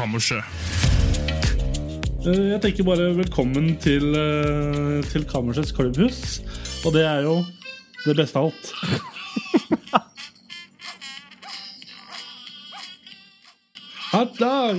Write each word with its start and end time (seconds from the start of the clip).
Kammerset. 0.00 0.40
Eh, 2.24 2.46
Jeg 2.54 2.60
tenker 2.62 2.84
bare 2.88 3.10
velkommen 3.18 3.76
til, 3.84 4.14
eh, 4.16 5.02
til 5.12 5.24
Kammersets 5.28 5.72
klubbhus. 5.76 6.40
Og 6.86 6.92
det 6.94 7.04
er 7.04 7.20
jo 7.26 7.44
det 8.06 8.16
beste 8.16 8.38
av 8.40 8.44
alt. 8.48 8.72
Hot 14.12 14.38
dog! 14.40 14.76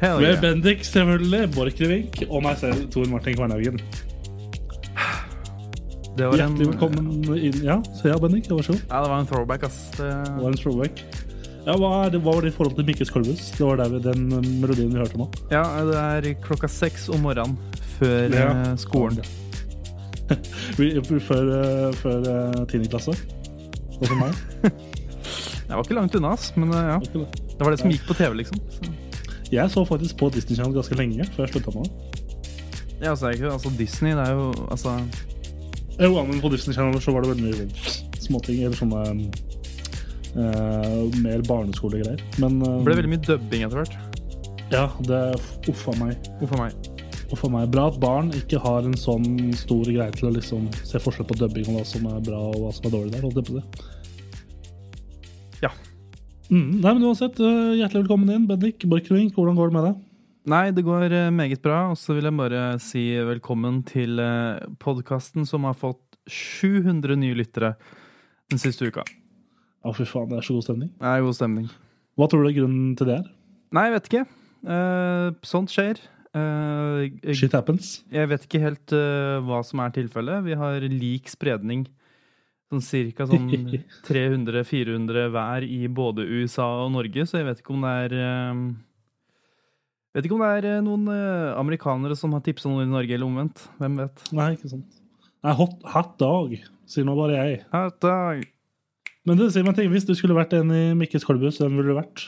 Hell 0.00 0.20
Med 0.20 0.32
yeah. 0.32 0.40
Bendik 0.40 0.84
selvfølgelig, 0.84 1.50
Borchgrevink 1.54 2.22
og 2.30 2.42
meg 2.42 2.58
selv, 2.58 2.90
Tor 2.90 3.04
Martin 3.12 3.36
Kvernhaugen. 3.36 3.80
Det 6.18 6.26
var 6.26 6.32
en, 6.34 6.38
Hjertelig 6.40 6.66
velkommen 6.72 7.36
inn. 7.38 7.62
Ja, 7.64 7.78
så 8.00 8.08
ja, 8.10 8.18
Bendik, 8.18 8.50
vær 8.50 8.62
så 8.66 8.72
god. 8.74 8.80
Ja, 8.90 9.02
det 9.04 9.10
var 9.14 9.20
en 9.22 9.26
throwback, 9.30 9.62
ass. 9.70 9.78
Det, 9.94 10.10
Det 10.10 10.42
var 10.42 10.48
en 10.50 10.56
throwback. 10.64 11.04
Ja, 11.66 11.74
hva, 11.76 11.88
er 12.06 12.14
det, 12.14 12.20
hva 12.24 12.32
var 12.38 12.46
ditt 12.46 12.54
forhold 12.56 12.76
til 12.78 12.86
Mikkes 12.88 13.10
Kolbus? 13.12 13.50
Det 13.56 13.64
var 13.66 13.76
der 13.82 13.90
vi, 13.92 13.98
den 14.04 14.22
eh, 14.32 14.46
melodien 14.62 14.92
vi 14.94 15.00
hørte 15.02 15.18
nå. 15.20 15.26
ja, 15.52 15.62
det 15.84 15.98
er 16.00 16.28
klokka 16.46 16.70
seks 16.72 17.08
om 17.12 17.20
morgenen 17.26 17.58
før 17.98 18.32
Ja. 18.32 18.46
eh, 18.70 18.74
skolen. 18.80 19.20
Før, 20.78 21.48
eh, 21.56 21.92
før 21.98 22.26
eh, 22.30 22.60
10. 22.70 22.84
klasse. 22.92 23.12
Og 23.98 24.04
for 24.06 24.14
meg. 24.20 24.36
det 24.62 25.74
var 25.74 25.82
ikke 25.82 25.96
langt 25.98 26.14
unna, 26.16 26.30
ass, 26.36 26.52
men 26.56 26.70
ja. 26.72 26.96
Det 27.10 27.60
var 27.66 27.74
det 27.74 27.80
som 27.82 27.90
gikk 27.90 28.06
på 28.08 28.14
TV, 28.16 28.36
liksom. 28.38 28.60
Så. 28.76 28.92
Jeg 29.50 29.66
så 29.74 29.82
faktisk 29.84 30.16
på 30.20 30.28
Disney 30.30 30.54
Channel 30.56 30.76
ganske 30.78 30.94
lenge 30.96 31.26
før 31.34 31.44
jeg 31.48 31.56
slutta 31.56 31.74
med 31.74 31.88
det. 31.90 32.26
Ja, 33.02 33.10
altså, 33.10 33.32
ikke, 33.34 33.50
altså, 33.50 33.72
Disney, 33.78 34.14
det 34.14 34.22
er 34.28 34.36
jo 34.38 34.50
altså 34.70 34.94
Jo, 35.98 36.12
men 36.24 36.38
på 36.40 36.48
Disney 36.54 36.76
Channel 36.78 37.02
så 37.02 37.12
var 37.12 37.26
det 37.26 37.32
veldig 37.34 37.50
mye 37.50 38.22
småting. 38.22 38.62
Eller 38.64 38.78
sånne 38.78 39.02
eh, 40.36 41.20
mer 41.24 41.42
barneskolegreier. 41.48 42.22
Men 42.42 42.60
uh, 42.62 42.78
Det 42.78 42.86
ble 42.88 42.96
veldig 43.00 43.12
mye 43.14 43.26
dubbing 43.26 43.66
etter 43.66 43.82
hvert. 43.82 43.94
ja, 44.70 44.86
det 45.06 45.20
uffa 45.70 45.94
meg. 45.98 46.30
Uffa 46.44 46.60
meg? 46.60 46.90
Uffa 47.30 47.50
meg. 47.52 47.70
Bra 47.70 47.86
at 47.90 48.00
barn 48.02 48.30
ikke 48.34 48.60
har 48.62 48.86
en 48.86 48.96
sånn 48.98 49.52
stor 49.58 49.86
greie 49.86 50.10
til 50.16 50.30
å 50.30 50.34
liksom 50.34 50.68
se 50.86 51.00
forskjell 51.02 51.28
på 51.30 51.38
dubbing 51.40 51.70
og 51.70 51.80
hva 51.80 51.86
som 51.86 52.06
er 52.10 52.20
bra 52.26 52.42
og 52.50 52.60
hva 52.64 52.74
som 52.74 52.88
er 52.88 52.94
dårlig 52.96 53.14
der. 53.14 53.24
holdt 53.26 53.40
jeg 53.40 53.48
på 53.50 53.58
det. 53.58 53.64
Ja. 55.64 55.72
Mm, 56.50 56.80
nei, 56.80 56.92
men 56.92 57.06
uansett, 57.06 57.38
uh, 57.42 57.74
hjertelig 57.78 58.04
velkommen 58.04 58.34
inn, 58.34 58.46
Bendik 58.50 58.86
Borchgrevink. 58.90 59.34
Hvordan 59.38 59.58
går 59.58 59.70
det 59.70 59.78
med 59.78 59.88
deg? 59.90 60.04
Nei, 60.50 60.64
det 60.74 60.86
går 60.86 61.12
meget 61.36 61.62
bra. 61.62 61.90
Og 61.92 61.98
så 62.00 62.16
vil 62.16 62.26
jeg 62.26 62.38
bare 62.38 62.66
si 62.82 63.06
velkommen 63.28 63.82
til 63.86 64.18
uh, 64.18 64.62
podkasten 64.82 65.46
som 65.46 65.68
har 65.68 65.78
fått 65.78 66.02
700 66.30 67.18
nye 67.18 67.38
lyttere 67.38 67.74
den 68.50 68.58
siste 68.58 68.88
uka. 68.90 69.04
Å, 69.80 69.92
fy 69.96 70.04
faen, 70.04 70.28
det 70.28 70.40
er 70.40 70.44
så 70.44 70.56
god 70.58 70.66
stemning. 70.66 70.90
Det 71.00 71.08
er 71.08 71.22
god 71.24 71.36
stemning. 71.38 71.68
Hva 72.20 72.26
tror 72.28 72.44
du 72.44 72.50
er 72.50 72.56
grunnen 72.58 72.96
til 72.98 73.08
det 73.08 73.20
er? 73.22 73.28
Nei, 73.72 73.86
jeg 73.86 73.94
vet 73.94 74.10
ikke. 74.10 74.24
Uh, 74.66 75.28
sånt 75.46 75.72
skjer. 75.72 76.02
Uh, 76.36 77.08
Shit 77.34 77.56
happens. 77.56 78.04
jeg 78.12 78.28
vet 78.30 78.44
ikke 78.46 78.60
helt 78.62 78.92
uh, 78.94 79.40
hva 79.46 79.62
som 79.66 79.80
er 79.82 79.94
tilfellet. 79.96 80.44
Vi 80.44 80.58
har 80.60 80.84
lik 80.84 81.32
spredning. 81.32 81.86
Sånn 82.70 82.84
cirka 82.84 83.26
sånn 83.26 83.48
300-400 84.10 85.32
hver 85.32 85.66
i 85.66 85.80
både 85.90 86.28
USA 86.28 86.68
og 86.84 86.92
Norge, 86.94 87.24
så 87.26 87.40
jeg 87.40 87.48
vet 87.48 87.64
ikke 87.64 87.74
om 87.74 87.88
det 87.88 87.96
er 88.04 88.16
uh, 88.20 88.62
Vet 90.10 90.26
ikke 90.26 90.34
om 90.34 90.42
det 90.42 90.54
er 90.66 90.80
noen 90.82 91.04
amerikanere 91.54 92.16
som 92.18 92.32
har 92.34 92.40
tipsa 92.42 92.66
noen 92.66 92.88
i 92.88 92.90
Norge, 92.90 93.14
eller 93.14 93.28
omvendt. 93.30 93.60
Hvem 93.78 94.00
vet? 94.00 94.24
Nei, 94.34 94.48
ikke 94.56 94.70
sant. 94.72 94.96
Nei, 95.46 95.52
hot, 95.54 95.76
hot 95.86 96.16
dog, 96.18 96.56
sier 96.90 97.06
nå 97.06 97.14
bare 97.14 97.36
jeg. 97.36 97.60
Hot 97.70 98.00
dog. 98.02 98.42
Men 99.28 99.36
det 99.36 99.50
sier 99.52 99.64
meg 99.66 99.76
ting, 99.76 99.90
hvis 99.92 100.06
du 100.08 100.14
skulle 100.16 100.36
vært 100.36 100.54
en 100.56 100.70
i 100.72 100.84
Mikkes 100.96 101.26
kolbus, 101.28 101.58
hvem 101.60 101.74
ville 101.76 101.92
du 101.92 101.98
vært? 101.98 102.22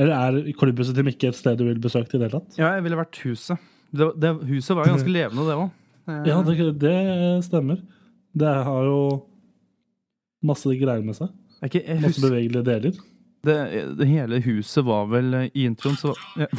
Eller 0.00 0.14
er 0.18 0.52
kolbuset 0.58 0.96
til 0.98 1.06
Mikke 1.06 1.30
et 1.30 1.38
sted 1.38 1.60
du 1.60 1.68
vil 1.68 1.78
besøke 1.82 2.16
i 2.16 2.18
det 2.18 2.26
hele 2.26 2.40
tatt? 2.40 2.56
Ja, 2.58 2.72
jeg 2.74 2.82
ville 2.86 2.98
vært 2.98 3.20
huset. 3.22 3.62
Det, 3.94 4.08
det, 4.18 4.32
huset 4.48 4.74
var 4.74 4.88
jo 4.88 4.96
ganske 4.96 5.14
levende, 5.14 5.46
det 5.46 5.58
òg. 5.60 5.70
Ja, 6.28 6.40
det, 6.44 6.66
det 6.82 6.96
stemmer. 7.46 7.78
Det 8.36 8.50
har 8.66 8.82
jo 8.84 8.98
masse 10.44 10.68
greier 10.76 11.00
med 11.06 11.16
seg. 11.16 11.30
Ikke, 11.64 11.80
Masse 11.94 12.10
husker, 12.10 12.26
bevegelige 12.28 12.64
deler. 12.66 12.98
det, 13.46 13.54
det 13.96 14.08
hele 14.10 14.40
huset 14.44 14.84
var 14.84 15.06
vel 15.08 15.30
eh, 15.38 15.46
I 15.56 15.64
introen 15.70 15.96
så 15.96 16.12
ja. 16.36 16.50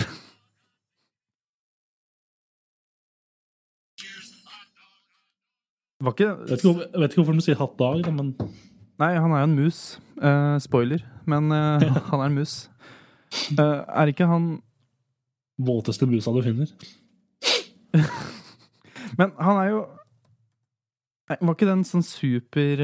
Var 6.06 6.12
ikke 6.16 6.26
Jeg 6.26 6.38
vet 6.50 6.64
ikke, 6.64 6.88
jeg 6.94 7.02
vet 7.02 7.14
ikke 7.14 7.22
hvorfor 7.22 7.38
de 7.38 7.44
sier 7.46 7.60
'hatt 7.60 7.78
dag', 7.80 8.02
da, 8.06 8.12
men 8.12 8.34
Nei, 9.02 9.12
han 9.20 9.34
er 9.34 9.44
jo 9.44 9.48
en 9.50 9.58
mus. 9.58 9.80
Uh, 10.22 10.56
spoiler. 10.64 11.04
Men 11.28 11.52
uh, 11.52 11.84
han 12.12 12.22
er 12.22 12.30
en 12.30 12.38
mus. 12.38 12.56
Uh, 13.58 13.84
er 13.84 14.12
ikke 14.12 14.30
han 14.30 14.56
våteste 15.60 16.08
musa 16.08 16.34
du 16.36 16.42
finner. 16.46 16.72
Men 19.20 19.32
han 19.40 19.58
er 19.62 19.70
jo 19.72 19.84
Nei, 21.30 21.38
Var 21.40 21.56
ikke 21.56 21.66
det 21.66 21.74
en 21.74 21.86
sånn 21.88 22.04
super 22.06 22.82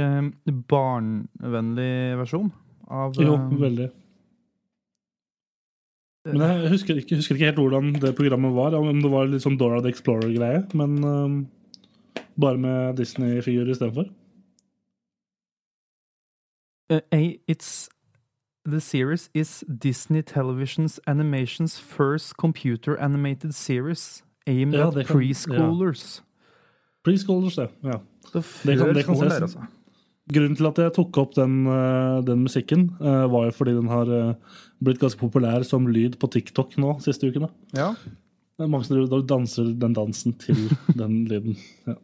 barnevennlig 0.71 2.15
versjon 2.17 2.47
av 2.89 3.19
Jo, 3.21 3.35
veldig. 3.59 3.89
Men 6.31 6.45
jeg 6.47 6.71
husker 6.71 7.01
ikke, 7.01 7.19
husker 7.19 7.37
ikke 7.37 7.51
helt 7.51 7.59
hvordan 7.61 7.91
det 8.01 8.15
programmet 8.17 8.55
var. 8.55 8.73
Om 8.79 9.03
det 9.03 9.11
var 9.13 9.29
litt 9.29 9.43
sånn 9.45 9.59
Dora 9.61 9.83
the 9.83 9.91
Explorer-greie. 9.93 10.63
Men 10.73 11.45
bare 12.41 12.57
med 12.63 12.97
Disney-figurer 12.97 13.75
istedenfor. 13.75 14.09
Uh, 16.91 16.99
a- 17.13 17.39
it's 17.47 17.87
the 18.65 18.79
series 18.81 19.29
is 19.33 19.63
Disney 19.79 20.21
Television's 20.21 20.99
animation's 21.07 21.79
first 21.79 22.35
computer 22.37 22.97
animated 22.99 23.53
series 23.55 24.23
aimed 24.47 24.73
Ja, 24.75 24.87
at 24.89 25.07
preschoolers. 25.07 26.21
Preschoolers, 27.03 27.55
det. 27.55 27.69
Ja. 27.83 27.99
Så 28.31 28.41
Det 28.65 28.77
kan- 28.77 28.93
det 28.93 29.05
kan 29.05 29.15
ses. 29.15 29.29
der, 29.33 29.41
altså. 29.41 29.59
Grunnen 30.33 30.55
til 30.55 30.65
at 30.67 30.77
jeg 30.77 30.93
tok 30.93 31.17
opp 31.17 31.33
den, 31.35 31.65
uh, 31.67 32.21
den 32.23 32.43
musikken, 32.43 32.89
uh, 33.01 33.25
var 33.31 33.45
jo 33.45 33.51
fordi 33.51 33.71
den 33.75 33.87
har 33.87 34.05
uh, 34.07 34.33
blitt 34.83 34.99
ganske 34.99 35.19
populær 35.19 35.63
som 35.65 35.87
lyd 35.87 36.19
på 36.19 36.29
TikTok 36.31 36.77
nå 36.77 36.99
siste 37.01 37.27
ukene. 37.27 37.49
Ja. 37.73 37.95
Mange 38.59 38.85
som 38.85 39.25
danser 39.27 39.73
den 39.79 39.93
dansen 39.93 40.33
til 40.37 40.69
den 40.95 41.25
lyden. 41.25 41.57
Ja. 41.87 41.95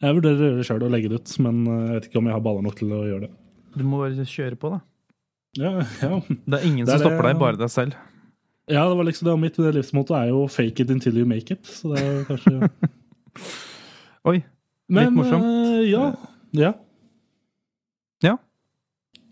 Jeg 0.00 0.14
vurderer 0.16 0.38
å 0.38 0.46
gjøre 0.48 0.56
det 0.62 0.66
sjøl 0.66 0.82
og 0.82 0.90
legge 0.90 1.08
det 1.10 1.20
ut, 1.20 1.38
men 1.44 1.64
jeg 1.66 1.92
vet 2.00 2.08
ikke 2.08 2.18
om 2.18 2.24
jeg 2.30 2.32
har 2.34 2.40
baller 2.40 2.62
nok 2.62 2.76
til 2.76 2.88
å 2.88 3.02
gjøre 3.04 3.20
det. 3.26 3.30
Du 3.78 3.84
må 3.88 4.02
bare 4.04 4.26
kjøre 4.28 4.58
på, 4.60 4.70
da. 4.74 4.80
Ja, 5.58 5.70
ja. 6.02 6.18
Det 6.28 6.58
er 6.60 6.66
ingen 6.68 6.84
Det 6.86 6.92
er 6.94 6.98
som 6.98 7.06
stopper 7.08 7.22
det- 7.24 7.32
deg, 7.32 7.40
bare 7.40 7.56
deg 7.62 7.70
selv. 7.72 7.94
Ja, 8.68 8.82
det 8.90 8.96
var 8.98 9.04
liksom 9.08 9.24
det 9.30 9.38
mitt 9.40 9.56
livsmotto 9.56 10.12
er 10.18 10.28
jo 10.28 10.42
'fake 10.46 10.80
it 10.84 10.90
until 10.90 11.16
you 11.16 11.24
make 11.24 11.50
it'. 11.50 11.64
Så 11.64 11.94
det 11.94 12.02
er 12.04 12.24
kanskje 12.28 12.70
Oi. 14.28 14.42
Men, 14.88 15.14
morsomt. 15.14 15.44
eh, 15.44 15.90
ja. 15.90 16.12
Ja. 16.52 16.72
Ja. 18.22 18.36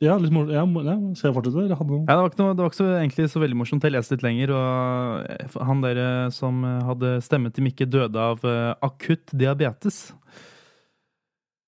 Ja, 0.00 0.16
litt 0.20 0.32
morsomt. 0.32 0.52
Ja, 0.52 0.64
ja, 0.64 0.96
skal 1.16 1.30
jeg 1.30 1.36
fortsette? 1.36 1.68
Jeg 1.68 1.76
hadde 1.78 1.90
noe? 1.90 2.04
Ja, 2.06 2.16
det 2.16 2.22
var 2.22 2.30
ikke, 2.30 2.38
noe, 2.42 2.54
det 2.56 2.64
var 2.64 2.70
ikke 2.70 2.80
så, 2.80 2.88
egentlig 3.00 3.28
så 3.32 3.40
veldig 3.40 3.56
morsomt. 3.56 3.82
Jeg 3.82 3.92
leste 3.92 4.12
litt 4.16 4.22
lenger, 4.26 4.50
og 4.56 5.30
eh, 5.30 5.64
han 5.64 5.80
der 5.84 5.96
eh, 6.02 6.28
som 6.30 6.62
hadde 6.62 7.14
stemmen 7.24 7.52
til 7.52 7.64
Mikke, 7.64 7.86
døde 7.88 8.16
av 8.16 8.40
akutt 8.82 9.32
diabetes. 9.36 10.12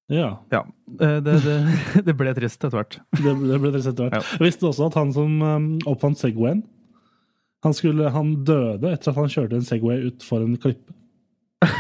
Ja, 0.09 0.39
Ja. 0.51 0.63
eh, 1.05 1.19
Det, 1.21 1.35
det, 1.45 1.57
det 2.07 2.15
ble 2.17 2.33
trist 2.37 2.63
etter 2.65 2.79
hvert. 2.79 2.99
det, 3.23 3.35
det 3.51 3.61
ble 3.61 3.73
trist 3.75 3.91
etter 3.93 4.09
hvert. 4.09 4.19
Ja. 4.23 4.39
Jeg 4.39 4.47
visste 4.49 4.69
også 4.71 4.89
at 4.89 4.97
han 5.01 5.13
som 5.13 5.39
um, 5.43 5.67
oppfant 5.91 6.19
Segwayen, 6.21 6.63
han, 7.67 7.75
skulle, 7.75 8.09
han 8.15 8.37
døde 8.47 8.93
etter 8.95 9.11
at 9.13 9.19
han 9.19 9.29
kjørte 9.33 9.59
en 9.59 9.67
Segway 9.67 10.05
utfor 10.13 10.45
en 10.47 10.57
klippe. 10.63 10.95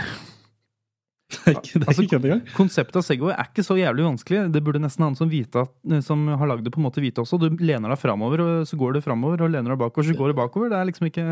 Det 1.28 1.52
er 1.54 1.58
ikke, 1.60 1.78
det 1.80 1.84
er 1.84 1.88
Altså, 1.92 2.02
ikke 2.04 2.16
engang. 2.18 2.40
Konseptet 2.56 2.96
av 3.00 3.04
Segway 3.04 3.32
er 3.34 3.46
ikke 3.50 3.62
så 3.64 3.74
jævlig 3.76 4.04
vanskelig. 4.04 4.38
Det 4.52 4.60
burde 4.64 4.80
nesten 4.80 5.04
han 5.04 5.16
som, 5.16 5.28
vite 5.32 5.62
eh, 5.92 6.00
som 6.04 6.22
har 6.28 6.48
lagd 6.50 6.64
det, 6.64 6.72
på 6.74 6.80
en 6.80 6.86
måte 6.86 7.00
vite 7.04 7.20
også. 7.22 7.38
Du 7.40 7.46
lener 7.60 7.92
deg 7.92 8.00
framover, 8.00 8.42
og 8.44 8.68
så 8.68 8.76
går 8.80 8.96
du 8.96 9.00
framover, 9.04 9.44
og 9.44 9.52
lener 9.52 9.72
deg 9.74 9.80
bakover, 9.80 10.08
så 10.08 10.16
går 10.18 10.32
du 10.32 10.38
bakover. 10.40 10.72
Det 10.72 10.78
er 10.80 10.88
liksom 10.88 11.08
ikke 11.08 11.26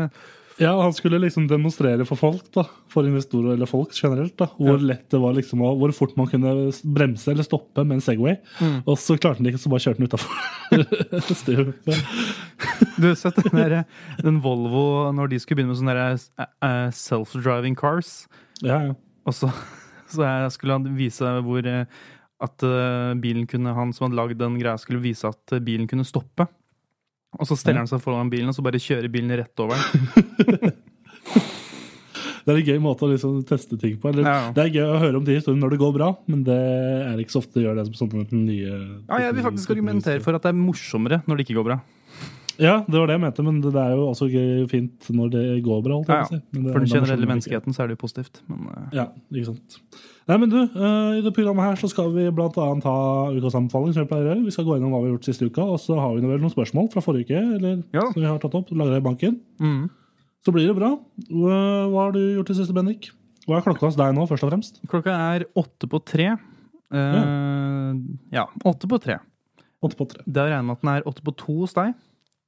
Ja, 0.57 0.71
han 0.81 0.93
skulle 0.93 1.19
liksom 1.21 1.45
demonstrere 1.49 2.05
for 2.09 2.17
folk, 2.17 2.47
da, 2.55 2.63
for 2.89 3.05
investorer 3.05 3.53
eller 3.53 3.69
folk 3.69 3.93
generelt, 3.93 4.33
da, 4.39 4.47
hvor 4.57 4.81
lett 4.81 5.05
det 5.13 5.19
var 5.21 5.35
liksom, 5.37 5.61
hvor 5.61 5.93
fort 5.93 6.15
man 6.17 6.29
kunne 6.31 6.53
bremse 6.97 7.29
eller 7.31 7.45
stoppe 7.45 7.85
med 7.85 7.99
en 7.99 8.01
Segway. 8.01 8.39
Mm. 8.57 8.79
Og 8.87 8.97
så 8.97 9.19
klarte 9.19 9.37
han 9.37 9.45
det 9.45 9.53
ikke, 9.53 9.61
så 9.61 9.73
bare 9.73 9.85
kjørte 9.85 10.01
han 10.01 10.09
utafor. 10.09 10.33
Du 12.97 13.05
har 13.05 13.15
sett 13.19 13.37
den, 13.37 13.53
der, 13.53 13.83
den 14.25 14.39
Volvo 14.41 15.11
når 15.13 15.29
de 15.29 15.37
skulle 15.39 15.59
begynne 15.59 15.75
med 15.75 15.79
sånne 15.79 15.93
der, 15.93 16.17
eh, 16.65 16.87
self-driving 16.97 17.77
cars. 17.77 18.25
Ja, 18.65 18.79
ja. 18.89 18.95
Og 19.29 19.35
så, 19.37 19.51
så 20.09 20.25
skulle 20.55 20.79
han 20.79 20.87
vise 20.97 21.37
hvor 21.45 21.69
eh, 21.69 21.85
at 22.43 22.65
eh, 22.65 23.13
bilen 23.21 23.47
kunne, 23.49 23.73
han 23.73 23.93
som 23.93 24.07
hadde 24.07 24.17
lagd 24.19 24.41
den 24.41 24.57
greia, 24.61 24.77
skulle 24.81 25.01
vise 25.03 25.29
at 25.29 25.53
eh, 25.55 25.63
bilen 25.63 25.89
kunne 25.89 26.05
stoppe. 26.07 26.47
Og 27.37 27.47
så 27.49 27.57
steller 27.59 27.83
han 27.83 27.89
seg 27.89 28.01
foran 28.03 28.29
bilen, 28.31 28.49
og 28.49 28.55
så 28.57 28.63
bare 28.65 28.81
kjører 28.81 29.11
bilen 29.13 29.33
rett 29.37 29.63
over 29.63 29.77
den. 29.77 30.71
Det 32.47 32.53
er 32.53 32.59
en 32.61 32.67
gøy 32.69 32.77
måte 32.79 33.03
å 33.03 33.09
liksom 33.11 33.41
teste 33.43 33.75
ting 33.75 33.97
på. 33.99 34.07
Eller, 34.07 34.23
Ja. 34.23 34.51
Det 34.55 34.61
er 34.63 34.69
gøy 34.77 34.85
å 34.87 34.99
høre 35.01 35.17
om 35.19 35.25
de 35.27 35.33
historiene 35.35 35.59
når 35.65 35.73
det 35.73 35.79
går 35.81 35.91
bra, 35.97 36.07
men 36.31 36.45
det 36.47 36.55
er 36.55 37.19
ikke 37.19 37.33
så 37.35 37.41
ofte 37.43 37.59
det 37.59 37.65
gjør 37.65 37.75
det 37.81 37.83
som 37.89 37.97
sånne 38.07 38.23
nye 38.31 38.69
Ja, 39.09 39.17
jeg 39.25 39.35
vil 39.35 39.43
faktisk 39.49 39.73
argumentere 39.75 40.23
for 40.23 40.37
at 40.37 40.45
det 40.47 40.53
er 40.53 40.55
morsommere 40.61 41.19
når 41.27 41.35
det 41.41 41.45
ikke 41.45 41.57
går 41.59 41.67
bra. 41.67 41.77
Ja, 42.57 42.77
det 42.87 42.95
var 42.95 43.11
det 43.11 43.17
jeg 43.17 43.21
mente, 43.25 43.43
men 43.45 43.59
det 43.61 43.73
er 43.75 43.91
jo 43.99 44.05
også 44.07 44.29
gøy, 44.31 44.63
fint 44.71 45.09
når 45.13 45.33
det 45.35 45.43
går 45.67 45.83
bra. 45.85 45.99
Alt, 45.99 46.07
ja, 46.07 46.21
Ja, 46.23 46.29
si. 46.31 46.39
For 46.55 46.79
den 46.79 46.87
er 46.87 46.93
generelle 46.95 47.27
menneskeheten 47.29 47.75
så 47.75 47.83
er 47.83 47.91
det 47.91 47.97
jo 47.97 48.03
positivt. 48.07 48.39
Men 48.47 48.63
eh, 48.71 48.95
Ja, 49.01 49.05
ikke 49.35 49.51
sant. 49.51 49.77
Nei, 50.27 50.35
men 50.41 50.49
du, 50.51 50.57
eh, 50.59 51.17
I 51.17 51.21
det 51.23 51.31
programmet 51.35 51.63
her 51.63 51.77
så 51.79 51.87
skal 51.87 52.09
vi 52.11 52.25
blant 52.35 52.57
annet 52.59 52.83
ha 52.83 53.29
ukas 53.31 53.55
anbefaling. 53.55 53.93
som 53.95 54.03
Vi 54.03 54.09
pleier 54.09 54.25
å 54.25 54.31
gjøre. 54.33 54.45
Vi 54.45 54.51
skal 54.51 54.65
gå 54.67 54.75
gjennom 54.75 54.91
hva 54.91 54.99
vi 55.03 55.07
har 55.09 55.15
gjort 55.17 55.29
siste 55.29 55.47
uka, 55.47 55.63
og 55.63 55.79
så 55.79 55.95
har 55.99 56.15
vi 56.17 56.27
vel 56.27 56.41
noen 56.43 56.51
spørsmål 56.51 56.89
fra 56.91 57.01
forrige 57.05 57.29
uke. 57.31 57.55
eller 57.55 57.83
Ja. 57.93 58.01
som 58.11 58.21
vi 58.21 58.27
har 58.27 58.39
tatt 58.39 58.55
opp, 58.55 58.69
lagra 58.71 58.97
i 58.97 59.05
banken. 59.05 59.39
mm. 59.59 59.89
Så 60.45 60.51
blir 60.53 60.67
det 60.67 60.75
bra. 60.77 60.97
Hva 61.29 62.05
har 62.05 62.11
du 62.11 62.19
gjort 62.35 62.45
til 62.47 62.55
siste, 62.55 62.73
Bendik? 62.73 63.09
Hva 63.47 63.57
er 63.57 63.61
klokka 63.65 63.87
hos 63.87 63.95
deg 63.95 64.13
nå, 64.15 64.27
først 64.27 64.43
og 64.43 64.51
fremst? 64.51 64.79
Klokka 64.87 65.11
er 65.35 65.45
åtte 65.55 65.87
på 65.87 66.03
tre. 66.03 66.37
Uh, 66.93 67.95
ja, 68.31 68.45
åtte 68.63 68.87
på 68.87 68.99
tre. 69.01 69.17
Åtte 69.83 69.95
på 69.99 70.07
tre. 70.07 70.23
Det 70.27 70.39
har 70.39 70.47
jeg 70.47 70.55
regnet 70.57 70.67
med 70.67 70.77
at 70.77 70.81
den 70.81 70.91
er 70.93 71.01
åtte 71.09 71.23
på 71.23 71.35
to 71.35 71.57
hos 71.63 71.73
deg. 71.73 71.93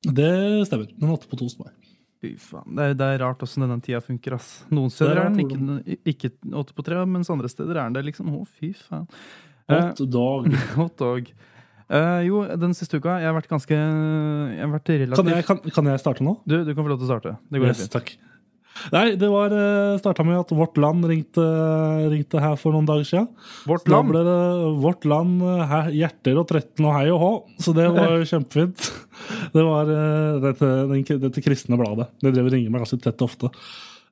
Det 0.04 0.68
stemmer. 0.68 0.88
Den 0.98 1.10
er 1.10 1.16
åtte 1.18 1.28
på 1.28 1.38
to 1.40 1.46
hos 1.50 1.58
meg. 1.60 1.74
Fy 2.20 2.34
faen. 2.42 2.66
Det 2.76 2.84
er, 2.90 2.96
det 3.00 3.06
er 3.14 3.22
rart 3.24 3.44
åssen 3.46 3.64
denne 3.64 3.78
tida 3.84 4.02
funker, 4.04 4.34
ass. 4.36 4.50
Noen 4.76 4.92
steder 4.92 5.22
er 5.22 5.30
er, 5.30 5.36
den 5.38 5.78
ikke, 5.86 6.00
ikke 6.12 6.32
åtte 6.60 6.76
på 6.76 6.84
tre, 6.84 6.98
mens 7.08 7.30
andre 7.32 7.48
steder 7.52 7.78
er 7.80 7.86
den 7.88 7.96
det 7.96 8.04
liksom 8.10 8.34
Å, 8.36 8.42
fy 8.60 8.74
faen. 8.76 9.06
Hot 9.70 10.02
dog. 10.12 10.50
Hot 10.76 10.98
dog. 11.00 11.30
Eh, 11.90 12.20
jo, 12.28 12.44
den 12.62 12.76
siste 12.78 13.00
uka 13.00 13.16
jeg 13.18 13.26
har 13.26 13.34
vært 13.34 13.48
ganske 13.50 13.74
Jeg 13.74 14.60
har 14.62 14.70
vært 14.76 14.90
relativt 14.92 15.18
Kan 15.24 15.32
jeg, 15.34 15.46
kan, 15.48 15.62
kan 15.74 15.88
jeg 15.90 16.02
starte 16.04 16.22
nå? 16.28 16.36
Du, 16.46 16.60
du 16.68 16.70
kan 16.76 16.84
få 16.86 16.92
lov 16.92 17.00
til 17.02 17.08
å 17.08 17.10
starte. 17.16 17.32
Det 17.50 17.62
går 17.64 17.72
Yes, 17.72 17.80
fint. 17.82 17.96
takk. 17.96 18.12
Nei, 18.94 19.16
det 19.20 19.30
var 19.32 19.54
starta 20.00 20.24
med 20.28 20.40
at 20.40 20.52
Vårt 20.56 20.78
Land 20.82 21.06
ringte, 21.10 21.44
ringte 22.12 22.42
her 22.44 22.56
for 22.60 22.76
noen 22.76 22.88
dager 22.88 23.08
siden. 23.08 23.28
Vårt 23.70 23.86
Da 23.86 23.98
land. 23.98 24.12
ble 24.14 24.24
det 24.28 24.38
Vårt 24.84 25.06
Land, 25.10 25.42
eh, 25.44 25.66
her, 25.74 25.92
hjerter 25.92 26.40
og 26.40 26.48
13 26.48 26.86
og 26.86 26.96
hei 26.96 27.06
og 27.12 27.20
hå. 27.24 27.32
Så 27.60 27.74
det 27.76 27.90
var 27.96 28.16
jo 28.18 28.28
kjempefint. 28.34 28.90
Det 29.54 29.64
var 29.68 29.92
eh, 29.94 30.40
dette, 30.48 30.72
den, 30.94 31.06
dette 31.26 31.44
kristne 31.46 31.80
bladet. 31.80 32.10
Det 32.22 32.34
drev 32.34 32.50
og 32.50 32.56
ringer 32.56 32.74
meg 32.74 32.86
ganske 32.86 33.02
tett 33.04 33.26
ofte. 33.26 33.52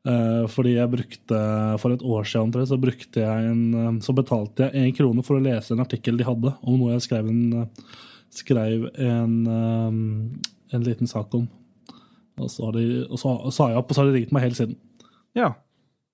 Eh, 0.07 0.43
fordi 0.53 0.75
jeg 0.77 0.91
brukte 0.93 1.37
For 1.81 1.91
et 1.91 2.03
år 2.05 2.27
siden 2.29 2.67
så 2.69 2.77
brukte 2.79 3.23
jeg 3.23 3.47
en 3.49 3.63
eh, 3.75 3.95
Så 4.05 4.13
betalte 4.15 4.69
jeg 4.69 4.85
én 4.85 4.93
krone 4.95 5.25
for 5.25 5.35
å 5.35 5.43
lese 5.43 5.73
en 5.73 5.81
artikkel 5.83 6.19
de 6.19 6.27
hadde 6.27 6.53
om 6.61 6.77
noe 6.79 6.93
jeg 6.93 7.07
skrev 7.09 7.27
en, 7.27 7.41
eh, 7.65 7.97
skrev 8.37 8.85
en, 8.93 9.33
eh, 9.51 10.77
en 10.77 10.85
liten 10.85 11.09
sak 11.09 11.33
om. 11.35 11.47
Og 12.37 12.51
så, 12.53 12.67
har 12.67 12.75
de, 12.77 12.85
og 13.07 13.19
så 13.19 13.33
sa 13.53 13.71
jeg 13.71 13.79
opp, 13.79 13.89
og 13.89 13.97
så 13.97 14.03
har 14.03 14.11
de 14.11 14.19
ringt 14.19 14.33
meg 14.35 14.45
hele 14.45 14.57
siden. 14.57 14.77
Ja. 15.37 15.51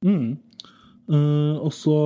Mm. 0.06 0.38
Uh, 1.12 1.60
og 1.60 1.74
så 1.76 1.98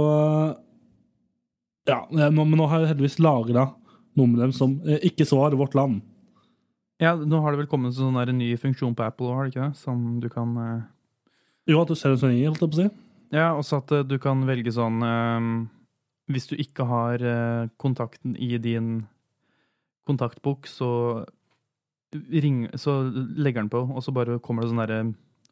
Ja, 1.87 2.01
nå, 2.09 2.43
men 2.43 2.57
nå 2.57 2.65
har 2.67 2.81
jeg 2.81 2.95
heldigvis 2.95 3.19
lagra 3.21 3.67
noe 4.17 4.29
med 4.31 4.41
dem 4.41 4.53
som 4.55 4.79
uh, 4.85 4.97
ikke 5.05 5.27
svarer 5.29 5.57
Vårt 5.57 5.77
Land. 5.77 6.01
ja, 7.01 7.13
nå 7.13 7.41
har 7.43 7.53
det 7.53 7.61
vel 7.61 7.69
kommet 7.69 7.93
en 7.93 8.09
sånn 8.09 8.37
ny 8.39 8.55
funksjon 8.57 8.95
på 8.97 9.05
Apple, 9.05 9.29
har 9.33 9.45
det 9.45 9.53
ikke 9.53 9.67
det? 9.67 9.77
Som 9.77 10.19
du 10.21 10.29
kan 10.33 10.57
uh... 10.57 10.87
Jo, 11.69 11.83
at 11.83 11.93
du 11.93 11.95
ser 11.99 12.15
en 12.15 12.21
ringer, 12.23 12.49
holdt 12.49 12.63
jeg 12.63 12.71
på 12.71 12.77
å 12.77 12.81
si. 12.81 12.89
Ja, 13.37 13.47
også 13.53 13.81
at 13.83 13.93
du 14.07 14.15
kan 14.23 14.45
velge 14.47 14.71
sånn 14.71 15.01
Hvis 16.31 16.45
du 16.47 16.53
ikke 16.55 16.85
har 16.87 17.19
kontakten 17.75 18.37
i 18.39 18.55
din 18.55 19.01
kontaktbok, 20.07 20.63
så 20.71 21.25
ring, 22.13 22.65
så 22.79 22.99
legger 23.11 23.63
den 23.63 23.71
på, 23.71 23.83
og 23.83 24.03
så 24.03 24.13
bare 24.15 24.39
kommer 24.43 24.63
det 24.63 24.71
sånn 24.71 24.83
derre 24.83 24.99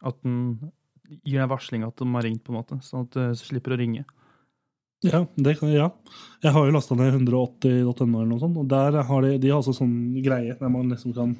At 0.06 0.20
den 0.24 0.72
gir 1.26 1.42
deg 1.42 1.50
varsling 1.52 1.84
at 1.86 1.98
de 2.00 2.08
har 2.16 2.26
ringt, 2.26 2.44
på 2.46 2.54
en 2.54 2.60
måte, 2.60 2.78
sånn 2.86 3.06
at 3.06 3.16
du 3.16 3.40
slipper 3.40 3.76
å 3.76 3.80
ringe. 3.80 4.06
Ja, 5.06 5.26
det 5.36 5.58
kan, 5.60 5.70
ja. 5.70 5.90
Jeg 6.42 6.54
har 6.56 6.66
jo 6.66 6.74
lasta 6.74 6.96
ned 6.98 7.14
180.no 7.14 8.22
eller 8.22 8.32
noe 8.32 8.42
sånt, 8.42 8.58
og 8.58 8.70
der 8.72 8.98
har 9.06 9.26
de, 9.26 9.36
de 9.42 9.52
har 9.52 9.60
også 9.60 9.76
sånn 9.78 10.16
greie 10.26 10.56
der 10.58 10.72
man 10.72 10.90
liksom 10.90 11.14
kan 11.14 11.36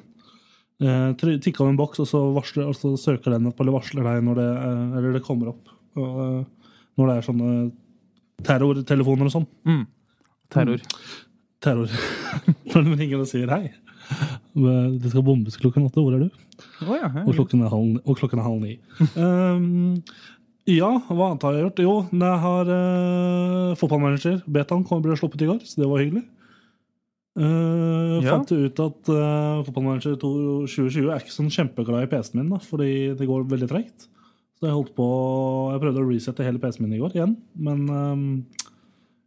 eh, 0.82 1.10
tikke 1.16 1.64
av 1.64 1.72
en 1.72 1.80
boks, 1.80 2.02
og 2.04 2.10
så, 2.10 2.22
varsler, 2.36 2.68
og 2.70 2.78
så 2.78 2.92
søker 3.00 3.34
den 3.34 3.48
opp 3.50 3.60
eller 3.62 3.74
varsler 3.74 4.06
deg 4.06 4.22
når 4.28 4.40
det, 4.40 4.48
eh, 4.68 4.84
eller 5.00 5.16
det 5.16 5.24
kommer 5.26 5.50
opp. 5.54 5.74
Og, 5.96 6.22
eh, 6.26 6.70
når 7.00 7.10
det 7.10 7.16
er 7.16 7.26
sånne 7.26 7.50
terrortelefoner 8.46 9.28
og 9.28 9.34
sånn. 9.34 9.48
Mm. 9.68 9.84
Terror. 10.52 10.82
Terror. 11.64 11.90
Når 12.72 12.86
de 12.90 12.96
ringer 13.00 13.22
og 13.22 13.28
sier 13.30 13.50
hei. 13.52 13.64
Det 14.56 15.10
skal 15.10 15.24
bombes 15.26 15.56
klokken 15.60 15.86
åtte. 15.88 16.00
Hvor 16.02 16.14
er 16.16 16.26
du? 16.26 16.42
Oh, 16.86 16.94
ja. 16.96 17.08
Og 17.24 17.34
klokken 17.36 17.64
er 17.66 17.72
halv, 17.72 17.98
og 18.04 18.16
klokken 18.20 18.40
er 18.40 18.46
halv 18.46 18.62
ni. 18.62 18.76
Um, 19.16 19.98
ja, 20.66 20.88
hva 21.10 21.30
annet 21.30 21.44
har 21.46 21.56
jeg 21.56 21.66
gjort? 21.66 21.82
Jo, 21.84 21.96
jeg 22.16 22.38
har 22.46 22.70
uh, 22.70 23.74
fotballmanager. 23.80 24.40
Betaen 24.50 24.86
kom, 24.88 25.02
ble 25.04 25.18
sluppet 25.18 25.44
i 25.44 25.50
går, 25.50 25.60
så 25.68 25.82
det 25.82 25.90
var 25.90 26.02
hyggelig. 26.04 26.24
Uh, 27.36 28.22
Ja. 28.24 28.32
Fant 28.32 28.48
ut 28.54 28.80
at 28.80 29.10
uh, 29.12 29.64
fotballmanager 29.66 30.14
2020 30.22 31.10
er 31.12 31.20
ikke 31.20 31.34
sånn 31.34 31.50
kjempeglad 31.52 32.06
i 32.06 32.10
PC-en 32.10 32.40
min, 32.40 32.52
da, 32.54 32.60
fordi 32.64 32.92
det 33.18 33.28
går 33.28 33.44
veldig 33.50 33.68
tregt. 33.68 34.06
Så 34.56 34.64
jeg 34.70 34.72
holdt 34.72 34.94
på 34.96 35.06
Jeg 35.74 35.82
prøvde 35.82 36.00
å 36.00 36.06
resette 36.08 36.46
hele 36.46 36.62
PC-en 36.62 36.86
min 36.86 36.96
i 36.96 37.02
går 37.02 37.18
igjen, 37.18 37.34
men 37.60 37.82
um, 37.92 38.22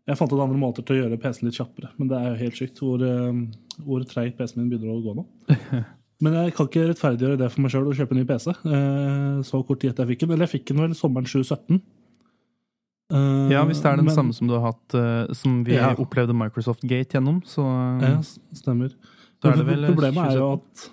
jeg 0.07 0.17
fant 0.17 0.31
ut 0.33 0.39
andre 0.41 0.57
måter 0.57 0.85
til 0.85 0.95
å 0.95 1.03
gjøre 1.03 1.19
PC-en 1.21 1.49
litt 1.49 1.57
kjappere. 1.59 1.89
Men 1.97 2.07
det 2.07 2.17
er 2.17 2.29
jo 2.29 2.39
helt 2.43 2.55
sykt 2.57 2.79
hvor, 2.79 3.01
um, 3.03 3.51
hvor 3.85 4.03
treigt 4.09 4.37
PC-en 4.37 4.63
min 4.63 4.69
begynner 4.71 4.95
å 4.95 5.03
gå 5.03 5.15
nå. 5.15 5.25
Men 6.21 6.33
jeg 6.33 6.53
kan 6.57 6.67
ikke 6.67 6.87
rettferdiggjøre 6.89 7.37
det 7.39 7.47
for 7.53 7.61
meg 7.63 7.71
sjøl 7.71 7.85
å 7.87 7.93
kjøpe 7.95 8.11
en 8.11 8.17
ny 8.19 8.25
PC. 8.27 8.49
eh, 8.51 9.41
Så 9.47 9.61
kort 9.65 9.79
tid 9.79 9.91
etter 9.93 10.03
jeg 10.03 10.17
fikk 10.17 10.25
den. 10.25 10.31
Eller 10.35 10.47
jeg 10.47 10.59
fikk 10.59 10.65
den 10.73 10.81
vel 10.83 10.95
sommeren 10.99 11.23
2017. 11.29 11.79
Eh, 13.13 13.49
Ja, 13.53 13.63
hvis 13.65 13.79
det 13.81 13.85
er 13.91 13.95
den 13.95 14.05
men- 14.05 14.15
samme 14.15 14.33
som 14.35 14.47
du 14.47 14.53
har 14.53 14.73
hatt, 14.73 14.93
eh, 14.93 15.33
som 15.33 15.63
vi 15.63 15.73
Ja. 15.75 15.95
opplevde 15.95 16.35
Microsoft 16.35 16.81
Gate 16.81 17.13
gjennom, 17.15 17.41
så 17.45 17.63
Ja, 18.01 18.19
stemmer. 18.53 18.89
Så 19.41 19.51
er 19.53 19.55
det 19.55 19.65
vel, 19.65 19.85
problemet 19.95 20.27
er 20.27 20.35
jo 20.37 20.57
2017. 20.57 20.59
at 20.59 20.89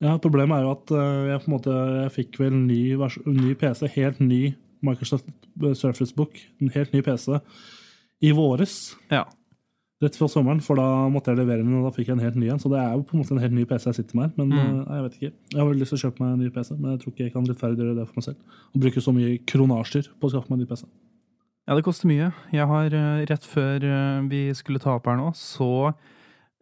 Ja, 0.00 0.18
problemet 0.18 0.58
er 0.58 0.62
jo 0.62 0.70
at 0.70 0.90
eh, 0.92 1.26
jeg 1.32 1.40
på 1.42 1.48
en 1.48 1.58
måte 1.58 1.74
Jeg 2.04 2.12
fikk 2.12 2.38
vel 2.38 2.52
ny, 2.52 2.94
ny 3.26 3.54
PC, 3.54 3.88
helt 3.88 4.20
ny 4.20 4.54
Microsoft 4.80 5.26
Surface 5.74 6.14
Book, 6.14 6.38
en 6.60 6.68
helt 6.68 6.92
ny 6.94 7.02
PC, 7.02 7.40
i 8.22 8.32
våres. 8.34 8.94
Ja. 9.12 9.24
Rett 10.02 10.14
før 10.14 10.28
sommeren, 10.30 10.60
for 10.62 10.78
da 10.78 10.84
måtte 11.10 11.32
jeg 11.32 11.40
levere 11.40 11.64
den, 11.64 11.74
og 11.80 11.88
da 11.88 11.90
fikk 11.96 12.06
jeg 12.06 12.14
en 12.18 12.22
helt 12.22 12.36
ny 12.38 12.48
en. 12.52 12.60
Så 12.62 12.70
det 12.70 12.78
er 12.78 12.92
jo 12.94 13.02
på 13.02 13.16
en 13.16 13.22
måte 13.24 13.32
en 13.34 13.40
helt 13.42 13.54
ny 13.56 13.64
PC 13.66 13.88
jeg 13.90 13.96
sitter 13.98 14.14
med 14.14 14.28
her. 14.28 14.32
Men 14.38 14.48
Mm. 14.54 14.80
eh, 14.86 14.94
jeg 14.94 15.02
vet 15.02 15.14
ikke. 15.18 15.32
Jeg 15.54 15.58
har 15.60 15.74
lyst 15.74 15.90
til 15.90 15.98
å 15.98 16.02
kjøpe 16.04 16.20
meg 16.22 16.32
en 16.32 16.38
ny 16.44 16.50
PC, 16.54 16.70
men 16.78 16.90
jeg 16.92 17.00
tror 17.00 17.12
ikke 17.12 17.24
jeg 17.26 17.32
kan 17.32 17.46
rettferdiggjøre 17.50 17.96
det 17.98 18.06
for 18.06 18.14
meg 18.20 18.24
selv. 18.28 18.36
Og 18.74 18.80
bruke 18.80 19.00
så 19.02 19.12
mye 19.14 19.38
kronasjer 19.44 20.08
på 20.20 20.22
å 20.26 20.30
skaffe 20.30 20.50
meg 20.50 20.58
en 20.60 20.62
ny 20.62 20.66
PC. 20.70 20.84
Ja, 21.68 21.74
det 21.74 21.84
koster 21.84 22.06
mye. 22.08 22.32
Jeg 22.52 22.66
har 22.66 22.86
eh, 22.94 23.26
rett 23.26 23.44
før 23.44 23.82
eh, 23.84 24.20
vi 24.30 24.42
skulle 24.54 24.78
ta 24.80 24.94
opp 24.94 25.06
her 25.10 25.16
nå, 25.18 25.32
så 25.34 25.92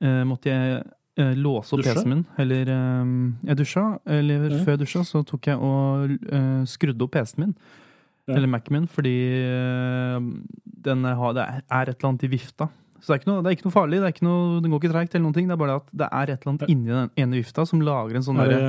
uh, 0.02 0.24
måtte 0.24 0.48
jeg 0.50 0.82
låse 1.36 1.72
opp 1.72 1.80
PC-en 1.84 2.08
min. 2.10 2.24
Eller 2.38 2.64
jeg 3.46 3.56
dusja, 3.56 3.98
eller 4.06 4.50
Ja. 4.50 4.64
før 4.64 4.72
jeg 4.76 4.80
dusja, 4.80 5.00
så 5.04 5.22
tok 5.24 5.46
jeg 5.46 5.56
og 5.56 6.10
uh, 6.32 6.64
skrudde 6.68 7.00
opp 7.06 7.12
PC-en 7.12 7.40
min. 7.46 7.54
Ja. 8.26 8.34
Eller 8.36 8.50
Mac-en 8.50 8.74
min, 8.74 8.86
fordi 8.90 9.12
eh, 9.46 10.16
den 10.86 11.04
har, 11.06 11.32
det 11.36 11.44
er 11.46 11.90
et 11.92 11.94
eller 11.96 12.08
annet 12.10 12.24
i 12.26 12.30
vifta. 12.32 12.66
Så 12.98 13.12
det 13.12 13.14
er 13.14 13.20
ikke 13.20 13.28
noe, 13.30 13.42
det 13.44 13.50
er 13.50 13.54
ikke 13.58 13.66
noe 13.68 13.74
farlig, 13.76 13.98
det, 14.00 14.08
er 14.08 14.14
ikke 14.16 14.24
noe, 14.26 14.60
den 14.64 14.72
går 14.72 14.80
ikke 14.82 14.90
treigt, 14.94 15.14
eller 15.14 15.24
noen 15.28 15.34
ting. 15.36 15.46
Det 15.46 15.54
er 15.54 15.60
bare 15.60 15.76
at 15.78 15.90
det 16.00 16.08
er 16.08 16.32
et 16.32 16.40
eller 16.40 16.52
annet 16.54 16.70
inni 16.72 16.90
den 16.90 17.10
ene 17.22 17.38
vifta 17.38 17.66
som 17.68 17.82
lager 17.86 18.18
en 18.18 18.24
sånn 18.26 18.40
Er 18.42 18.50
det, 18.50 18.60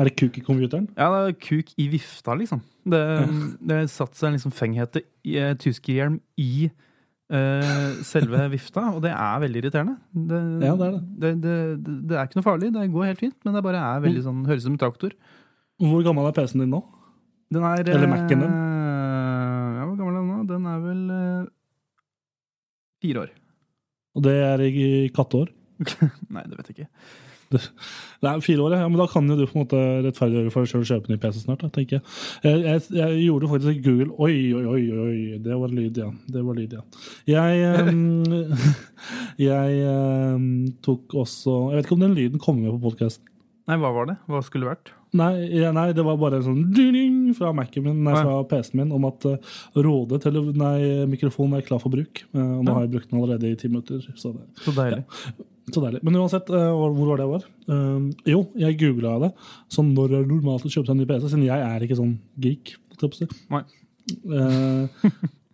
er 0.00 0.08
det 0.08 0.14
kuk 0.18 0.38
i 0.40 0.42
computeren? 0.46 0.88
Ja, 0.96 1.10
det 1.12 1.20
er 1.28 1.36
kuk 1.44 1.70
i 1.78 1.86
vifta, 1.92 2.34
liksom. 2.40 2.62
Det, 2.90 3.02
det 3.70 3.80
satt 3.92 4.16
seg 4.18 4.30
en 4.32 4.38
liksom 4.38 4.54
fenghete 4.56 5.02
i 5.28 5.36
eh, 5.38 5.52
tyskerhjelm 5.60 6.16
i 6.40 6.50
eh, 7.30 8.00
selve 8.08 8.48
vifta, 8.56 8.88
og 8.96 9.04
det 9.04 9.12
er 9.12 9.44
veldig 9.44 9.62
irriterende. 9.62 9.98
Det, 10.16 10.40
Ja, 10.66 10.72
det 10.80 10.88
er 10.88 10.96
det. 10.96 11.02
Det, 11.20 11.32
det, 11.44 11.58
det, 11.84 11.98
det 12.10 12.16
er 12.18 12.26
ikke 12.26 12.40
noe 12.40 12.48
farlig, 12.48 12.72
det 12.74 12.88
går 12.96 13.10
helt 13.12 13.22
fint, 13.22 13.38
men 13.44 13.54
det 13.54 13.62
bare 13.68 13.84
er 13.92 14.02
veldig 14.08 14.24
sånn, 14.26 14.42
høres 14.48 14.64
ut 14.64 14.70
som 14.70 14.74
en 14.78 14.82
traktor. 14.82 15.14
Hvor 15.84 16.02
gammel 16.08 16.26
er 16.32 16.34
PC-en 16.40 16.64
din 16.64 16.74
nå? 16.74 16.82
Den 17.54 17.64
er 17.66 17.84
Eller 17.86 18.08
Mac-en 18.10 18.40
din? 18.40 18.50
eh, 18.50 19.78
Ja, 19.78 19.86
hvor 19.86 19.96
gammel 20.00 20.16
er 20.16 20.20
den 20.24 20.32
nå? 20.32 20.42
Den 20.48 20.66
er 20.72 20.82
vel 20.88 21.06
eh, 21.20 21.48
Fire 23.00 23.24
år. 23.24 23.34
Og 24.18 24.26
det 24.26 24.36
er 24.44 24.62
i 24.66 24.86
katteår? 25.14 25.50
Nei, 26.34 26.46
det 26.46 26.58
vet 26.58 26.70
jeg 26.70 26.78
ikke. 26.78 26.90
Nei, 28.22 28.36
fire 28.44 28.62
år, 28.62 28.74
ja. 28.76 28.86
Men 28.86 29.00
da 29.00 29.06
kan 29.10 29.26
jo 29.26 29.34
du 29.38 29.42
på 29.48 29.56
en 29.56 29.64
måte 29.64 29.80
rettferdiggjøre 30.04 30.52
for 30.54 30.62
deg 30.62 30.70
sjøl 30.70 30.84
å 30.84 30.88
kjøpe 30.90 31.10
ny 31.10 31.16
PC 31.18 31.40
snart, 31.42 31.64
da, 31.64 31.70
tenker 31.74 31.98
jeg. 31.98 32.04
Jeg, 32.44 32.60
jeg. 32.66 32.84
jeg, 33.00 33.16
gjorde 33.24 33.50
faktisk 33.50 33.80
Google 33.86 34.14
Oi, 34.22 34.36
oi, 34.54 34.62
oi, 34.70 34.84
oi. 35.06 35.40
Det 35.42 35.58
var 35.62 35.74
lyd, 35.74 35.98
ja. 36.04 36.10
Det 36.30 36.44
var 36.46 36.58
lyd, 36.60 36.78
ja. 36.78 36.84
Jeg 37.30 37.66
um, 37.90 38.54
Jeg 39.40 39.82
um, 40.36 40.46
tok 40.84 41.18
også 41.24 41.56
Jeg 41.72 41.80
vet 41.80 41.88
ikke 41.88 41.98
om 41.98 42.06
den 42.06 42.16
lyden 42.18 42.42
kommer 42.42 42.68
med 42.68 42.78
på 42.78 42.90
podkasten. 42.90 43.26
Nei, 43.70 43.78
hva 43.82 43.92
var 43.94 44.10
det? 44.12 44.18
Hva 44.30 44.44
skulle 44.46 44.68
det 44.68 44.74
vært? 44.76 44.94
Nei, 45.18 45.32
ja, 45.58 45.72
nei, 45.74 45.88
det 45.96 46.04
var 46.06 46.16
bare 46.20 46.38
en 46.38 46.44
sånn 46.46 46.60
ding 46.76 47.32
fra 47.34 47.50
Mac-en 47.56 47.82
min, 47.88 48.02
nei, 48.06 48.14
fra 48.14 48.36
PC-en 48.46 48.78
min 48.84 48.92
om 48.94 49.06
at 49.08 49.24
uh, 49.26 49.54
Råde 49.74 50.20
til 50.22 50.38
nei, 50.54 51.04
mikrofonen 51.10 51.58
er 51.58 51.64
klar 51.66 51.80
for 51.82 51.90
bruk. 51.90 52.22
Uh, 52.34 52.58
og 52.60 52.64
nå 52.64 52.70
Ja. 52.70 52.74
har 52.76 52.84
jeg 52.86 52.92
brukt 52.94 53.10
den 53.10 53.18
allerede 53.20 53.50
i 53.50 53.56
ti 53.58 53.68
minutter. 53.72 54.04
Så 54.14 54.30
det, 54.36 54.44
Så 54.62 54.70
deilig. 54.76 55.02
så 55.74 55.82
deilig. 55.82 56.02
Men 56.06 56.14
uansett, 56.20 56.48
uh, 56.54 56.70
hvor 56.76 56.94
var 57.10 57.18
det 57.18 57.26
jeg 57.26 57.32
var? 57.34 57.48
Uh, 57.66 58.10
jo, 58.26 58.44
jeg 58.62 58.78
googla 58.78 59.16
det. 59.26 59.32
Sånn 59.74 59.90
når 59.98 60.14
er 60.20 60.30
normalt 60.30 60.64
å 60.66 60.70
kjøpe 60.70 60.86
seg 60.86 60.94
en 60.94 61.02
ny 61.02 61.06
PC? 61.10 61.26
Siden 61.34 61.46
jeg 61.48 61.66
er 61.72 61.86
ikke 61.88 61.98
sånn 61.98 62.16
geek. 62.38 62.76
Nei. 63.50 63.62
Eh, 64.10 65.04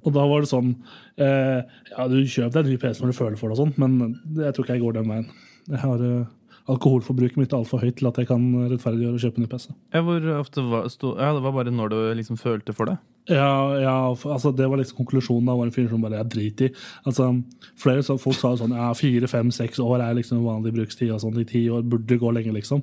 og 0.06 0.12
da 0.14 0.22
var 0.26 0.40
det 0.42 0.48
sånn 0.50 0.72
eh, 1.20 1.60
Ja, 1.92 2.06
du 2.08 2.16
kjøper 2.24 2.54
deg 2.56 2.64
en 2.64 2.70
ny 2.72 2.78
PC 2.82 3.02
når 3.02 3.12
du 3.12 3.16
føler 3.18 3.36
for 3.38 3.50
det, 3.52 3.56
og 3.58 3.60
sånn, 3.60 3.74
men 3.78 4.16
jeg 4.40 4.54
tror 4.56 4.64
ikke 4.66 4.76
jeg 4.78 4.82
går 4.84 4.96
den 4.96 5.10
veien. 5.12 5.26
Jeg 5.70 5.80
har 5.82 6.02
eh, 6.06 6.24
Alkoholforbruket 6.72 7.38
mitt 7.38 7.52
er 7.52 7.60
altfor 7.60 7.82
høyt 7.82 8.00
til 8.00 8.08
at 8.08 8.16
jeg 8.18 8.26
kan 8.26 8.42
rettferdiggjøre 8.72 9.18
å 9.18 9.22
kjøpe 9.22 9.42
ny 9.42 9.46
PC. 9.50 9.68
Ja, 9.94 10.02
hvor 10.06 10.24
ofte 10.36 10.64
var, 10.66 10.88
stod, 10.90 11.20
ja, 11.22 11.30
det 11.36 11.44
var 11.44 11.54
bare 11.54 11.74
når 11.74 11.92
du 11.92 11.98
liksom 12.18 12.40
følte 12.40 12.74
for 12.74 12.90
det? 12.90 12.96
Ja, 13.30 13.78
ja 13.82 13.94
altså 14.10 14.52
Det 14.54 14.66
var 14.70 14.80
liksom 14.80 14.98
konklusjonen. 15.00 15.46
Da 15.46 15.56
var 15.58 15.68
en 15.68 15.74
fyr 15.74 15.88
som 15.90 16.02
bare 16.02 16.20
er 16.20 16.28
drit 16.30 16.62
i. 16.66 16.70
Altså, 17.06 17.30
flere 17.78 18.02
så, 18.06 18.18
Folk 18.22 18.38
sa 18.38 18.54
jo 18.54 18.62
sånn 18.64 18.74
ja, 18.74 18.90
fire, 18.98 19.30
fem, 19.30 19.50
seks 19.54 19.82
år 19.82 20.02
er 20.02 20.18
liksom 20.18 20.44
vanlig 20.46 20.74
brukstid. 20.76 21.12
og 21.14 21.22
sånn, 21.22 21.38
I 21.42 21.48
ti 21.48 21.66
år 21.70 21.86
burde 21.86 22.18
gå 22.22 22.34
lenge, 22.34 22.54
liksom. 22.58 22.82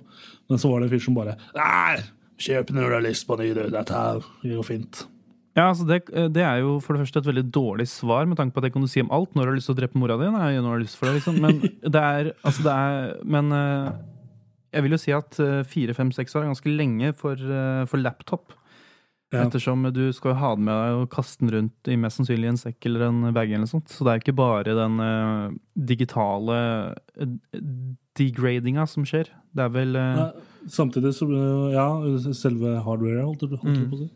Men 0.52 0.62
så 0.62 0.72
var 0.72 0.82
det 0.82 0.90
en 0.90 0.96
fyr 0.96 1.08
som 1.08 1.18
bare 1.20 1.38
Nei, 1.58 2.04
kjøp 2.44 2.72
når 2.76 2.88
du 2.88 2.98
har 3.00 3.08
lyst 3.10 3.28
på 3.28 3.40
ny, 3.40 3.52
du. 3.56 3.66
Dette 3.74 4.00
her 4.00 4.24
går 4.44 4.68
fint. 4.68 5.06
Ja, 5.54 5.68
altså 5.68 5.86
det, 5.86 6.00
det 6.34 6.42
er 6.42 6.64
jo 6.64 6.80
for 6.82 6.96
det 6.96 7.04
første 7.04 7.22
et 7.22 7.28
veldig 7.30 7.46
dårlig 7.54 7.86
svar, 7.92 8.26
med 8.26 8.40
tanke 8.40 8.56
på 8.56 8.62
at 8.62 8.68
det 8.68 8.74
kan 8.74 8.82
du 8.82 8.90
si 8.90 9.04
om 9.04 9.12
alt. 9.14 9.36
Når 9.36 9.46
du 9.46 9.52
har 9.52 9.60
lyst 9.60 9.70
til 9.70 9.76
å 9.76 9.80
drepe 9.82 10.00
mora 10.02 10.18
di? 10.18 10.32
Nei, 10.34 10.56
når 10.58 10.66
du 10.66 10.72
har 10.72 10.82
lyst 10.82 10.98
for 10.98 11.10
det, 11.10 11.20
liksom. 11.20 11.38
Men 11.44 11.62
det 11.96 12.02
er, 12.02 12.32
altså 12.42 12.66
det 12.66 12.74
er 12.74 13.14
Men 13.36 13.54
eh, 13.54 13.92
jeg 14.74 14.86
vil 14.86 14.96
jo 14.96 15.02
si 15.04 15.14
at 15.14 15.40
eh, 15.44 15.62
fire, 15.70 15.94
fem, 15.94 16.12
seks 16.16 16.34
år 16.34 16.46
er 16.46 16.52
ganske 16.56 16.74
lenge 16.74 17.14
for, 17.20 17.38
eh, 17.38 17.84
for 17.92 18.02
laptop. 18.02 18.56
Ja. 19.34 19.48
Ettersom 19.48 19.86
du 19.94 20.04
skal 20.14 20.34
jo 20.34 20.40
ha 20.42 20.52
den 20.54 20.68
med 20.68 20.78
deg 20.78 21.00
og 21.00 21.12
kaste 21.14 21.42
den 21.42 21.54
rundt 21.56 21.90
i 21.90 21.96
mest 21.98 22.20
sannsynlig 22.20 22.52
en 22.52 22.60
sekk 22.62 22.86
eller 22.86 23.08
en 23.08 23.22
bag. 23.34 23.50
eller 23.50 23.66
noe 23.66 23.72
sånt. 23.72 23.90
Så 23.90 24.06
det 24.06 24.14
er 24.14 24.22
ikke 24.22 24.36
bare 24.38 24.76
den 24.78 25.00
eh, 25.02 25.56
digitale 25.90 26.58
degradinga 28.18 28.86
som 28.90 29.06
skjer. 29.10 29.32
Det 29.54 29.66
er 29.66 29.74
vel 29.74 29.98
eh, 29.98 30.20
Nei, 30.20 30.30
Samtidig 30.70 31.16
så 31.18 31.28
eh, 31.30 31.74
Ja, 31.74 31.88
selve 32.38 32.78
hardware, 32.86 33.26
holdt 33.26 33.46
du 33.46 33.56
på 33.56 33.62
å 33.62 34.02
si. 34.04 34.12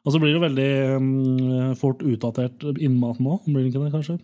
Og 0.00 0.14
så 0.14 0.20
blir 0.20 0.32
det 0.32 0.44
veldig 0.44 0.70
um, 0.96 1.74
fort 1.76 2.00
utdatert 2.06 2.62
innmaten 2.80 3.26
nå, 3.26 3.36
blir 3.46 3.64
det 3.64 3.72
ikke 3.72 3.82
det, 3.84 3.92
kanskje? 3.92 4.16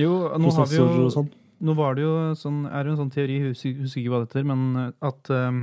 Jo, 0.00 0.12
nå 0.40 0.52
har 0.56 0.70
vi 0.70 0.78
jo 0.78 1.10
sånn. 1.12 1.28
Nå 1.64 1.74
var 1.74 1.98
det 1.98 2.04
jo 2.04 2.14
sånn, 2.38 2.62
er 2.70 2.86
det 2.86 2.94
en 2.94 3.00
sånn 3.00 3.12
teori, 3.12 3.36
husker 3.48 3.76
husker 3.82 4.00
ikke 4.00 4.12
hva 4.12 4.22
det 4.22 4.28
heter, 4.28 4.46
men 4.46 4.64
eh, 4.78 4.90
at 5.08 5.30
um, 5.34 5.60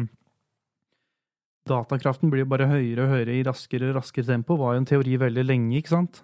datakraften 1.72 2.34
blir 2.34 2.48
bare 2.52 2.68
høyere 2.70 3.06
og 3.06 3.14
høyere 3.16 3.38
i 3.40 3.46
raskere 3.48 3.90
og 3.90 4.02
raskere 4.02 4.28
tempo. 4.28 4.58
var 4.60 4.76
jo 4.76 4.84
en 4.84 4.90
teori 4.90 5.16
veldig 5.24 5.46
lenge, 5.48 5.80
ikke 5.80 5.96
sant? 5.96 6.22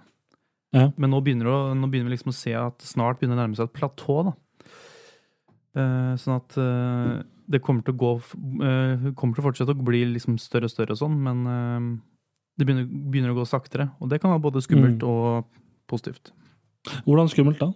Ja. 0.76 0.90
Men 1.00 1.14
nå 1.16 1.22
begynner, 1.24 1.50
å, 1.50 1.58
nå 1.76 1.88
begynner 1.92 2.12
vi 2.12 2.18
liksom 2.18 2.34
å 2.34 2.38
se 2.38 2.54
at 2.58 2.84
snart 2.86 3.20
begynner 3.20 3.40
å 3.40 3.42
nærme 3.46 3.58
seg 3.58 3.72
et 3.72 3.78
platå. 3.80 4.20
da. 4.28 4.36
Uh, 5.72 6.14
sånn 6.20 6.36
at 6.36 6.60
uh, 6.60 7.24
det 7.52 7.62
kommer 7.64 7.86
til 7.86 7.96
å 7.96 8.00
gå 8.00 8.12
eh, 8.64 9.12
kommer 9.18 9.36
til 9.36 9.44
å 9.44 9.48
fortsette 9.50 9.76
å 9.76 9.86
bli 9.90 10.04
liksom 10.14 10.38
større 10.42 10.70
og 10.70 10.74
større 10.74 10.96
og 10.96 11.02
sånn, 11.02 11.18
men 11.26 11.44
eh, 11.52 11.88
det 12.58 12.68
begynner, 12.68 12.88
begynner 12.88 13.34
å 13.34 13.40
gå 13.40 13.46
saktere. 13.48 13.90
Og 14.02 14.10
det 14.12 14.22
kan 14.22 14.32
være 14.34 14.44
både 14.44 14.62
skummelt 14.62 15.02
Mm. 15.02 15.08
og 15.10 15.46
positivt. 15.88 16.32
Hvordan 17.06 17.30
skummelt 17.30 17.60
da? 17.60 17.72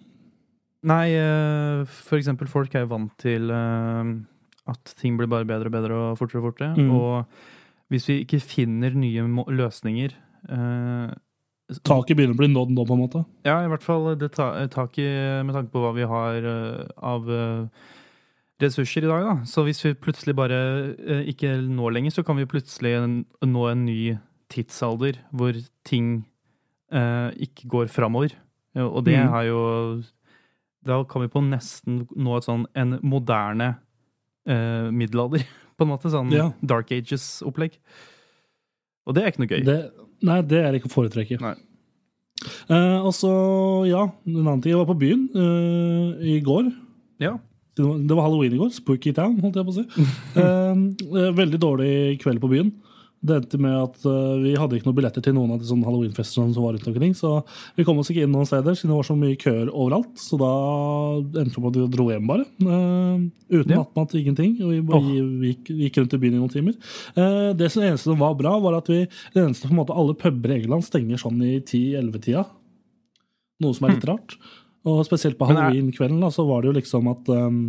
Nei, 0.85 1.09
eh, 1.17 1.83
for 1.85 2.17
eksempel 2.17 2.47
folk 2.47 2.73
er 2.75 2.85
jo 2.85 2.91
vant 2.93 3.11
til 3.17 3.49
eh, 3.49 4.13
at 4.67 4.95
ting 4.99 5.17
blir 5.17 5.27
bare 5.27 5.45
bedre 5.45 5.65
og 5.69 5.71
bedre 5.71 5.93
og 5.93 6.17
fortere 6.19 6.41
og 6.41 6.53
fortere. 6.53 6.75
Mm. 6.77 6.91
Og 6.91 7.25
hvis 7.89 8.07
vi 8.09 8.19
ikke 8.25 8.41
finner 8.41 8.93
nye 8.93 9.25
løsninger 9.49 10.13
eh, 10.49 11.13
Taket 11.81 12.13
begynner 12.13 12.35
å 12.35 12.37
bli 12.37 12.47
nådd 12.53 12.75
nå, 12.75 12.83
på 12.85 12.93
en 12.93 12.99
måte. 13.01 13.25
Ja, 13.43 13.63
i 13.65 13.69
hvert 13.71 13.81
fall 13.81 14.11
det 14.21 14.35
ta, 14.35 14.67
taket 14.69 15.41
med 15.47 15.55
tanke 15.55 15.71
på 15.73 15.81
hva 15.81 15.95
vi 15.95 16.05
har 16.05 16.45
av 17.01 17.25
ressurser 18.61 19.01
i 19.01 19.09
dag. 19.09 19.23
Da. 19.25 19.33
Så 19.49 19.63
hvis 19.65 19.81
vi 19.81 19.95
plutselig 19.97 20.35
bare 20.37 20.59
ikke 21.25 21.55
når 21.65 21.95
lenger, 21.95 22.13
så 22.13 22.23
kan 22.23 22.37
vi 22.37 22.45
plutselig 22.45 22.93
nå 23.41 23.65
en 23.71 23.81
ny 23.87 24.13
tidsalder 24.51 25.17
hvor 25.33 25.53
ting 25.87 26.25
eh, 26.91 27.31
ikke 27.47 27.67
går 27.71 27.87
framover. 27.91 28.35
Og 28.75 29.03
det 29.07 29.15
Mm. 29.17 29.29
har 29.31 29.43
jo 29.47 30.03
Da 30.85 31.03
kan 31.03 31.21
vi 31.23 31.27
på 31.31 31.41
nesten 31.41 32.07
nå 32.15 32.35
et 32.37 32.43
sånn 32.45 32.65
en 32.75 32.99
moderne 33.01 33.77
eh, 34.45 34.91
middelalder, 34.91 35.41
på 35.77 35.81
en 35.85 35.89
måte. 35.89 36.11
Sånn 36.13 36.29
Ja. 36.31 36.51
Dark 36.61 36.91
Ages-opplegg. 36.91 37.79
Og 39.07 39.15
det 39.15 39.23
er 39.23 39.31
ikke 39.31 39.41
noe 39.41 39.49
gøy. 39.49 39.63
Det, 39.65 39.91
nei, 40.21 40.41
det 40.45 40.59
er 40.61 40.73
ikke 40.77 40.89
å 40.91 40.93
foretrekke. 40.93 41.39
Nei. 41.41 41.55
Eh, 42.69 42.99
og 43.01 43.13
så, 43.17 43.31
ja, 43.89 44.03
en 44.27 44.37
annen 44.43 44.61
ting. 44.61 44.73
Jeg 44.75 44.81
var 44.83 44.89
på 44.93 44.99
byen 45.01 45.25
eh, 45.33 46.35
i 46.35 46.39
går. 46.45 46.69
Ja. 47.23 47.37
Det 47.75 47.83
var, 48.15 48.21
halloween 48.27 48.53
i 48.53 48.57
går. 48.61 48.69
Spooky 48.71 49.11
town, 49.11 49.39
holdt 49.41 49.57
jeg 49.57 49.65
på 49.65 49.73
å 49.73 49.79
si. 49.79 49.85
Eh, 50.39 50.75
eh, 50.75 51.31
veldig 51.35 51.59
dårlig 51.59 51.93
kveld 52.21 52.39
på 52.43 52.49
byen. 52.53 52.69
Det 53.25 53.35
endte 53.39 53.57
med 53.61 53.73
at 53.79 53.95
uh, 54.05 54.35
vi 54.43 54.51
hadde 54.59 54.77
ikke 54.77 54.87
noen 54.89 54.97
billetter 54.99 55.23
til 55.25 55.33
noen 55.37 55.55
av 55.55 55.61
de 55.61 55.67
sånne 55.69 55.87
halloweenfestene 55.87 56.53
som 56.53 56.65
var 56.65 56.75
rundt 56.75 56.89
omkring. 56.91 57.15
Så 57.17 57.31
vi 57.77 57.85
kom 57.87 57.97
oss 58.01 58.11
ikke 58.13 58.25
inn 58.27 58.33
noen 58.35 58.45
steder, 58.49 58.77
siden 58.77 58.93
det 58.93 58.99
var 58.99 59.07
så 59.07 59.15
mye 59.17 59.39
køer 59.41 59.71
overalt. 59.71 60.11
Så 60.21 60.37
da 60.41 60.51
endte 61.41 61.55
vi 61.55 61.63
på 61.63 61.71
at 61.71 61.79
vi 61.79 61.87
dro 61.95 62.07
hjem, 62.11 62.27
bare. 62.29 62.45
Uh, 62.61 63.25
uten 63.49 63.73
Ja. 63.73 63.79
nattmat, 63.81 64.13
ingenting. 64.19 64.57
Og 64.61 64.73
vi 64.75 64.81
bare 64.91 65.15
gikk, 65.49 65.71
gikk 65.85 65.97
rundt 66.01 66.13
i 66.17 66.21
byen 66.21 66.37
i 66.37 66.43
noen 66.43 66.53
timer. 66.53 66.77
Uh, 67.17 67.49
det 67.57 67.71
som 67.73 67.85
eneste 67.85 68.11
som 68.11 68.21
var 68.21 68.37
bra, 68.37 68.53
var 68.61 68.77
at 68.77 68.91
vi 68.91 69.01
det 69.05 69.41
eneste 69.41 69.67
på 69.69 69.73
en 69.73 69.81
måte 69.81 69.95
alle 69.97 70.13
puber 70.19 70.53
i 70.53 70.59
England 70.61 70.85
stenger 70.85 71.21
sånn 71.21 71.41
i 71.41 71.57
10-11-tida. 71.63 72.45
Noe 73.63 73.73
som 73.77 73.87
er 73.87 73.95
litt 73.95 74.07
rart. 74.09 74.37
Og 74.85 75.01
spesielt 75.07 75.37
på 75.39 75.47
halloween-kvelden 75.49 76.21
så 76.33 76.43
var 76.45 76.61
det 76.61 76.69
jo 76.69 76.75
liksom 76.77 77.07
at 77.09 77.29
um, 77.33 77.61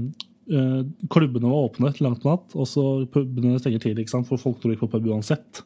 klubbene 0.46 1.50
var 1.50 1.66
åpne 1.66 1.90
langt 2.04 2.22
på 2.22 2.30
natt, 2.30 2.54
og 2.54 2.68
så 2.70 2.84
pubene 3.10 3.58
stenger 3.58 3.82
tidlig, 3.82 4.06
for 4.12 4.38
folk 4.38 4.60
tror 4.62 4.74
ikke 4.74 4.86
på 4.86 4.96
pub 4.96 5.10
uansett. 5.10 5.64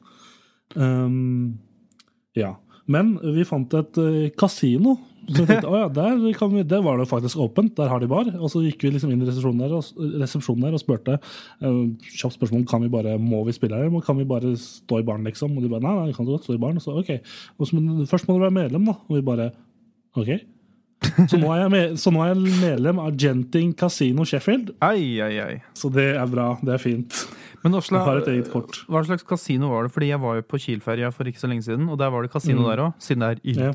Um, 0.75 1.59
ja. 2.39 2.55
Men 2.91 3.15
vi 3.37 3.47
fant 3.47 3.75
et 3.79 4.01
uh, 4.01 4.27
kasino. 4.39 4.97
Så 5.31 5.45
tenkte, 5.47 5.69
oh, 5.69 5.77
ja, 5.79 5.89
der, 5.95 6.17
vi, 6.19 6.63
der 6.67 6.81
var 6.83 6.99
det 6.99 7.07
faktisk 7.07 7.39
åpent, 7.39 7.77
der 7.77 7.91
har 7.93 8.01
de 8.03 8.09
bar. 8.11 8.27
Og 8.41 8.51
så 8.51 8.65
gikk 8.65 8.83
vi 8.83 8.95
liksom 8.95 9.13
inn 9.13 9.21
i 9.23 9.29
resepsjonen 9.29 9.61
der 9.63 9.75
og, 9.77 9.91
resepsjonen 10.19 10.65
der 10.65 10.75
og 10.75 10.83
spurte 10.83 11.19
uh, 11.21 11.85
kjapt 12.09 12.39
spørsmål 12.39 12.65
kan 12.71 12.83
vi 12.83 12.91
bare, 12.91 13.15
må 13.21 13.45
vi 13.47 13.55
spille 13.55 13.79
her, 13.79 13.93
kan 14.07 14.19
vi 14.19 14.27
bare 14.27 14.57
stå 14.59 15.03
i 15.03 15.07
baren, 15.07 15.29
liksom? 15.29 15.55
Og 15.55 15.67
de 15.67 15.71
bare 15.71 15.85
nei, 15.87 15.95
nei, 16.01 16.17
kan 16.17 16.27
godt 16.27 16.49
stå 16.49 16.57
i 16.57 16.63
baren. 16.63 16.81
Og 16.81 16.87
så 16.87 16.97
ok, 16.99 17.13
og 17.59 17.69
så, 17.69 17.79
men 17.79 18.09
først 18.11 18.27
må 18.27 18.39
du 18.39 18.47
være 18.47 18.59
medlem, 18.59 18.89
da. 18.91 18.97
Og 19.07 19.21
vi 19.21 19.27
bare 19.29 19.53
ok. 20.19 20.33
Så 21.01 21.39
nå, 21.41 21.49
er 21.55 21.63
jeg 21.63 21.71
med, 21.73 21.93
så 22.01 22.11
nå 22.13 22.21
er 22.25 22.35
jeg 22.35 22.57
medlem 22.61 22.99
av 23.01 23.15
Genting 23.17 23.71
Casino 23.79 24.25
Sheffield. 24.29 24.75
Ai, 24.85 25.21
ai, 25.25 25.33
ai. 25.41 25.55
Så 25.75 25.89
det 25.93 26.11
er 26.17 26.27
bra. 26.29 26.51
Det 26.63 26.75
er 26.77 26.83
fint. 26.83 27.21
Men 27.65 27.75
Osla, 27.77 27.99
Jeg 28.01 28.07
har 28.09 28.21
et 28.23 28.29
eget 28.33 28.51
kort. 28.53 28.79
hva 28.89 29.03
slags 29.05 29.25
kasino 29.29 29.69
var 29.69 29.85
det? 29.85 29.93
Fordi 29.93 30.09
jeg 30.13 30.21
var 30.21 30.35
jo 30.39 30.43
på 30.49 30.61
Kielferja 30.61 31.11
for 31.13 31.25
ikke 31.29 31.41
så 31.41 31.49
lenge 31.51 31.65
siden, 31.65 31.89
og 31.93 31.99
der 32.01 32.11
var 32.13 32.23
det 32.25 32.31
kasino 32.33 32.61
Mm. 32.63 32.69
der 32.71 32.83
òg, 32.85 32.95
siden 33.01 33.21
det 33.21 33.41
er 33.45 33.65
Ja. 33.67 33.73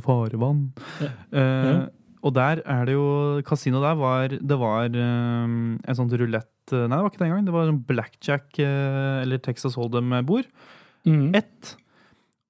farevann. 0.00 0.72
Ja. 1.00 1.10
Eh, 1.32 1.72
Ja. 1.72 1.86
Og 2.22 2.34
der 2.34 2.60
er 2.66 2.84
det 2.84 2.92
jo 2.92 3.40
Kasino 3.46 3.80
der 3.80 3.94
var 3.96 4.28
Det 4.28 4.58
var 4.58 4.84
um, 4.92 5.80
en 5.88 5.94
sånn 5.96 6.10
rulett 6.10 6.44
Nei, 6.70 6.88
det 6.88 7.00
var 7.00 7.08
ikke 7.10 7.18
det 7.18 7.26
engang. 7.30 7.44
Det 7.46 7.52
var 7.54 7.68
en 7.68 7.78
blackjack 7.80 8.58
eh, 8.58 9.22
eller 9.22 9.38
Texas 9.38 9.74
Hold'em-bord. 9.74 10.44
Mm. 11.06 11.34
Ett. 11.34 11.76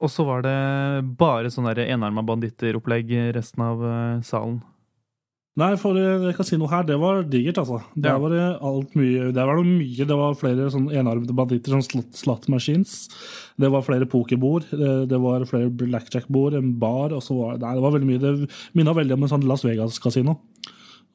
Og 0.01 0.09
så 0.09 0.25
var 0.25 0.43
det 0.47 0.57
bare 1.21 1.51
sånn 1.53 1.69
enarma 1.85 2.25
banditter-opplegg 2.25 3.13
resten 3.37 3.65
av 3.67 3.83
eh, 3.85 4.21
salen. 4.25 4.63
Nei, 5.59 5.75
for 5.77 5.97
det 5.99 6.31
noe 6.61 6.71
her, 6.71 6.85
det 6.87 6.97
var 7.03 7.25
digert, 7.29 7.59
altså. 7.59 7.81
Der 7.99 8.15
Ja. 8.15 8.19
var 8.23 8.31
det 8.31 8.45
alt 8.63 8.95
mye 8.95 9.33
Der 9.35 9.45
var 9.47 9.57
det 9.59 9.67
mye. 9.67 10.07
Det 10.07 10.17
var 10.17 10.35
flere 10.39 10.71
sånn 10.71 10.87
enarmede 10.95 11.35
banditter, 11.37 11.75
sånn 11.75 11.85
slot, 11.85 12.15
slot 12.15 12.49
machines. 12.49 13.09
Det 13.59 13.69
var 13.69 13.83
flere 13.83 14.07
pokerbord. 14.09 14.71
Det, 14.71 15.09
det 15.11 15.21
var 15.21 15.45
flere 15.45 15.69
blackjack-bord, 15.69 16.55
en 16.55 16.79
bar, 16.79 17.13
og 17.13 17.21
så 17.21 17.37
var 17.37 17.59
Nei, 17.59 17.75
det 17.75 17.83
var 17.83 17.93
veldig 17.93 18.09
mye. 18.09 18.23
Det 18.23 18.51
minna 18.79 18.95
veldig 18.95 19.19
om 19.19 19.23
en 19.27 19.29
sånn 19.35 19.49
Las 19.51 19.67
Vegas-kasino. 19.67 20.39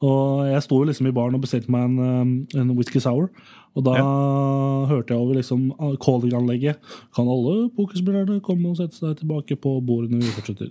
Og 0.04 0.46
jeg 0.50 0.64
sto 0.66 0.82
liksom 0.84 1.08
i 1.08 1.14
baren 1.16 1.36
og 1.38 1.44
bestilte 1.44 1.72
meg 1.72 1.86
en, 1.88 2.00
eh, 2.04 2.60
en 2.60 2.74
whisky 2.76 3.00
sour. 3.00 3.30
Og 3.76 3.84
da 3.84 3.92
hørte 4.88 5.12
jeg 5.12 5.20
over 5.20 5.36
liksom 5.36 5.66
calling-anlegget. 6.00 6.78
Kan 7.16 7.28
alle 7.28 7.66
pokerspillerne 7.76 8.38
komme 8.44 8.70
og 8.70 8.78
sette 8.78 8.96
seg 8.96 9.18
tilbake 9.18 9.58
på 9.60 9.74
bordene 9.84 10.22
vi 10.22 10.32
fortsetter? 10.32 10.70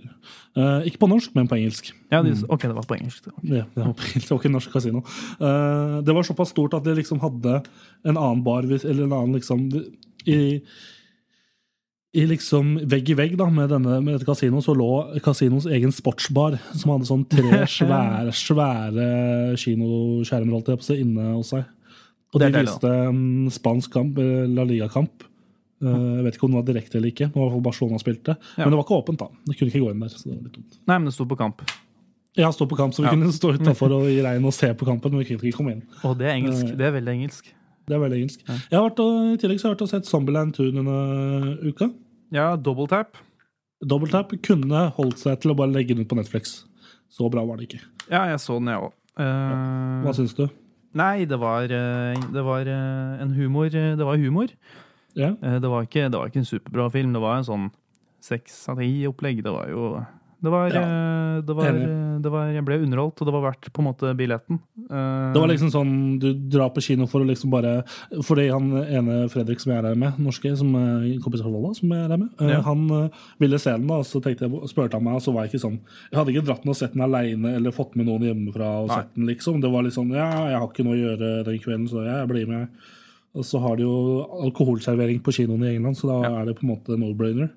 Uh, 0.58 0.82
ikke 0.88 1.04
på 1.04 1.10
norsk, 1.12 1.30
men 1.38 1.46
på 1.46 1.54
engelsk. 1.60 1.92
Ja, 2.10 2.24
de, 2.26 2.34
ok, 2.50 2.66
det 2.66 2.74
var 2.74 2.88
på 2.88 2.98
engelsk. 2.98 3.28
Ja, 3.44 3.62
det 3.62 3.84
var, 3.84 3.94
på 3.94 4.08
engelsk, 4.08 4.26
det 4.26 4.32
var 4.32 4.42
ikke 4.42 4.54
norsk 4.56 4.74
kasino. 4.74 5.04
Uh, 5.38 6.02
det 6.02 6.18
var 6.18 6.26
såpass 6.26 6.50
stort 6.50 6.74
at 6.74 6.88
de 6.88 6.96
liksom 6.98 7.22
hadde 7.22 7.60
en 8.02 8.16
annen 8.16 8.42
bar, 8.46 8.66
eller 8.66 9.06
en 9.06 9.14
annen 9.20 9.38
liksom 9.38 9.68
i, 10.26 10.40
i 12.16 12.24
liksom 12.30 12.74
vegg 12.88 13.10
i 13.12 13.16
vegg 13.18 13.34
da, 13.36 13.46
med, 13.52 13.68
denne, 13.70 13.98
med 14.02 14.16
dette 14.16 14.26
kasinoet, 14.28 14.64
så 14.64 14.72
lå 14.76 14.88
kasinos 15.24 15.66
egen 15.68 15.92
sportsbar, 15.92 16.56
som 16.72 16.94
hadde 16.94 17.08
sånn 17.08 17.24
tre 17.28 17.62
svære, 17.78 18.32
svære 18.32 19.08
kinoskjermer 19.60 20.56
holdt 20.56 20.70
jeg 20.72 20.80
på 20.82 20.92
å 20.94 20.98
inne 21.04 21.30
hos 21.36 21.52
seg. 21.54 21.64
Og 22.34 22.42
de 22.42 22.50
viste 22.56 22.92
spansk 23.56 23.92
kamp, 23.94 24.18
eh, 24.20 24.44
La 24.52 24.64
Liga-kamp. 24.68 25.24
Eh, 25.82 25.88
Jeg 26.16 26.24
vet 26.24 26.36
ikke 26.38 26.48
om 26.48 26.54
det 26.56 26.60
var 26.62 26.68
direkte 26.72 26.98
eller 26.98 27.12
ikke. 27.12 27.28
Det 27.32 27.36
var 27.40 27.60
Barcelona 27.64 27.98
spilte. 28.00 28.34
Ja. 28.56 28.64
Men 28.64 28.72
det 28.74 28.78
var 28.80 28.86
ikke 28.88 28.98
åpent, 29.02 29.20
da. 29.20 29.28
Det 29.46 29.56
kunne 29.58 29.70
ikke 29.72 29.82
gå 29.84 29.90
inn 29.92 30.00
der. 30.00 30.08
så 30.12 30.22
det 30.24 30.34
var 30.36 30.42
litt 30.48 30.56
dumt. 30.56 30.78
Nei, 30.88 30.96
men 30.98 31.04
det 31.10 31.14
sto 31.16 31.26
på 31.28 31.36
kamp. 31.38 31.62
Ja, 32.36 32.50
stå 32.52 32.66
på 32.68 32.76
kamp, 32.76 32.92
så 32.96 33.00
vi 33.04 33.08
Ja. 33.08 33.14
kunne 33.14 33.32
stå 33.32 33.52
utafor 33.60 33.92
og 33.96 34.08
i 34.12 34.18
regn 34.24 34.44
og 34.44 34.52
se 34.56 34.72
på 34.74 34.84
kampen, 34.88 35.12
men 35.12 35.20
vi 35.24 35.28
kunne 35.30 35.40
ikke 35.50 35.56
komme 35.56 35.72
inn. 35.76 35.84
Og 36.04 36.16
det 36.18 36.26
er 36.28 36.34
engelsk. 36.40 36.64
Eh, 36.72 36.76
Det 36.76 36.86
er 36.88 36.96
veldig 36.98 37.14
engelsk. 37.14 37.52
Det 37.86 37.94
er 37.94 38.00
veldig 38.02 38.18
engelsk. 38.18 38.40
Jeg 38.48 38.74
har 38.76 38.82
vært 38.90 38.98
og, 39.04 39.12
I 39.32 39.36
tillegg 39.38 39.60
så 39.60 39.68
har 39.68 39.70
jeg 39.70 39.76
vært 39.78 39.84
og 39.86 39.90
sett 39.94 40.08
Zombieland 40.10 40.52
2 40.56 40.64
denne 40.74 40.96
uka. 41.70 41.86
Ja, 42.34 42.56
double 42.56 42.86
tap. 42.90 43.16
Double 43.84 44.08
Tap 44.08 44.30
kunne 44.42 44.86
holdt 44.96 45.18
seg 45.20 45.36
til 45.42 45.52
å 45.52 45.56
bare 45.58 45.68
legge 45.68 45.92
den 45.94 46.06
ut 46.06 46.08
på 46.08 46.16
Netflix. 46.16 46.62
Så 47.12 47.28
bra 47.30 47.42
var 47.44 47.58
det 47.60 47.66
ikke. 47.68 47.82
Ja, 48.08 48.22
jeg 48.32 48.40
så 48.40 48.56
den, 48.56 48.70
jeg 48.72 48.86
òg. 48.86 48.94
Hva 50.04 50.14
syns 50.16 50.32
du? 50.36 50.46
nei, 50.96 51.26
det 51.28 51.36
var, 51.36 51.64
eh, 51.68 52.16
det 52.32 52.42
var 52.44 52.64
eh, 52.72 53.20
en 53.20 53.34
humor 53.36 53.68
Det 53.68 54.00
var 54.00 54.16
humor. 54.16 54.48
Ja? 55.14 55.34
Eh, 55.42 55.58
Det 55.60 55.68
var, 55.68 55.84
ikke, 55.84 56.08
det 56.08 56.16
var 56.18 56.30
ikke 56.32 56.40
en 56.40 56.48
superbra 56.48 56.88
film. 56.90 57.12
Det 57.12 57.20
var 57.20 57.36
en 57.36 57.44
sånn 57.44 57.66
seks 58.24 58.56
av 58.72 58.80
ti-opplegg. 58.80 59.42
Det 59.44 59.52
var 59.52 59.68
jo 59.68 59.90
det 60.46 60.52
var, 60.54 60.70
Ja, 60.72 60.82
eh, 60.86 61.40
det 61.46 61.54
var, 61.58 61.78
det 62.24 62.30
var 62.32 62.46
Jeg 62.54 62.64
ble 62.64 62.78
underholdt, 62.86 63.20
og 63.20 63.28
det 63.28 63.34
var 63.34 63.42
verdt 63.50 63.68
på 63.74 63.82
en 63.82 63.88
måte 63.90 64.12
billetten. 64.16 64.60
Eh, 64.86 65.32
Det 65.34 65.42
var 65.42 65.50
liksom 65.50 65.72
sånn 65.74 65.92
du 66.22 66.28
drar 66.54 66.70
på 66.72 66.80
kino 66.86 67.08
for 67.10 67.20
å 67.24 67.26
liksom 67.28 67.50
bare 67.52 67.72
Fordi 68.24 68.46
han 68.54 68.70
ene 68.86 69.18
Fredrik 69.32 69.60
som 69.60 69.72
jeg 69.74 69.82
er 69.82 69.88
her 69.90 69.98
med, 70.00 70.20
norske, 70.22 70.54
som 70.56 70.70
kompis 71.24 71.42
fra 71.44 71.50
Volda, 71.52 71.74
som 71.76 71.90
jeg 71.92 72.04
er 72.06 72.14
her 72.14 72.22
med, 72.22 72.30
eh, 72.40 72.52
Ja. 72.54 72.60
han 72.62 72.86
eh, 72.90 73.08
ville 73.42 73.58
se 73.58 73.74
den, 73.74 73.86
da, 73.90 73.98
og 74.00 74.06
så 74.08 74.22
tenkte 74.22 74.46
jeg, 74.48 74.68
spurte 74.72 74.94
han 74.96 75.04
meg, 75.04 75.18
og 75.18 75.22
så 75.26 75.34
var 75.34 75.44
jeg 75.46 75.52
ikke 75.54 75.64
sånn 75.66 75.78
Jeg 76.12 76.18
hadde 76.20 76.32
ikke 76.36 76.46
dratt 76.46 76.62
den 76.62 76.70
og 76.70 76.76
sett 76.80 76.92
den 76.96 77.02
aleine 77.02 77.54
eller 77.56 77.74
fått 77.74 77.96
med 77.96 78.06
noen 78.06 78.22
hjemmefra 78.30 78.70
og 78.84 78.88
Nei. 78.88 78.96
sett 79.02 79.14
den, 79.16 79.26
liksom. 79.26 79.60
Det 79.60 79.70
var 79.72 79.82
litt 79.82 79.94
sånn 79.98 80.14
Ja, 80.14 80.30
jeg 80.48 80.58
har 80.60 80.68
ikke 80.70 80.84
noe 80.86 80.94
å 80.96 81.02
gjøre 81.04 81.44
den 81.50 81.58
kvelden, 81.58 81.88
så 81.90 82.04
jeg 82.06 82.28
blir 82.30 82.46
med. 82.46 82.68
Og 83.36 83.44
så 83.44 83.60
har 83.60 83.76
de 83.76 83.82
jo 83.84 84.24
alkoholservering 84.46 85.18
på 85.20 85.34
kinoen 85.36 85.64
i 85.66 85.74
England, 85.74 85.98
så 85.98 86.08
da 86.08 86.38
er 86.40 86.46
det 86.46 86.54
på 86.56 86.64
en 86.64 86.70
måte 86.72 86.96
no-brainer. 86.96 87.50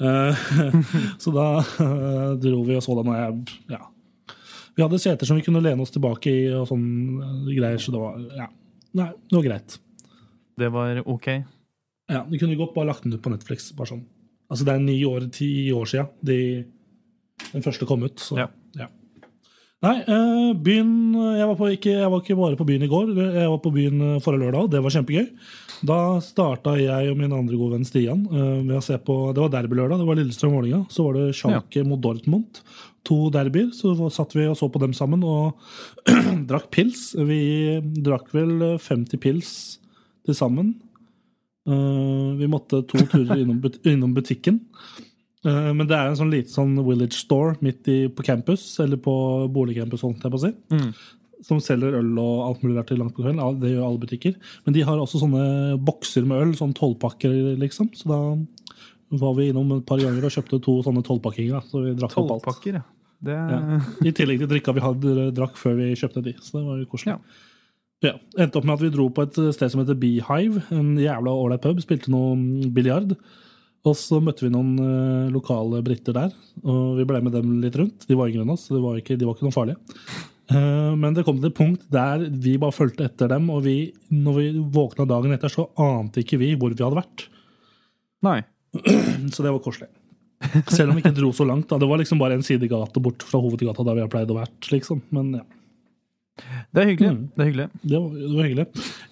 Eh, 0.00 0.34
så 1.22 1.32
da 1.34 1.46
eh, 1.60 2.32
dro 2.42 2.62
vi 2.66 2.76
og 2.78 2.84
så 2.84 2.96
den, 2.98 3.12
og 3.12 3.18
jeg 3.18 3.58
Ja. 3.76 3.82
Vi 4.72 4.80
hadde 4.80 4.98
seter 5.02 5.28
som 5.28 5.36
vi 5.36 5.44
kunne 5.44 5.60
lene 5.60 5.84
oss 5.84 5.92
tilbake 5.92 6.30
i, 6.32 6.46
og 6.56 6.64
sånn 6.70 6.86
eh, 7.20 7.50
greier, 7.58 7.80
så 7.82 7.92
det 7.92 8.00
var 8.00 8.22
Ja. 8.38 8.48
Nei, 8.96 9.08
det 9.28 9.36
var 9.38 9.44
greit. 9.46 9.78
Det 10.60 10.68
var 10.72 11.02
ok. 11.08 11.28
Ja, 12.12 12.24
vi 12.28 12.38
kunne 12.40 12.56
godt 12.60 12.74
bare 12.74 12.90
lagt 12.90 13.04
den 13.04 13.14
ut 13.14 13.22
på 13.24 13.30
Netflix. 13.32 13.70
bare 13.76 13.88
sånn. 13.88 14.02
Altså, 14.50 14.64
Det 14.66 14.74
er 14.74 14.82
ni 14.84 14.98
år, 15.08 15.30
ti 15.32 15.72
år 15.72 15.86
siden 15.88 16.08
de, 16.22 16.64
den 17.52 17.62
første 17.64 17.86
kom 17.88 18.02
ut. 18.04 18.20
Så, 18.20 18.36
Ja. 18.36 18.48
ja. 18.76 18.88
Nei, 19.82 20.04
byen 20.54 21.14
jeg 21.14 21.46
var, 21.48 21.56
på, 21.56 21.70
ikke, 21.72 21.90
jeg 21.90 22.10
var 22.10 22.20
ikke 22.20 22.36
bare 22.36 22.56
på 22.56 22.66
byen 22.68 22.84
i 22.84 22.90
går. 22.90 23.14
Jeg 23.16 23.48
var 23.48 23.58
på 23.64 23.72
byen 23.72 24.20
forrige 24.20 24.44
lørdag, 24.44 24.70
det 24.70 24.82
var 24.84 24.90
kjempegøy. 24.94 25.26
Da 25.82 25.98
starta 26.22 26.76
jeg 26.78 27.10
og 27.10 27.18
min 27.18 27.32
andre 27.34 27.58
gode 27.58 27.74
venn 27.74 27.86
Stian 27.86 28.22
eh, 28.30 28.60
med 28.62 28.76
å 28.78 28.84
se 28.84 28.94
på 29.02 29.16
Det 29.34 29.42
var 29.42 29.52
derbylørdag, 29.56 29.98
det 29.98 30.06
var 30.06 30.18
Lillestrøm-Vålerenga. 30.20 30.86
Så 30.92 31.06
var 31.08 31.18
det 31.18 31.36
Schalke 31.38 31.84
mot 31.86 32.02
Dortmund. 32.02 32.62
To 33.08 33.18
derbyer. 33.34 33.72
Så 33.74 33.96
satt 34.14 34.36
vi 34.38 34.46
og 34.46 34.56
så 34.58 34.70
på 34.70 34.82
dem 34.82 34.94
sammen 34.94 35.24
og 35.26 35.58
drakk 36.50 36.70
pils. 36.74 37.10
Vi 37.18 37.42
drakk 37.98 38.30
vel 38.36 38.76
50 38.78 39.22
pils 39.22 39.52
til 40.22 40.38
sammen. 40.38 40.76
Eh, 41.66 42.28
vi 42.38 42.50
måtte 42.50 42.84
to 42.86 43.02
turer 43.10 43.42
innom 43.42 44.14
butikken. 44.18 44.62
Eh, 45.42 45.72
men 45.74 45.88
det 45.90 45.98
er 45.98 46.12
en 46.12 46.18
sånn 46.18 46.30
liten 46.32 46.54
sånn 46.54 46.76
village 46.86 47.18
store 47.18 47.56
midt 47.64 47.90
i, 47.90 47.98
på 48.06 48.26
campus, 48.26 48.68
eller 48.82 49.02
på 49.02 49.14
boligcampus, 49.52 50.06
holdt 50.06 50.22
jeg 50.22 50.34
på 50.34 50.40
å 50.40 50.44
si. 50.46 50.52
Mm. 50.74 50.88
Som 51.42 51.58
selger 51.62 51.96
øl 51.98 52.10
og 52.22 52.42
alt 52.46 52.62
mulig 52.62 52.76
der 52.78 52.86
til 52.86 53.00
langt 53.02 53.16
på 53.16 53.24
kvelden. 53.24 53.60
Det 53.60 53.72
gjør 53.72 53.86
alle 53.88 54.02
butikker. 54.02 54.36
Men 54.66 54.76
de 54.76 54.84
har 54.86 55.00
også 55.02 55.20
sånne 55.22 55.44
bokser 55.82 56.26
med 56.28 56.38
øl, 56.44 56.52
sånn 56.58 56.74
tolvpakker, 56.78 57.34
liksom. 57.58 57.90
Så 57.98 58.10
da 58.10 58.20
var 59.20 59.34
vi 59.36 59.50
innom 59.50 59.74
et 59.76 59.86
par 59.88 60.00
ganger 60.00 60.24
og 60.24 60.32
kjøpte 60.32 60.60
to 60.62 60.78
sånne 60.86 61.04
tolvpakkinger. 61.06 61.66
Så 61.68 61.82
vi 61.84 61.94
drakk 61.98 62.16
opp 62.22 62.34
alt. 62.48 62.66
Ja. 62.70 62.84
Det 63.22 63.38
Ja. 63.38 63.80
I 64.02 64.12
tillegg 64.14 64.42
til 64.42 64.50
drikka 64.50 64.74
vi 64.74 64.82
hadde 64.82 65.30
drakk 65.34 65.58
før 65.58 65.76
vi 65.78 65.92
kjøpte 65.94 66.24
de. 66.24 66.34
Så 66.40 66.58
det 66.58 66.66
var 66.66 66.78
jo 66.78 66.90
koselig. 66.90 67.16
Ja. 67.16 67.18
Ja. 68.02 68.16
Endte 68.42 68.58
opp 68.58 68.66
med 68.66 68.74
at 68.74 68.82
vi 68.82 68.90
dro 68.90 69.08
på 69.14 69.22
et 69.22 69.36
sted 69.54 69.70
som 69.70 69.82
heter 69.82 69.98
Beehive. 69.98 70.62
En 70.74 70.96
jævla 70.98 71.30
ålreit 71.30 71.62
pub. 71.62 71.78
Spilte 71.84 72.10
noe 72.10 72.34
biljard. 72.74 73.14
Og 73.82 73.96
så 73.98 74.20
møtte 74.22 74.44
vi 74.46 74.50
noen 74.54 74.76
eh, 74.78 75.30
lokale 75.34 75.80
briter 75.82 76.14
der, 76.14 76.34
og 76.62 77.00
vi 77.00 77.06
ble 77.08 77.18
med 77.26 77.34
dem 77.34 77.56
litt 77.64 77.74
rundt. 77.74 78.04
De 78.06 78.14
var 78.14 78.30
yngre 78.30 78.44
enn 78.44 78.52
oss, 78.54 78.68
så 78.68 78.76
de 78.76 78.82
var 78.84 79.00
ikke, 79.00 79.16
de 79.18 79.26
var 79.26 79.34
ikke 79.34 79.48
noe 79.48 79.54
farlige. 79.56 79.96
Eh, 80.52 80.94
men 80.98 81.14
det 81.16 81.24
kom 81.24 81.38
til 81.40 81.50
et 81.50 81.56
punkt 81.56 81.86
der 81.92 82.26
vi 82.30 82.56
bare 82.60 82.74
fulgte 82.76 83.04
etter 83.08 83.28
dem, 83.32 83.48
og 83.50 83.62
vi, 83.64 83.92
når 84.10 84.36
vi 84.38 84.46
våkna 84.74 85.06
dagen 85.08 85.32
etter, 85.32 85.48
så 85.52 85.68
ante 85.80 86.20
ikke 86.24 86.38
vi 86.42 86.52
hvor 86.56 86.74
vi 86.74 86.82
hadde 86.84 86.98
vært. 87.00 87.26
Nei. 88.22 88.40
Så 89.34 89.42
det 89.44 89.52
var 89.52 89.60
koselig. 89.64 89.88
Selv 90.72 90.90
om 90.90 90.96
vi 90.96 91.02
ikke 91.04 91.14
dro 91.14 91.28
så 91.32 91.44
langt. 91.46 91.68
da. 91.70 91.76
Det 91.78 91.86
var 91.88 91.98
liksom 92.00 92.18
bare 92.18 92.34
en 92.34 92.42
sidegate 92.42 92.98
bort 93.02 93.22
fra 93.22 93.38
hovedgata 93.38 93.84
der 93.86 93.94
vi 93.94 94.02
har 94.02 94.08
pleid 94.10 94.30
å 94.32 94.38
vært. 94.40 94.70
liksom. 94.72 95.02
Men 95.14 95.34
ja, 95.38 95.42
Det 96.74 96.82
er 96.82 96.88
hyggelig. 96.90 97.10
Mm. 97.12 97.20
Det 97.36 97.42
er 97.44 97.50
hyggelig. 97.50 97.68
det 97.82 98.00
var, 98.00 98.08
det 98.16 98.32
var 98.36 98.48
hyggelig. 98.48 98.66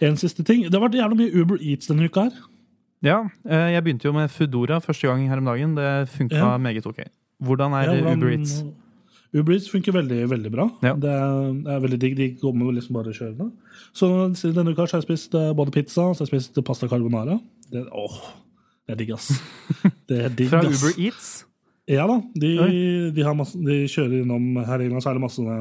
En 0.09 0.16
siste 0.18 0.42
ting. 0.48 0.64
Det 0.66 0.74
har 0.74 0.83
vært 0.88 0.98
jævla 0.98 1.18
mye 1.20 1.35
Uber 1.42 1.61
Eats 1.62 1.87
denne 1.90 2.09
uka 2.11 2.24
her. 2.29 2.40
Ja, 3.07 3.18
eh, 3.48 3.68
jeg 3.76 3.85
begynte 3.87 4.09
jo 4.09 4.12
med 4.16 4.33
Foodora 4.35 4.81
første 4.85 5.07
gang 5.09 5.22
her 5.31 5.38
om 5.40 5.46
dagen. 5.53 5.74
Det 5.79 6.09
funka 6.16 6.37
Ja. 6.40 6.57
meget 6.59 6.87
ok. 6.90 7.05
Hvordan 7.40 7.72
er 7.79 7.87
Ja, 7.87 8.00
hvordan- 8.03 8.18
Uber 8.18 8.31
Eats? 8.35 8.57
Uber 9.37 9.55
Eats 9.55 9.71
funker 9.71 9.95
veldig 9.95 10.25
veldig 10.31 10.51
bra. 10.51 10.66
Ja. 10.83 10.95
Det, 10.99 11.11
er, 11.11 11.53
det 11.62 11.75
er 11.75 11.83
veldig 11.85 11.99
digg. 12.03 12.16
De 12.19 12.29
kommer 12.40 12.73
liksom 12.75 12.97
bare 12.99 13.14
kjørende. 13.14 13.51
Så 13.95 14.11
denne 14.51 14.75
uka 14.75 14.85
har 14.87 14.97
jeg 14.99 15.07
spist 15.07 15.37
eh, 15.38 15.53
både 15.57 15.75
pizza 15.75 16.09
og 16.09 16.16
så 16.16 16.25
har 16.25 16.31
jeg 16.31 16.43
spist 16.47 16.62
pasta 16.66 16.88
carbonara. 16.90 17.38
Det, 17.71 17.85
åh, 17.95 18.19
det 18.87 18.97
er 18.97 19.01
digg, 19.05 19.14
ass. 19.14 19.31
Det 20.11 20.19
er 20.27 20.35
digg, 20.35 20.51
Fra 20.51 20.64
ass. 20.66 20.83
Uber 20.83 20.99
Eats? 20.99 21.31
Ja 21.90 22.07
da. 22.11 22.21
De, 22.38 22.51
de, 23.14 23.23
har 23.27 23.35
masse, 23.38 23.59
de 23.66 23.83
kjører 23.90 24.21
innom 24.23 24.61
her 24.66 24.83
i 24.83 24.88
England, 24.88 25.03
så 25.05 25.12
er 25.12 25.19
det 25.19 25.25
masse 25.25 25.61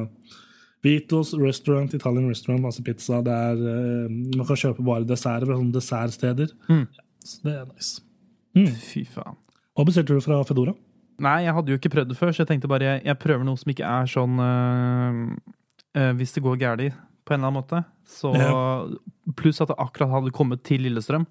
Vitos 0.85 1.33
restaurant, 1.35 1.93
Italian 1.93 2.29
restaurant, 2.29 2.61
masse 2.63 2.83
pizza. 2.85 3.21
Det 3.25 3.33
er, 3.33 3.63
eh, 3.69 4.17
man 4.37 4.47
kan 4.47 4.59
kjøpe 4.59 4.85
bare 4.85 5.07
desserter 5.07 5.49
fra 5.49 5.57
sånne 5.59 5.75
dessertsteder. 5.75 6.53
Mm. 6.69 6.85
Så 7.25 7.41
det 7.45 7.55
er 7.57 7.65
nice. 7.69 8.05
Mm. 8.57 8.69
Fy 8.81 9.03
faen. 9.13 9.37
Hva 9.75 9.85
bestilte 9.87 10.15
du 10.15 10.23
fra 10.23 10.39
Fedora? 10.47 10.73
Nei, 11.19 11.43
jeg 11.45 11.53
hadde 11.57 11.73
jo 11.73 11.77
ikke 11.79 11.91
prøvd 11.93 12.11
det 12.13 12.17
før, 12.19 12.31
så 12.33 12.43
jeg 12.43 12.49
tenkte 12.53 12.69
bare 12.71 12.87
jeg, 12.87 13.01
jeg 13.09 13.19
prøver 13.19 13.43
noe 13.47 13.59
som 13.59 13.71
ikke 13.73 13.87
er 13.87 14.09
sånn 14.09 14.39
øh, 14.43 15.21
øh, 15.97 16.11
Hvis 16.19 16.33
det 16.35 16.43
går 16.45 16.59
galt 16.61 16.95
på 17.25 17.35
en 17.35 17.39
eller 17.39 17.51
annen 17.51 17.59
måte. 17.59 17.83
Så, 18.09 18.31
Pluss 19.37 19.61
at 19.61 19.69
det 19.69 19.77
akkurat 19.77 20.09
hadde 20.15 20.31
kommet 20.33 20.63
til 20.65 20.81
Lillestrøm. 20.81 21.27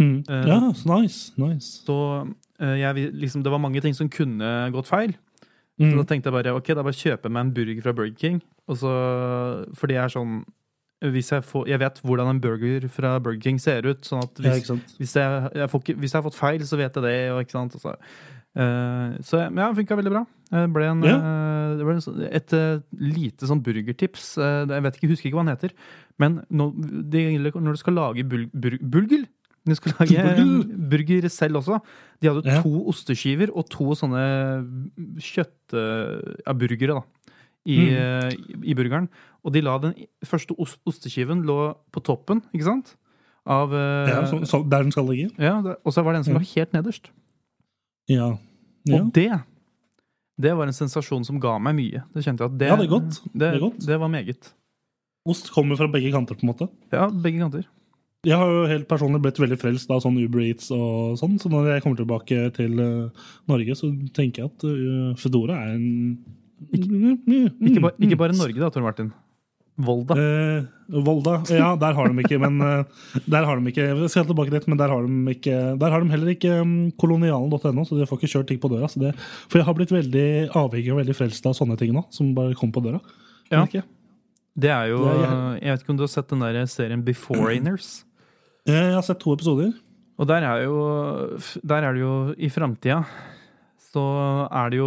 Mm. 0.00 0.24
Uh, 0.26 0.48
ja, 0.48 0.56
så 0.74 0.88
nice. 0.88 1.32
nice. 1.38 1.82
Så 1.86 1.94
øh, 2.60 2.78
jeg, 2.80 3.12
liksom, 3.14 3.44
det 3.44 3.52
var 3.52 3.62
mange 3.62 3.80
ting 3.84 3.94
som 3.94 4.08
kunne 4.10 4.70
gått 4.74 4.88
feil. 4.90 5.14
Så 5.78 5.88
Mm. 5.88 5.96
da 5.96 6.02
tenkte 6.04 6.28
jeg 6.28 6.34
bare 6.36 6.52
ok, 6.54 6.66
da 6.76 6.82
bare 6.84 6.94
kjøper 6.94 7.26
jeg 7.26 7.32
meg 7.32 7.40
en 7.46 7.52
burger 7.54 7.78
fra 7.82 7.92
Burger 7.96 8.14
King. 8.18 8.42
Og 8.68 8.76
så, 8.76 8.90
for 9.74 9.86
det 9.90 9.96
er 9.96 10.10
sånn 10.12 10.42
hvis 11.02 11.32
jeg, 11.32 11.42
får, 11.42 11.64
jeg 11.66 11.80
vet 11.82 11.96
hvordan 12.06 12.28
en 12.30 12.40
burger 12.40 12.84
fra 12.92 13.16
Burger 13.18 13.40
King 13.42 13.58
ser 13.58 13.82
ut. 13.88 14.04
sånn 14.06 14.22
at 14.22 14.38
hvis, 14.38 14.68
ja, 14.68 14.76
hvis, 15.00 15.14
jeg, 15.16 15.48
jeg 15.58 15.70
får 15.72 15.82
hvis 15.98 16.12
jeg 16.12 16.18
har 16.20 16.26
fått 16.28 16.38
feil, 16.38 16.62
så 16.68 16.78
vet 16.78 16.94
jeg 16.94 17.02
det. 17.02 17.16
Og, 17.32 17.40
ikke 17.42 17.56
sant? 17.56 17.74
Og 17.74 17.82
så, 17.82 17.94
eh, 18.56 19.18
så 19.24 19.42
ja, 19.44 19.48
det 19.50 19.76
funka 19.80 19.96
veldig 19.96 20.12
bra. 20.12 20.24
Det 20.52 20.66
ble, 20.74 20.84
en, 20.84 21.02
Ja. 21.02 21.16
uh, 21.16 21.76
det 21.78 21.84
ble 21.86 21.94
en, 21.96 22.24
et 22.28 22.52
uh, 22.52 22.80
lite 23.00 23.46
sånn 23.48 23.62
burgertips. 23.64 24.36
Eh, 24.36 24.66
jeg 24.68 24.82
vet 24.84 24.96
ikke, 24.98 25.08
husker 25.08 25.28
ikke 25.30 25.38
hva 25.38 25.46
den 25.46 25.54
heter. 25.56 25.72
Men 26.20 26.42
når, 26.52 26.74
det 27.08 27.22
gjelder 27.32 27.56
når 27.62 27.72
du 27.72 27.80
skal 27.80 27.94
lage 27.96 28.24
bul, 28.28 28.48
bur, 28.52 28.76
bulgel 28.82 29.24
Du 29.64 29.72
skal 29.78 29.92
lage 30.00 30.18
burger 30.90 31.28
selv 31.30 31.56
også. 31.62 31.78
De 32.20 32.28
hadde 32.28 32.42
Ja. 32.50 32.60
to 32.62 32.82
osteskiver 32.90 33.48
og 33.54 33.68
to 33.70 33.94
sånne 33.94 34.24
kjøttburgere 35.72 36.96
da, 36.98 37.02
i, 37.64 37.76
Mm. 37.78 37.94
eh, 37.94 38.30
i 38.64 38.74
burgeren. 38.74 39.08
Og 39.44 39.52
de 39.52 39.60
la 39.62 39.78
den 39.78 39.94
første 40.24 40.54
ost, 40.58 40.78
osteskiven 40.86 41.44
lå 41.46 41.76
på 41.92 42.02
toppen, 42.02 42.42
ikke 42.54 42.64
sant? 42.64 42.96
Av 43.46 43.72
eh, 43.72 44.08
Ja, 44.10 44.26
så, 44.26 44.44
så, 44.46 44.62
der 44.68 44.82
den 44.82 44.92
skal 44.92 45.06
ligge? 45.08 45.30
ja, 45.38 45.56
og 45.62 45.92
så 45.92 46.02
var 46.04 46.12
det 46.12 46.18
en 46.18 46.24
som 46.24 46.34
var 46.34 46.46
helt 46.54 46.72
nederst. 46.72 47.10
Ja. 48.10 48.32
ja. 48.88 48.98
Og 48.98 49.12
det 49.14 49.30
Det 50.42 50.56
var 50.56 50.66
en 50.66 50.74
sensasjon 50.74 51.24
som 51.24 51.38
ga 51.40 51.58
meg 51.62 51.76
mye. 51.76 52.02
Det 52.14 52.24
kjente 52.24 52.42
jeg 52.42 52.50
at 52.50 52.58
det, 52.58 52.68
Ja, 52.72 52.76
det 52.80 52.88
er 52.88 52.94
godt. 52.94 53.20
Det, 53.28 53.38
Det 53.38 53.52
er 53.52 53.62
godt. 53.62 53.86
det 53.86 54.00
var 54.00 54.10
meget. 54.10 54.52
Ost 55.28 55.52
kommer 55.54 55.78
fra 55.78 55.86
begge 55.86 56.10
kanter, 56.10 56.34
på 56.34 56.42
en 56.42 56.50
måte. 56.50 56.68
Ja, 56.90 57.06
begge 57.08 57.38
kanter. 57.38 57.68
Jeg 58.26 58.38
har 58.38 58.46
jo 58.50 58.66
helt 58.70 58.86
personlig 58.86 59.18
blitt 59.22 59.38
veldig 59.42 59.58
frelst 59.58 59.90
av 59.90 60.02
sånn 60.02 60.18
Uber 60.18 60.44
Eats 60.44 60.68
og 60.74 61.16
sånn, 61.18 61.40
så 61.42 61.50
når 61.50 61.72
jeg 61.72 61.82
kommer 61.82 61.98
tilbake 61.98 62.36
til 62.54 62.78
eh, 62.78 63.24
Norge, 63.50 63.74
så 63.74 63.90
tenker 64.14 64.44
jeg 64.44 64.50
at 64.52 64.66
uh, 64.66 65.08
Foodora 65.18 65.56
er 65.64 65.72
en 65.74 65.88
Ikke, 66.70 67.82
ba, 67.82 67.90
ikke 67.98 68.18
bare 68.20 68.36
Norge, 68.38 68.60
da, 68.62 68.70
Tor 68.70 68.84
Martin. 68.86 69.10
Volda. 69.78 70.14
Eh, 70.20 70.64
Volda. 71.02 71.38
Ja, 71.48 71.70
der 71.80 71.94
har 71.96 72.08
de 72.12 72.20
ikke, 72.20 72.36
men 72.42 72.58
eh, 72.60 72.84
Der 73.30 73.46
har 73.48 73.56
de 73.56 73.70
ikke 73.70 73.86
Jeg 73.88 74.10
skal 74.12 74.26
tilbake 74.28 74.50
dit, 74.52 74.66
men 74.68 74.76
der 74.78 74.88
har 74.92 75.00
de 75.06 75.32
ikke 75.32 75.54
Der 75.80 75.90
har 75.94 76.00
de 76.04 76.10
heller 76.12 76.28
ikke 76.34 76.58
um, 76.60 76.90
kolonialen.no, 77.00 77.84
så 77.88 77.96
de 77.96 78.04
får 78.06 78.20
ikke 78.20 78.32
kjørt 78.34 78.48
ting 78.52 78.60
på 78.60 78.68
døra. 78.68 78.90
Så 78.92 79.00
det, 79.00 79.14
for 79.48 79.58
jeg 79.58 79.64
har 79.66 79.74
blitt 79.78 79.94
veldig 79.94 80.26
avhengig 80.60 80.92
og 80.92 81.00
veldig 81.00 81.16
frelst 81.16 81.46
av 81.48 81.56
sånne 81.56 81.78
ting 81.80 81.94
nå, 81.96 82.04
som 82.12 82.34
bare 82.36 82.54
kommer 82.58 82.76
på 82.76 82.84
døra. 82.84 83.00
Ja. 83.50 83.64
Det 84.52 84.68
er 84.70 84.90
jo 84.92 84.98
Det 85.06 85.16
er- 85.24 85.58
Jeg 85.62 85.70
vet 85.72 85.80
ikke 85.86 85.90
om 85.90 85.96
du 85.96 86.02
har 86.04 86.12
sett 86.12 86.28
den 86.28 86.40
der 86.44 86.66
serien 86.66 87.02
Beforeiners? 87.04 88.04
Eh, 88.68 88.74
Jeg 88.74 88.94
har 88.94 89.02
sett 89.02 89.18
to 89.20 89.32
episoder. 89.32 89.72
Og 90.18 90.26
der 90.28 90.42
er 90.44 90.64
jo 90.64 90.76
Der 91.64 91.82
er 91.82 91.92
det 91.94 92.00
jo 92.04 92.34
i 92.36 92.48
framtida 92.52 93.04
så 93.92 94.02
er 94.48 94.70
det 94.72 94.78
jo 94.80 94.86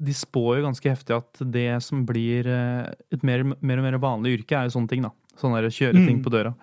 De 0.00 0.14
spår 0.16 0.58
jo 0.60 0.64
ganske 0.64 0.88
heftig 0.94 1.16
at 1.18 1.42
det 1.52 1.66
som 1.84 2.06
blir 2.08 2.46
eh, 2.48 2.88
et 3.12 3.22
mer, 3.26 3.44
mer 3.60 3.82
og 3.82 3.84
mer 3.84 3.98
vanlig 4.00 4.38
yrke, 4.40 4.56
er 4.56 4.68
jo 4.70 4.76
sånne 4.78 4.88
ting, 4.88 5.02
da. 5.04 5.10
Sånne 5.40 5.60
der 5.62 5.72
kjøre 5.72 6.00
ting 6.06 6.18
Mm. 6.18 6.24
på 6.24 6.32
døra. 6.32 6.54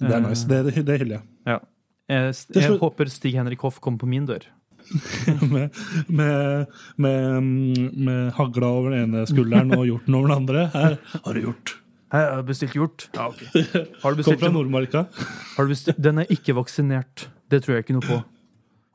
Det 0.00 0.08
er 0.12 0.16
Eh, 0.20 0.28
nice. 0.28 0.46
Det, 0.48 0.62
det, 0.68 0.84
det 0.86 0.98
hyller 1.00 1.16
jeg. 1.18 1.26
Ja. 1.46 1.58
Jeg, 2.10 2.34
jeg 2.56 2.78
håper 2.80 3.06
Stig-Henrik 3.12 3.60
Hoff 3.62 3.80
kommer 3.80 3.98
på 4.02 4.08
min 4.08 4.26
dør. 4.26 4.44
med, 5.52 5.70
med, 6.08 6.66
med, 6.96 7.42
mm, 7.44 7.90
med 8.04 8.32
hagla 8.34 8.66
over 8.66 8.90
den 8.90 9.04
ene 9.14 9.26
skulderen 9.28 9.70
og 9.76 9.84
hjorten 9.86 10.16
over 10.18 10.26
den 10.32 10.36
andre. 10.40 10.64
Her 10.74 10.96
har 11.24 11.36
du 11.36 11.40
gjort. 11.44 11.76
Jeg 12.10 12.26
har 12.34 12.42
bestilt 12.42 12.74
hjort. 12.74 13.04
Ja, 13.14 13.28
ok. 13.30 13.42
Har 13.54 13.84
du 13.86 14.00
Kom 14.02 14.16
bestilt 14.18 14.40
fra? 14.42 14.50
Nordmarka. 14.50 15.04
Bestilt? 15.68 16.00
Den 16.02 16.18
er 16.24 16.32
ikke 16.34 16.56
vaksinert. 16.58 17.28
Det 17.52 17.62
tror 17.62 17.76
jeg 17.76 17.84
ikke 17.86 17.94
noe 18.00 18.08
på. 18.08 18.18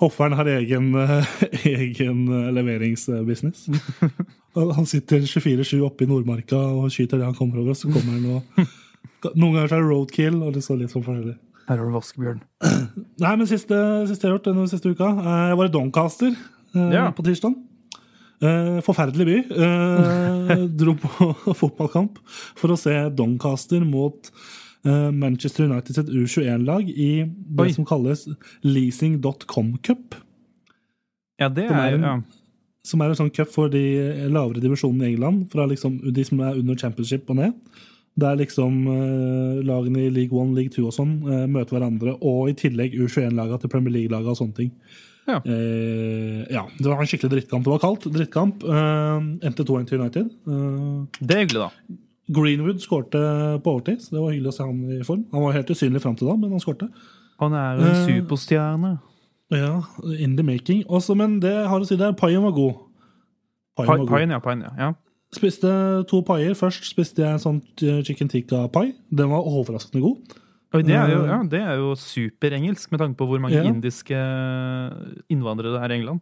Hofferen 0.03 0.35
har 0.35 0.47
egen, 0.57 0.89
eh, 0.99 1.29
egen 1.71 2.25
eh, 2.27 2.49
leveringsbusiness. 2.55 3.67
Han 4.55 4.87
sitter 4.87 5.23
24-7 5.27 5.79
oppe 5.87 6.05
i 6.05 6.09
Nordmarka 6.09 6.57
og 6.57 6.89
skyter 6.93 7.19
det 7.21 7.27
han 7.29 7.35
kommer 7.37 7.61
over. 7.63 7.75
Så 7.77 7.91
kommer 7.91 8.15
han 8.17 8.25
og 8.39 8.65
Noen 9.35 9.55
ganger 9.55 9.71
så 9.71 9.77
er 9.79 9.81
det 9.81 9.89
roadkill 9.89 10.35
og 10.45 10.51
det 10.53 10.61
står 10.61 10.77
litt 10.83 10.91
sånn 10.93 11.01
forskjellig. 11.05 11.33
Her 11.65 11.79
har 11.79 11.87
du 11.87 11.95
vaskebjørn. 11.95 12.41
Nei, 13.23 13.31
men 13.39 13.47
siste, 13.49 13.77
siste 14.09 14.27
jeg 14.27 14.29
har 14.29 14.35
gjort 14.35 14.49
denne 14.51 14.67
siste 14.69 14.91
uka 14.93 15.07
eh, 15.17 15.39
Jeg 15.49 15.57
var 15.61 15.69
i 15.69 15.73
Doncaster 15.73 16.29
eh, 16.35 16.91
Ja. 16.93 17.07
på 17.15 17.25
tirsdag. 17.25 17.55
Eh, 18.45 18.75
forferdelig 18.85 19.25
by. 19.31 19.37
Eh, 19.65 20.53
dro 20.81 20.93
på 21.01 21.31
fotballkamp 21.63 22.19
for 22.59 22.75
å 22.75 22.77
se 22.77 22.93
Doncaster 23.17 23.81
mot 23.87 24.29
Manchester 25.11 25.65
United 25.65 25.95
sitt 25.95 26.09
U21-lag 26.13 26.89
i 26.89 27.09
det 27.25 27.59
Oi. 27.65 27.71
som 27.73 27.85
kalles 27.85 28.27
leasing.com 28.63 29.77
cup. 29.83 30.15
Ja, 31.39 31.49
det 31.49 31.67
Den 31.67 31.73
er 31.77 31.89
er 31.89 31.93
en- 31.95 32.01
ja. 32.03 32.21
Som 32.85 33.01
er 33.01 33.09
en 33.09 33.15
sånn 33.15 33.33
cup 33.33 33.49
for 33.49 33.67
de 33.67 33.81
lavere 34.29 34.61
divisjonene 34.61 35.07
i 35.09 35.13
England. 35.15 35.47
Fra 35.51 35.65
liksom 35.65 36.13
de 36.13 36.23
som 36.23 36.39
er 36.39 36.53
under 36.59 36.75
championship 36.75 37.27
og 37.29 37.35
ned. 37.37 37.53
Der 38.17 38.35
liksom 38.37 38.85
eh, 38.87 39.63
lagene 39.65 40.05
i 40.05 40.09
League 40.13 40.31
1, 40.31 40.53
League 40.55 40.69
2 40.71 40.85
og 40.85 40.93
sånn 40.93 41.15
eh, 41.25 41.47
møter 41.47 41.75
hverandre. 41.79 42.13
Og 42.21 42.49
i 42.49 42.53
tillegg 42.53 42.93
U21-laga 42.93 43.59
til 43.59 43.69
Premier 43.69 43.91
League-laga 43.91 44.29
og 44.29 44.37
sånne 44.37 44.55
ting. 44.55 44.71
Ja. 45.27 45.39
Eh, 45.43 46.45
ja, 46.53 46.67
Det 46.77 46.85
var 46.85 47.01
en 47.01 47.07
skikkelig 47.09 47.31
drittkamp. 47.31 47.63
Det 47.65 47.73
var 47.73 47.79
kaldt. 47.79 48.05
Drittkamp. 48.13 48.63
Eh, 48.63 49.47
endte 49.49 49.65
2-1 49.65 49.87
til 49.89 49.99
United. 49.99 50.29
Eh, 50.47 51.05
Det 51.25 51.35
er 51.35 51.41
hyggelig, 51.43 51.65
da. 51.65 51.71
Greenwood 52.33 52.79
skårte 52.81 53.19
på 53.61 53.73
overtid, 53.75 54.01
så 54.01 54.15
det 54.15 54.21
var 54.23 54.31
hyggelig 54.33 54.49
å 54.49 54.55
se 54.57 54.63
han 54.63 54.79
i 54.91 55.03
form. 55.05 55.25
Han 55.31 55.43
var 55.45 55.53
helt 55.53 55.69
usynlig 55.69 56.01
fram 56.01 56.15
til 56.17 56.27
da, 56.27 56.35
men 56.35 56.49
han 56.55 56.59
skårte. 56.63 56.87
Han 57.39 57.53
er 57.53 57.75
jo 57.77 57.85
en 57.85 57.95
Eh, 57.95 58.05
superstjerne. 58.09 58.99
Ja, 59.51 59.81
in 60.17 60.35
the 60.35 60.43
making. 60.43 60.83
Også, 60.89 61.15
men 61.15 61.39
det 61.39 61.53
har 61.67 61.79
å 61.79 61.85
si 61.85 61.95
der, 61.95 62.13
paien 62.13 62.41
var 62.41 62.51
god. 62.51 62.73
Paien 63.77 63.87
Pa- 63.87 63.97
var 63.97 64.05
god. 64.05 64.09
Paien, 64.09 64.29
ja. 64.31 64.39
Paien, 64.39 64.61
ja. 64.61 64.71
ja. 64.77 64.93
Spiste 65.35 66.05
to 66.07 66.21
paier. 66.23 66.55
Først 66.55 66.85
spiste 66.89 67.21
jeg 67.21 67.33
en 67.33 67.43
sånn 67.43 67.61
eh, 67.83 68.01
chicken 68.07 68.27
tikka-pai. 68.31 68.93
Den 69.11 69.29
var 69.29 69.43
overraskende 69.45 70.01
god. 70.01 70.35
Oi, 70.73 70.81
det 70.81 70.95
er 70.95 71.11
jo, 71.13 71.21
Eh, 71.23 71.27
ja, 71.29 71.37
det 71.43 71.61
er 71.61 71.75
jo 71.77 71.93
superengelsk, 71.95 72.89
med 72.91 72.99
tanke 72.99 73.17
på 73.17 73.27
hvor 73.29 73.39
mange 73.39 73.55
Ja. 73.61 73.63
indiske 73.69 74.15
innvandrere 75.29 75.75
det 75.75 75.83
er 75.83 75.93
i 75.93 75.99
England. 75.99 76.21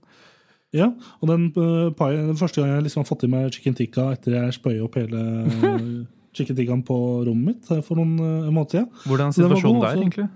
Ja, 0.73 0.89
og 1.21 1.29
den 1.29 1.49
uh, 1.53 1.91
paien, 1.93 2.27
den 2.31 2.37
første 2.39 2.61
gang 2.61 2.71
jeg 2.73 2.87
liksom 2.87 3.03
har 3.03 3.09
fått 3.09 3.25
i 3.27 3.29
meg 3.29 3.51
chicken 3.53 3.75
tikka 3.77 4.07
etter 4.15 4.39
jeg 4.39 4.55
spøy 4.55 4.79
opp 4.81 4.97
hele 4.97 5.19
eh, 5.45 5.83
chicken 6.37 6.57
tikkaen 6.57 6.81
på 6.87 6.97
rommet 7.27 7.59
mitt 7.59 7.69
eh, 7.69 7.83
for 7.85 8.01
noen 8.01 8.15
uh, 8.17 8.47
måneder 8.49 8.79
siden. 8.79 8.87
Hvordan 9.05 9.29
er 9.29 9.37
situasjonen 9.37 9.77
god, 9.77 9.85
der, 9.85 9.91
også. 9.91 10.07
egentlig? 10.07 10.31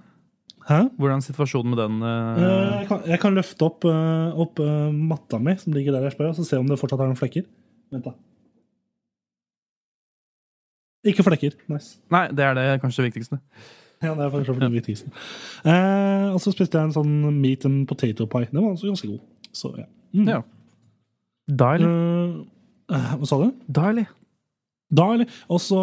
Hæ? 0.68 0.80
Hvordan 1.00 1.18
er 1.18 1.26
situasjonen 1.26 1.74
med 1.74 1.82
den? 1.82 2.02
Eh, 2.04 2.38
eh, 2.44 2.78
jeg, 2.78 2.88
kan, 2.88 3.02
jeg 3.08 3.20
kan 3.24 3.38
løfte 3.38 3.66
opp, 3.66 3.86
uh, 3.88 4.40
opp 4.46 4.60
uh, 4.60 4.94
matta 4.94 5.40
mi 5.40 5.56
som 5.58 5.74
ligger 5.74 5.96
der 5.96 6.06
jeg 6.10 6.18
spør, 6.18 6.34
og 6.34 6.38
så 6.38 6.46
se 6.46 6.60
om 6.60 6.68
det 6.68 6.80
fortsatt 6.82 7.02
er 7.02 7.10
noen 7.10 7.20
flekker. 7.20 7.48
Vent, 7.96 8.06
da. 8.06 8.14
Ikke 11.08 11.24
flekker. 11.24 11.56
Nice. 11.72 12.02
Nei, 12.12 12.28
det 12.36 12.44
er 12.44 12.58
det 12.58 12.66
kanskje 12.84 13.06
det 13.06 13.14
viktigste. 13.14 13.40
Ja, 14.04 14.12
det 14.14 14.26
er 14.26 14.34
kanskje 14.34 14.60
det 14.60 14.74
viktigste. 14.76 15.12
Eh, 15.66 16.28
og 16.34 16.42
så 16.44 16.52
spiste 16.54 16.78
jeg 16.78 16.90
en 16.90 16.94
sånn 16.94 17.40
meat 17.40 17.64
and 17.66 17.88
potato 17.90 18.28
pie. 18.30 18.50
Den 18.52 18.60
var 18.60 18.76
også 18.76 18.92
ganske 18.92 19.10
god. 19.10 19.24
Så, 19.56 19.72
ja. 19.80 19.88
Mm. 20.16 20.30
Ja. 20.30 20.42
Deilig. 21.48 21.90
Eh, 22.88 23.12
hva 23.20 23.28
sa 23.28 23.40
du? 23.42 23.52
Deilig. 23.68 24.08
Da, 24.88 25.10
eller? 25.18 25.32
Og 25.52 25.60
så 25.60 25.78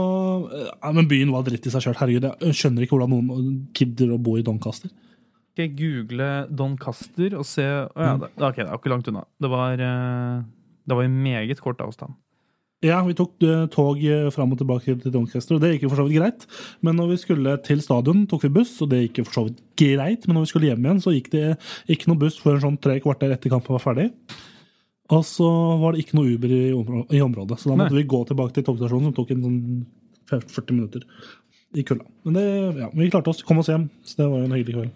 uh, 0.49 0.93
Men 0.97 1.09
byen 1.09 1.33
var 1.35 1.45
dritt 1.45 1.67
i 1.69 1.73
seg 1.73 1.85
sjøl. 1.85 1.97
Herregud, 1.99 2.31
jeg 2.41 2.57
skjønner 2.57 2.85
ikke 2.85 2.97
hvordan 2.97 3.13
noen 3.29 3.49
gidder 3.77 4.15
å 4.15 4.21
bo 4.21 4.39
i 4.41 4.45
Doncaster. 4.45 4.93
Skal 5.53 5.69
jeg 5.69 5.75
google 5.79 6.29
Doncaster 6.51 7.37
og 7.39 7.45
se 7.47 7.67
oh, 7.67 8.01
ja, 8.01 8.15
det, 8.19 8.33
ok, 8.41 8.63
det 8.63 8.67
er 8.67 8.79
ikke 8.79 8.91
langt 8.91 9.11
unna. 9.13 9.27
Det 9.45 9.51
var, 9.53 9.77
uh, 9.79 10.41
det 10.89 10.99
var 10.99 11.07
en 11.07 11.19
meget 11.27 11.61
kort 11.63 11.85
avstand. 11.85 12.17
Ja, 12.85 12.99
vi 13.07 13.15
tok 13.17 13.41
eh, 13.47 13.63
tog 13.73 14.01
eh, 14.05 14.27
fram 14.35 14.53
og 14.53 14.59
tilbake 14.61 14.95
til 15.01 15.13
Doncaster, 15.15 15.57
og 15.57 15.63
det 15.65 15.71
gikk 15.75 15.87
jo 15.87 15.91
for 15.95 16.03
så 16.03 16.05
vidt 16.09 16.19
greit. 16.19 16.43
Men 16.85 16.99
når 17.01 17.15
vi 17.15 17.19
skulle 17.23 17.55
til 17.65 17.81
stadion, 17.85 18.27
tok 18.29 18.45
vi 18.45 18.51
buss, 18.59 18.75
og 18.85 18.91
det 18.93 18.99
gikk 19.07 19.23
jo 19.23 19.25
for 19.29 19.39
så 19.39 19.45
vidt 19.49 19.63
greit. 19.81 20.27
Men 20.29 20.37
når 20.37 20.45
vi 20.45 20.51
skulle 20.53 20.69
hjem 20.69 20.85
igjen, 20.85 21.01
så 21.05 21.15
gikk 21.15 21.31
det 21.33 21.45
ikke 21.95 22.11
noe 22.11 22.21
buss 22.21 22.37
før 22.43 22.61
sånn 22.61 22.77
tre 22.85 22.99
kvarter 23.05 23.33
etter 23.33 23.53
kampen 23.55 23.73
var 23.79 23.83
ferdig. 23.87 24.11
Og 25.13 25.25
så 25.29 25.49
var 25.81 25.93
det 25.97 26.05
ikke 26.05 26.17
noe 26.19 26.35
Uber 26.37 26.53
i, 26.53 26.63
områ- 26.77 27.07
i 27.13 27.21
området, 27.25 27.59
så 27.61 27.71
da 27.73 27.79
måtte 27.81 27.93
Nei. 27.97 28.03
vi 28.03 28.09
gå 28.13 28.21
tilbake 28.29 28.55
til 28.57 28.65
togstasjonen, 28.69 29.09
som 29.11 29.17
tok 29.17 29.33
en 29.35 29.43
sånn 29.45 29.59
40 30.33 30.77
minutter 30.77 31.03
i 31.77 31.83
kulda. 31.85 32.07
Men 32.25 32.37
det, 32.39 32.45
ja, 32.81 32.89
vi 32.95 33.09
klarte 33.13 33.33
oss, 33.33 33.43
kom 33.45 33.61
oss 33.61 33.69
hjem, 33.73 33.89
så 34.07 34.21
det 34.23 34.29
var 34.31 34.41
jo 34.41 34.49
en 34.49 34.55
hyggelig 34.57 34.77
kveld. 34.79 34.95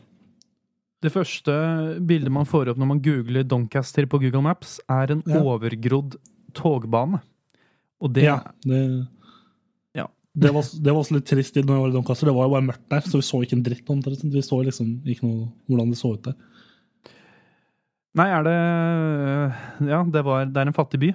Det 1.04 1.12
første 1.14 1.54
bildet 2.08 2.32
man 2.34 2.48
får 2.48 2.72
opp 2.72 2.78
når 2.80 2.88
man 2.90 3.00
googler 3.04 3.44
Doncaster 3.46 4.08
på 4.10 4.18
Google 4.24 4.42
Maps, 4.48 4.78
er 4.90 5.12
en 5.14 5.20
Ja. 5.28 5.40
overgrodd 5.44 6.16
togbane. 6.56 7.20
Og 8.00 8.12
det 8.14 8.24
Ja, 8.26 8.38
det, 8.64 8.80
Ja. 9.96 10.06
det, 10.34 10.52
var, 10.54 10.62
det 10.62 10.92
var 10.92 11.00
også 11.02 11.16
litt 11.16 11.26
trist 11.26 11.56
når 11.56 11.72
jeg 11.74 11.82
var 11.82 11.88
i 11.90 11.96
Doncaster. 11.96 12.26
Det 12.30 12.34
var 12.36 12.46
jo 12.48 12.54
bare 12.56 12.66
mørkt 12.68 12.88
der, 12.92 13.00
så 13.06 13.18
vi 13.18 13.26
så 13.26 13.40
ikke 13.42 13.56
en 13.58 13.64
dritt 13.66 13.90
omtrent. 13.90 14.22
Vi 14.22 14.42
så 14.44 14.60
liksom 14.62 14.92
ikke 15.06 15.26
noe 15.26 15.48
hvordan 15.68 15.90
det 15.94 15.98
så 15.98 16.12
ut 16.14 16.22
der. 16.28 16.36
Nei, 18.18 18.28
er 18.34 18.42
det 18.46 18.58
Ja, 19.90 20.02
det, 20.04 20.24
var, 20.26 20.46
det 20.46 20.56
er 20.62 20.70
en 20.70 20.76
fattig 20.76 21.00
by. 21.02 21.10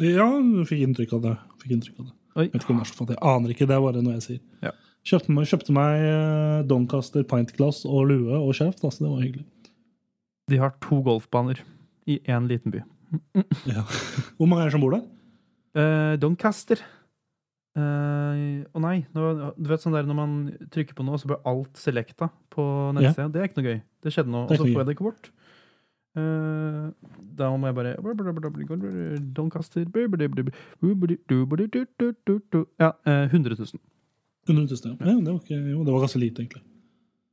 Ja, 0.00 0.28
jeg 0.38 0.66
fikk 0.70 0.84
inntrykk 0.86 1.16
av 1.18 1.22
det. 1.26 1.34
Fikk 1.62 1.72
inntrykk 1.76 1.98
av 2.00 2.06
det. 2.10 2.14
Oi. 2.36 2.44
Jeg 2.46 2.52
vet 2.54 2.62
ikke 2.62 2.74
om 2.76 2.78
det 2.80 2.86
er 2.86 2.90
så 2.92 2.98
fattig. 3.00 3.16
Jeg 3.18 3.26
aner 3.34 3.52
ikke, 3.54 3.66
det 3.66 3.74
er 3.76 3.82
bare 3.84 4.02
noe 4.04 4.14
jeg 4.18 4.26
sier. 4.26 4.40
Ja. 4.64 4.72
Kjøpte 5.10 5.32
meg, 5.34 5.48
kjøpte 5.50 5.74
meg 5.74 6.02
eh, 6.04 6.58
Doncaster 6.68 7.24
pintglass 7.26 7.82
og 7.88 8.04
lue 8.10 8.36
og 8.36 8.52
skjerf, 8.56 8.78
altså 8.84 9.06
det 9.06 9.10
var 9.10 9.22
hyggelig. 9.24 9.46
De 10.52 10.58
har 10.60 10.74
to 10.84 11.00
golfbaner 11.06 11.62
i 12.10 12.18
én 12.28 12.46
liten 12.50 12.74
by. 12.74 12.82
Ja. 13.70 13.82
Hvor 14.36 14.46
mange 14.50 14.62
er 14.66 14.70
det 14.70 14.76
som 14.76 14.84
bor 14.84 14.94
der? 14.94 15.02
Eh, 15.76 16.14
Doncaster. 16.20 16.82
Eh, 17.78 18.62
Å 18.66 18.82
nei, 18.82 18.96
nå, 19.14 19.26
du 19.54 19.68
vet 19.70 19.82
sånn 19.82 19.94
der 19.94 20.08
når 20.08 20.18
man 20.18 20.38
trykker 20.74 20.96
på 20.98 21.06
noe, 21.06 21.20
så 21.20 21.30
blir 21.30 21.44
alt 21.48 21.78
selecta 21.78 22.30
på 22.52 22.64
nettsida. 22.96 23.28
Det 23.30 23.42
er 23.42 23.50
ikke 23.50 23.60
noe 23.60 23.68
gøy. 23.70 23.78
Det 24.00 24.14
skjedde 24.14 24.34
nå, 24.34 24.46
er 24.46 24.50
og 24.50 24.58
så 24.58 24.66
får 24.66 24.80
jeg 24.80 24.88
det 24.88 24.96
ikke 24.96 25.08
bort. 25.10 25.30
Uh, 26.18 26.90
da 27.38 27.52
må 27.54 27.68
jeg 27.68 27.76
bare 27.76 29.20
Doncaster 29.36 29.84
Ja, 32.82 32.90
eh, 33.06 33.30
100 33.30 33.54
000. 33.54 33.78
100 34.50 34.66
000, 34.66 34.96
ja. 34.98 35.12
ja 35.12 35.14
det, 35.20 35.30
var 35.30 35.38
ikke, 35.38 35.60
jo, 35.70 35.84
det 35.86 35.94
var 35.94 36.02
ganske 36.02 36.18
lite, 36.18 36.42
egentlig. 36.42 36.64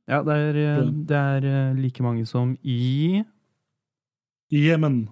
Ja, 0.08 0.22
det 0.24 0.36
er, 0.40 0.56
eh, 0.62 0.92
det 1.08 1.16
er 1.16 1.44
eh, 1.44 1.76
like 1.76 2.02
mange 2.02 2.24
som 2.26 2.56
i 2.62 3.22
Jemen. 4.48 5.08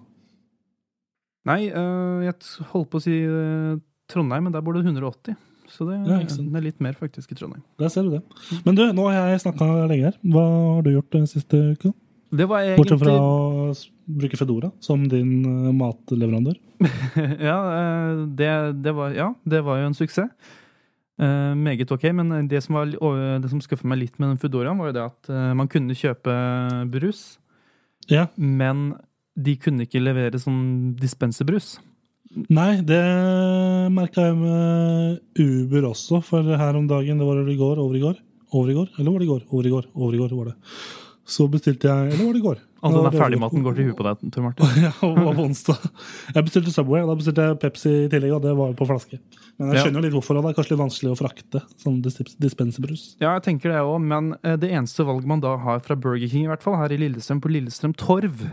Nei, 1.47 1.61
eh, 1.71 2.25
jeg 2.27 2.65
holdt 2.73 2.89
på 2.91 2.99
å 2.99 3.03
si 3.03 3.19
eh, 3.23 3.77
Trondheim, 4.11 4.47
men 4.47 4.55
der 4.55 4.63
bor 4.65 4.75
det 4.77 4.83
180. 4.85 5.37
Så 5.67 5.85
det, 5.87 5.97
Ja, 6.07 6.17
er 6.21 6.63
litt 6.63 6.79
mer 6.83 6.95
faktisk 6.95 7.33
i 7.33 7.37
Trondheim. 7.37 7.63
Der 7.79 7.91
ser 7.91 8.07
du 8.07 8.13
det. 8.15 8.21
Men 8.65 8.77
du, 8.77 8.85
nå 8.95 9.07
har 9.09 9.33
jeg 9.33 9.43
snakka 9.43 9.67
lenge 9.89 10.09
her. 10.09 10.19
Hva 10.23 10.43
har 10.77 10.85
du 10.85 10.93
gjort 10.93 11.17
den 11.17 11.27
siste 11.27 11.59
uka? 11.75 11.91
Det 12.27 12.47
var 12.47 12.63
egentlig 12.63 12.83
Bortsett 12.83 13.03
fra 13.03 13.15
å 13.23 14.19
bruke 14.19 14.39
Fedora 14.39 14.71
som 14.83 15.03
din 15.11 15.33
eh, 15.47 15.73
matleverandør. 15.75 16.57
ja, 17.49 17.57
eh, 17.79 18.23
det, 18.39 18.53
det 18.83 18.95
var, 18.95 19.15
ja, 19.15 19.31
det 19.47 19.61
var 19.67 19.81
jo 19.81 19.91
en 19.91 19.97
suksess. 19.97 20.31
Uh, 21.17 21.55
meget 21.57 21.89
ok, 21.89 22.03
men 22.13 22.45
det 22.45 22.59
som, 22.61 22.75
var, 22.77 22.91
det 23.41 23.49
som 23.49 23.57
skuffet 23.57 23.87
meg 23.89 23.97
litt 24.03 24.19
med 24.21 24.29
den 24.29 24.37
Fedoraen, 24.37 24.77
var 24.77 24.91
jo 24.91 24.95
det 24.99 25.05
at 25.07 25.29
uh, 25.33 25.55
man 25.57 25.65
kunne 25.65 25.95
kjøpe 25.97 26.35
brus, 26.93 27.39
Ja. 28.05 28.27
men 28.37 28.91
de 29.37 29.55
kunne 29.61 29.85
ikke 29.85 30.01
levere 30.01 30.41
sånn 30.41 30.95
dispenserbrus. 30.97 31.77
Nei, 32.51 32.81
det 32.85 33.01
merka 33.93 34.27
jeg 34.27 34.37
med 34.37 35.39
Uber 35.39 35.89
også, 35.93 36.21
for 36.25 36.45
her 36.59 36.77
om 36.77 36.87
dagen, 36.89 37.21
det 37.21 37.27
var 37.27 37.41
i 37.41 37.57
går, 37.57 37.81
over 37.81 37.97
i 37.97 38.03
går? 38.03 38.17
Over 38.53 38.71
i 38.71 38.77
går? 38.77 38.89
Eller 38.97 39.11
var 39.11 39.21
det 39.21 39.27
i 39.27 39.31
går? 39.31 39.43
Over 39.51 39.67
i 39.67 39.73
går, 39.73 39.91
over 39.95 40.15
i 40.15 40.21
går 40.21 40.35
var 40.37 40.49
det. 40.51 40.57
Så 41.27 41.43
bestilte 41.51 41.89
jeg 41.89 42.13
Eller 42.13 42.23
var 42.23 42.35
det 42.35 42.39
i 42.39 42.45
går? 42.45 42.59
Altså 42.77 42.99
den 43.03 43.17
ferdigmaten 43.19 43.63
går 43.65 43.75
til 43.75 43.87
huet 43.89 43.97
på 43.97 44.05
deg, 44.05 44.27
Tor 44.31 44.43
Martin. 44.45 44.75
Ja, 44.85 44.91
var 45.01 45.35
på 45.35 45.45
onsdag. 45.47 45.87
Jeg 46.35 46.45
bestilte 46.47 46.71
Subway, 46.71 47.01
og 47.03 47.09
da 47.09 47.15
bestilte 47.19 47.47
jeg 47.47 47.57
Pepsi 47.63 47.93
i 48.05 48.11
tillegg, 48.11 48.35
og 48.37 48.45
det 48.45 48.53
var 48.59 48.75
på 48.77 48.87
flaske. 48.87 49.19
Men 49.57 49.73
jeg 49.73 49.87
skjønner 49.87 49.99
jo 49.99 50.05
litt 50.05 50.15
hvorfor, 50.15 50.37
og 50.37 50.45
det 50.45 50.51
er 50.53 50.59
kanskje 50.59 50.75
litt 50.75 50.83
vanskelig 50.83 51.11
å 51.11 51.17
frakte 51.17 51.63
sånn 51.81 51.97
dispenserbrus. 52.05 53.07
Ja, 53.23 53.33
jeg 53.33 53.47
tenker 53.49 53.73
det 53.73 53.81
òg, 53.81 53.97
men 54.05 54.35
eh, 54.43 54.55
det 54.61 54.69
eneste 54.69 55.07
valget 55.07 55.31
man 55.33 55.41
da 55.43 55.55
har 55.63 55.81
fra 55.83 55.97
Burger 55.97 56.29
King, 56.29 56.45
i 56.45 56.51
hvert 56.51 56.63
fall 56.63 56.77
her 56.79 56.93
i 56.93 57.01
Lillestrøm, 57.01 57.41
på 57.43 57.51
Lillestrøm 57.55 57.97
Torv, 57.97 58.45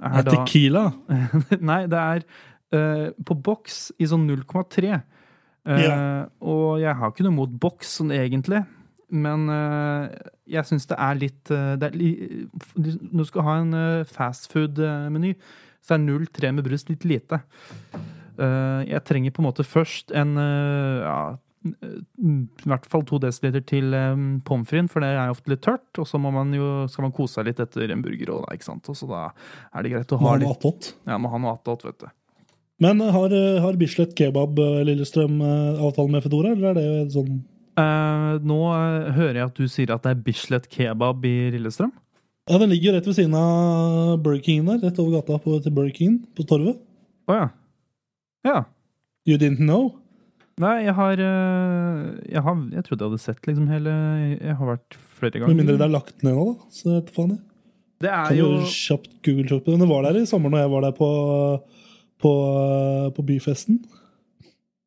er 0.00 0.26
da 0.26 0.34
Tequila? 0.34 0.84
Nei, 1.70 1.82
det 1.90 2.00
er 2.00 2.24
uh, 2.74 3.06
på 3.26 3.36
boks 3.48 3.90
i 4.00 4.08
sånn 4.10 4.26
0,3. 4.28 5.00
Uh, 5.68 5.76
yeah. 5.76 6.28
Og 6.40 6.80
jeg 6.82 6.96
har 6.96 7.12
ikke 7.12 7.26
noe 7.26 7.36
mot 7.36 7.56
boks 7.62 7.98
sånn 8.00 8.14
egentlig, 8.16 8.62
men 9.10 9.48
uh, 9.52 10.08
jeg 10.50 10.66
syns 10.68 10.88
det 10.90 10.96
er 11.02 11.18
litt 11.18 11.50
eh, 11.54 11.74
det 11.78 11.88
er 11.88 11.96
li, 11.98 12.10
Når 12.78 13.20
du 13.20 13.26
skal 13.28 13.44
ha 13.46 13.56
en 13.60 13.74
fastfood-meny, 14.06 15.34
så 15.82 15.94
er 15.94 16.02
0,3 16.02 16.50
med 16.56 16.66
brust 16.66 16.90
litt 16.90 17.06
lite. 17.06 17.38
Jeg 18.40 19.02
trenger 19.06 19.34
på 19.34 19.42
en 19.42 19.46
måte 19.46 19.66
først 19.66 20.14
en 20.16 20.32
ja, 20.40 21.18
i 21.60 22.70
hvert 22.70 22.86
fall 22.88 23.02
to 23.04 23.18
desiliter 23.20 23.64
til 23.68 23.92
um, 23.92 24.38
pommes 24.46 24.68
fritesen, 24.68 24.88
for 24.88 25.04
det 25.04 25.10
er 25.12 25.32
ofte 25.32 25.52
litt 25.52 25.64
tørt. 25.66 25.88
Og 26.00 26.08
så 26.08 26.20
må 26.22 26.32
man 26.34 26.54
jo, 26.56 26.70
skal 26.92 27.08
man 27.08 27.14
kose 27.16 27.38
seg 27.38 27.50
litt 27.50 27.60
etter 27.62 27.92
en 27.92 28.04
burger, 28.04 28.32
og 28.36 28.46
da, 28.46 28.56
ikke 28.56 28.70
sant? 28.70 28.88
Og 28.88 28.96
så 28.96 29.10
da 29.10 29.26
er 29.28 29.84
det 29.84 29.92
greit 29.92 30.16
å 30.16 30.20
ha 30.22 30.28
man 30.30 30.42
litt 30.44 30.56
attåt? 30.56 30.94
Ja, 31.10 31.20
må 31.20 31.32
ha 31.32 31.42
noe 31.42 31.54
attåt, 31.58 31.84
vet 31.88 32.00
du. 32.00 32.10
Men 32.80 33.02
har, 33.12 33.32
eh, 33.36 33.60
har 33.60 33.76
Bislett 33.76 34.14
Kebab 34.16 34.56
eh, 34.56 34.82
Lillestrøm 34.88 35.40
eh, 35.44 35.82
avtale 35.84 36.14
med 36.14 36.24
Fedora, 36.24 36.54
eller 36.56 36.72
er 36.72 36.78
det 36.80 37.12
sånn 37.12 37.42
Eh, 37.80 38.32
nå 38.46 38.58
eh, 38.74 39.10
hører 39.14 39.38
jeg 39.38 39.48
at 39.48 39.58
du 39.58 39.70
sier 39.70 39.92
at 39.94 40.04
det 40.04 40.14
er 40.14 40.22
Bislett 40.26 40.68
kebab 40.72 41.24
i 41.28 41.50
Lillestrøm. 41.54 41.92
Ja, 42.50 42.58
den 42.58 42.72
ligger 42.72 42.90
jo 42.90 42.94
rett 42.96 43.06
ved 43.06 43.16
siden 43.18 43.36
av 43.38 44.18
Burger 44.24 44.42
King 44.42 44.66
der, 44.66 44.80
rett 44.82 44.98
over 44.98 45.20
gata 45.20 45.38
på, 45.42 45.60
til 45.62 45.74
Burger 45.76 45.94
King 45.94 46.16
på 46.34 46.46
Torvet. 46.50 46.80
Å 47.30 47.36
ja. 47.36 47.48
Ja. 48.48 48.58
You 49.28 49.38
didn't 49.38 49.62
know? 49.62 49.99
Nei, 50.60 50.74
jeg 50.84 50.94
har, 50.96 51.20
eh, 51.24 52.00
jeg 52.34 52.42
har 52.44 52.56
Jeg 52.74 52.84
trodde 52.84 53.04
jeg 53.04 53.10
hadde 53.10 53.22
sett 53.22 53.46
liksom 53.48 53.68
hele 53.70 53.92
Jeg 54.36 54.56
har 54.58 54.66
vært 54.74 54.98
flere 55.16 55.38
ganger. 55.38 55.54
Med 55.54 55.62
mindre 55.62 55.78
det 55.78 55.86
er 55.86 55.94
lagt 55.94 56.24
ned 56.26 56.36
nå, 56.36 56.44
da. 56.50 56.68
Så 56.74 56.90
vet 56.92 57.14
faen 57.14 57.32
jeg. 57.34 57.40
Det 58.00 58.10
er 58.10 58.28
Kan 58.28 58.38
jo 58.38 58.50
kjapt 58.64 59.14
google-shoppe 59.24 59.72
den? 59.72 59.88
Var 59.88 60.06
der 60.08 60.20
i 60.20 60.26
sommer 60.28 60.52
når 60.52 60.64
jeg 60.64 60.72
var 60.72 60.86
der 60.86 60.94
på, 60.96 61.10
på, 62.20 62.32
på 63.16 63.24
byfesten. 63.28 63.80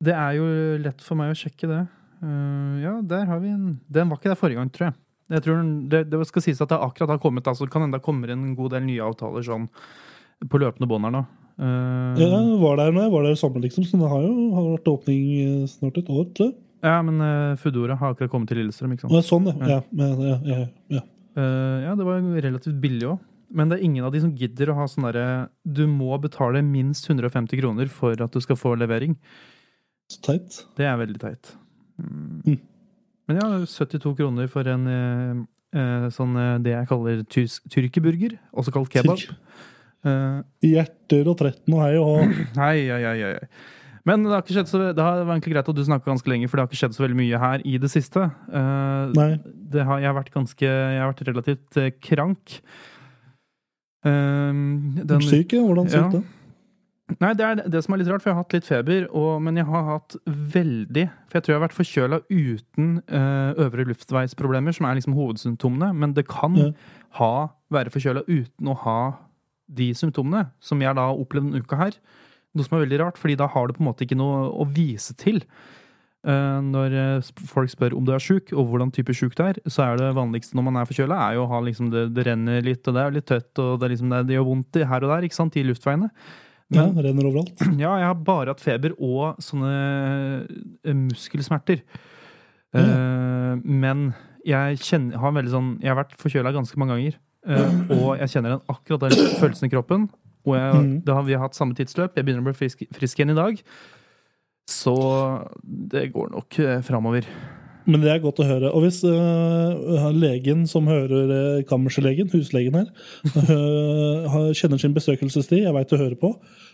Det 0.03 0.15
er 0.17 0.37
jo 0.39 0.47
lett 0.81 1.03
for 1.05 1.19
meg 1.19 1.33
å 1.33 1.37
sjekke 1.37 1.69
det. 1.69 1.83
Uh, 2.23 2.79
ja, 2.81 2.93
der 3.03 3.27
har 3.29 3.41
vi 3.43 3.51
en 3.51 3.79
Den 3.91 4.09
var 4.09 4.17
ikke 4.17 4.31
der 4.31 4.39
forrige 4.39 4.61
gang, 4.61 4.71
tror 4.73 4.89
jeg. 4.89 4.97
Jeg 5.33 5.45
tror 5.45 5.61
det, 5.89 6.01
det 6.11 6.25
skal 6.29 6.45
sies 6.45 6.61
at 6.61 6.73
det 6.73 6.81
akkurat 6.81 7.15
har 7.15 7.21
kommet, 7.21 7.47
altså 7.47 7.67
kan 7.71 7.85
hende 7.85 7.97
det 7.97 8.05
kommer 8.05 8.29
en 8.29 8.51
god 8.57 8.75
del 8.75 8.83
nye 8.85 9.05
avtaler 9.05 9.45
sånn 9.45 9.69
på 10.49 10.59
løpende 10.59 10.89
bånd 10.89 11.07
her 11.07 11.13
nå. 11.15 11.23
Eh, 11.59 12.17
Ja, 12.17 12.27
jeg 12.33 12.59
var 12.61 12.79
der 12.79 12.93
når 12.93 13.05
jeg 13.05 13.11
var 13.13 13.25
der 13.27 13.35
i 13.35 13.39
sommer, 13.39 13.61
liksom, 13.61 13.85
så 13.85 13.99
det 14.01 14.09
har 14.09 14.23
jo 14.25 14.31
har 14.55 14.69
vært 14.71 14.89
åpning 14.89 15.25
eh, 15.41 15.67
snart 15.69 15.97
et 16.01 16.09
år, 16.09 16.25
tror 16.33 16.47
jeg. 16.49 16.55
ja, 16.83 16.95
men 17.05 17.21
uh, 17.21 17.55
Foodora 17.61 17.95
har 17.99 18.13
akkurat 18.13 18.31
kommet 18.31 18.49
til 18.49 18.57
Lillestrøm, 18.59 18.95
ikke 18.95 19.05
sant? 19.05 19.13
Ja, 19.13 19.21
sånn, 19.21 19.45
ja. 19.69 19.81
Ja, 19.93 20.09
ja, 20.49 20.65
ja, 20.97 21.03
ja, 21.85 21.93
det 21.97 22.05
var 22.07 22.25
relativt 22.43 22.81
billig 22.81 23.07
òg. 23.13 23.21
Men 23.53 23.69
det 23.69 23.77
er 23.77 23.85
ingen 23.85 24.05
av 24.05 24.11
de 24.15 24.19
som 24.23 24.31
gidder 24.33 24.71
å 24.71 24.75
ha 24.79 24.85
sånn 24.89 25.05
derre 25.05 25.47
Du 25.61 25.83
må 25.85 26.15
betale 26.17 26.63
minst 26.65 27.05
150 27.05 27.59
kroner 27.59 27.89
for 27.93 28.17
at 28.17 28.33
du 28.33 28.41
skal 28.41 28.57
få 28.57 28.73
levering. 28.81 29.13
Så 30.09 30.21
teit. 30.25 30.57
Det 30.77 30.87
er 30.89 30.97
veldig 30.97 31.21
teit. 31.21 31.51
Mm. 32.01 32.39
Mm. 32.47 32.57
Men 33.29 33.37
ja, 33.37 33.49
72 33.69 34.15
kroner 34.17 34.49
for 34.49 34.65
en 34.73 34.89
sånn 36.13 36.33
det 36.65 36.73
jeg 36.73 36.89
kaller 36.89 37.21
tyrkeburger, 37.29 38.39
også 38.57 38.73
kalt 38.73 38.89
kebab. 38.93 39.21
Tyrk. 39.21 39.37
Eh, 40.03 40.41
Hjerter 40.67 41.27
og 41.31 41.37
13 41.39 41.73
og 41.73 41.79
hei 41.83 41.93
og 41.97 42.05
hå. 42.09 42.17
hei, 42.63 42.75
hei, 42.89 43.01
hei, 43.07 43.15
hei. 43.23 43.47
Men 44.03 44.25
det 44.25 44.33
har 44.33 44.41
ikke 44.43 44.51
skjedd 44.57 44.67
så 44.67 44.79
Det 44.91 44.99
har- 44.99 45.19
det 45.21 45.25
var 45.29 45.37
egentlig 45.37 45.53
greit 45.53 45.69
at 45.71 45.75
du 45.77 45.83
snakka 45.87 46.09
ganske 46.11 46.27
lenge, 46.27 46.49
for 46.51 46.57
det 46.59 46.63
har 46.65 46.67
ikke 46.67 46.81
skjedd 46.81 46.95
så 46.97 47.05
veldig 47.05 47.15
mye 47.21 47.39
her 47.39 47.61
i 47.63 47.77
det 47.79 47.87
siste. 47.93 48.19
Uh, 48.51 49.13
det 49.71 49.85
har, 49.87 50.01
jeg 50.03 50.09
har 50.11 50.17
vært 50.17 50.33
ganske 50.33 50.59
Jeg 50.67 50.99
har 50.99 51.13
vært 51.13 51.23
relativt 51.29 51.77
uh, 51.79 51.89
krank. 52.03 52.57
Uh, 54.03 54.51
den, 55.07 55.21
Syk, 55.23 55.53
ja. 55.55 55.61
Hvordan 55.63 55.87
Ja. 55.87 56.03
syk 56.09 56.11
det? 56.19 56.23
nei, 57.19 57.33
det 57.37 57.45
er 57.45 57.55
det 57.69 57.83
som 57.83 57.93
er 57.93 57.97
litt 57.99 58.07
rart, 58.09 58.21
for 58.23 58.31
jeg 58.31 58.35
har 58.35 58.43
hatt 58.43 58.53
litt 58.55 58.65
feber, 58.67 59.07
og, 59.13 59.41
men 59.43 59.55
jeg 59.59 59.65
har 59.67 59.83
hatt 59.85 60.15
veldig 60.27 61.03
For 61.29 61.37
jeg 61.37 61.43
tror 61.43 61.53
jeg 61.53 61.59
har 61.59 61.67
vært 61.67 61.79
forkjøla 61.79 62.19
uten 62.31 62.87
uh, 63.07 63.53
øvre 63.63 63.85
luftveisproblemer, 63.87 64.73
som 64.75 64.87
er 64.87 64.95
liksom 64.99 65.15
hovedsymptomene. 65.15 65.93
Men 65.95 66.13
det 66.13 66.27
kan 66.27 66.55
Ja. 66.55 66.71
ha, 67.19 67.49
være 67.71 67.91
forkjøla 67.93 68.23
uten 68.27 68.67
å 68.67 68.75
ha 68.83 68.97
de 69.75 69.91
symptomene, 69.97 70.47
som 70.63 70.81
jeg 70.83 70.97
da 70.97 71.09
har 71.09 71.21
opplevd 71.21 71.49
denne 71.49 71.63
uka 71.63 71.79
her. 71.79 71.97
Noe 72.53 72.67
som 72.67 72.77
er 72.77 72.83
veldig 72.85 72.99
rart, 73.01 73.21
fordi 73.21 73.37
da 73.39 73.47
har 73.49 73.67
du 73.67 73.77
på 73.77 73.83
en 73.83 73.89
måte 73.89 74.05
ikke 74.05 74.19
noe 74.19 74.45
å 74.53 74.67
vise 74.69 75.15
til. 75.17 75.41
Eh, 76.23 76.59
når 76.63 76.93
eh, 76.95 77.31
folk 77.49 77.71
spør 77.73 77.97
om 77.97 78.05
du 78.07 78.13
er 78.15 78.23
sjuk, 78.23 78.53
og 78.55 78.69
hvordan 78.69 78.93
type 78.95 79.15
sjuk 79.17 79.33
du 79.35 79.43
er, 79.43 79.59
så 79.67 79.89
er 79.89 79.99
det 79.99 80.13
vanligste 80.15 80.55
når 80.55 80.67
man 80.69 80.79
er 80.79 80.87
forkjøla, 80.87 81.17
er 81.19 81.35
jo 81.35 81.43
å 81.43 81.49
ha 81.51 81.59
liksom 81.65 81.89
det, 81.91 82.05
det 82.15 82.27
renner 82.29 82.63
litt, 82.63 82.85
og 82.87 82.95
det 82.95 83.03
er 83.03 83.17
litt 83.17 83.27
tøtt, 83.27 83.51
og 83.57 83.75
det, 83.75 83.89
er 83.89 83.95
liksom, 83.95 84.13
det, 84.15 84.37
gjør 84.37 84.47
vondt 84.47 84.79
her 84.93 85.03
og 85.07 85.11
der, 85.15 85.27
ikke 85.27 85.39
sant, 85.41 85.57
i 85.59 85.65
luftveiene. 85.67 86.07
Ja, 86.73 86.87
det 86.95 87.03
renner 87.09 87.27
overalt. 87.27 87.65
ja, 87.83 87.91
jeg 87.99 88.07
har 88.07 88.23
bare 88.29 88.53
hatt 88.53 88.63
feber 88.63 88.95
og 88.95 89.41
sånne 89.43 89.73
eh, 90.85 90.95
muskelsmerter. 90.95 91.83
Eh, 92.73 93.51
men 93.59 94.11
jeg 94.47 94.79
kjenner, 94.81 95.19
har 95.21 95.35
veldig 95.35 95.51
sånn 95.53 95.67
Jeg 95.83 95.91
har 95.91 95.99
vært 95.99 96.15
forkjøla 96.19 96.55
ganske 96.55 96.79
mange 96.79 96.95
ganger. 96.95 97.19
Eh, 97.47 97.79
og 97.95 98.17
jeg 98.19 98.29
kjenner 98.35 98.55
den 98.57 98.63
akkurat 98.71 99.07
den 99.07 99.17
følelsen 99.41 99.67
i 99.67 99.73
kroppen. 99.73 100.09
Og 100.45 100.55
jeg, 100.57 100.73
Mhm. 100.75 100.93
da 101.05 101.13
har 101.15 101.23
vi 101.23 101.33
hatt 101.39 101.55
samme 101.55 101.75
tidsløp. 101.75 102.15
Jeg 102.15 102.25
begynner 102.25 102.43
å 102.43 102.49
bli 102.49 102.53
frisk, 102.57 102.83
frisk 102.93 103.19
igjen 103.19 103.31
i 103.31 103.39
dag. 103.39 103.61
Så 104.67 104.95
det 105.63 106.11
går 106.13 106.31
nok 106.31 106.57
uh, 106.59 106.81
framover. 106.81 107.25
Men 107.85 107.99
det 107.99 108.11
er 108.13 108.19
godt 108.23 108.39
å 108.39 108.45
høre. 108.47 108.69
Og 108.71 108.83
hvis 108.85 109.01
uh, 109.03 110.11
legen 110.15 110.65
som 110.67 110.87
hører 110.87 111.63
kammerslegen, 111.67 112.29
huslegen 112.31 112.75
her, 112.79 112.87
uh, 113.51 114.51
kjenner 114.55 114.79
sin 114.79 114.93
besøkelsestid, 114.95 115.65
jeg 115.65 115.73
veit 115.75 115.89
du 115.91 115.97
hører 115.99 116.15
på, 116.19 116.31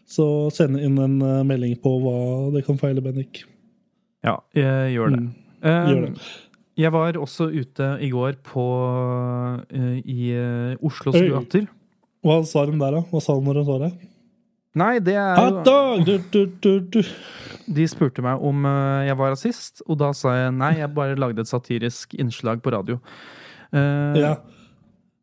så 0.09 0.49
send 0.53 0.77
inn 0.77 0.97
en 1.01 1.17
melding 1.49 1.75
på 1.81 1.95
hva 2.03 2.17
det 2.53 2.65
kan 2.67 2.77
feile 2.81 3.01
Bennik. 3.05 3.43
Ja, 4.25 4.37
gjør 4.53 5.13
det. 5.15 5.19
Mm. 5.23 5.33
Gjør 5.63 6.05
det. 6.07 6.13
Jeg 6.79 6.93
var 6.95 7.17
også 7.19 7.49
ute 7.51 7.87
i 8.05 8.07
går 8.13 8.37
på 8.45 8.63
uh, 8.63 9.97
i 9.99 10.29
uh, 10.31 10.85
Oslos 10.85 11.17
gater. 11.17 11.65
Hva 12.23 12.37
sa 12.47 12.63
de 12.67 12.77
der, 12.79 12.95
da? 12.95 13.01
Hva 13.09 13.21
sa 13.23 13.35
de 13.35 13.43
når 13.43 13.57
de 13.59 13.63
så 13.67 13.75
deg? 13.81 14.05
Nei, 14.79 14.93
det 15.03 15.15
er 15.19 15.39
jo 15.41 15.63
dog! 15.65 16.05
Du, 16.07 16.13
du, 16.31 16.39
du, 16.63 16.69
du. 16.93 16.99
De 17.75 17.87
spurte 17.89 18.23
meg 18.23 18.39
om 18.45 18.63
uh, 18.63 19.01
jeg 19.03 19.17
var 19.19 19.33
rasist, 19.33 19.83
og 19.89 19.99
da 19.99 20.13
sa 20.15 20.37
jeg 20.37 20.53
nei, 20.55 20.69
jeg 20.79 20.91
bare 20.95 21.17
lagde 21.19 21.43
et 21.43 21.51
satirisk 21.51 22.15
innslag 22.15 22.61
på 22.63 22.71
radio. 22.75 22.99
Ja. 23.69 24.31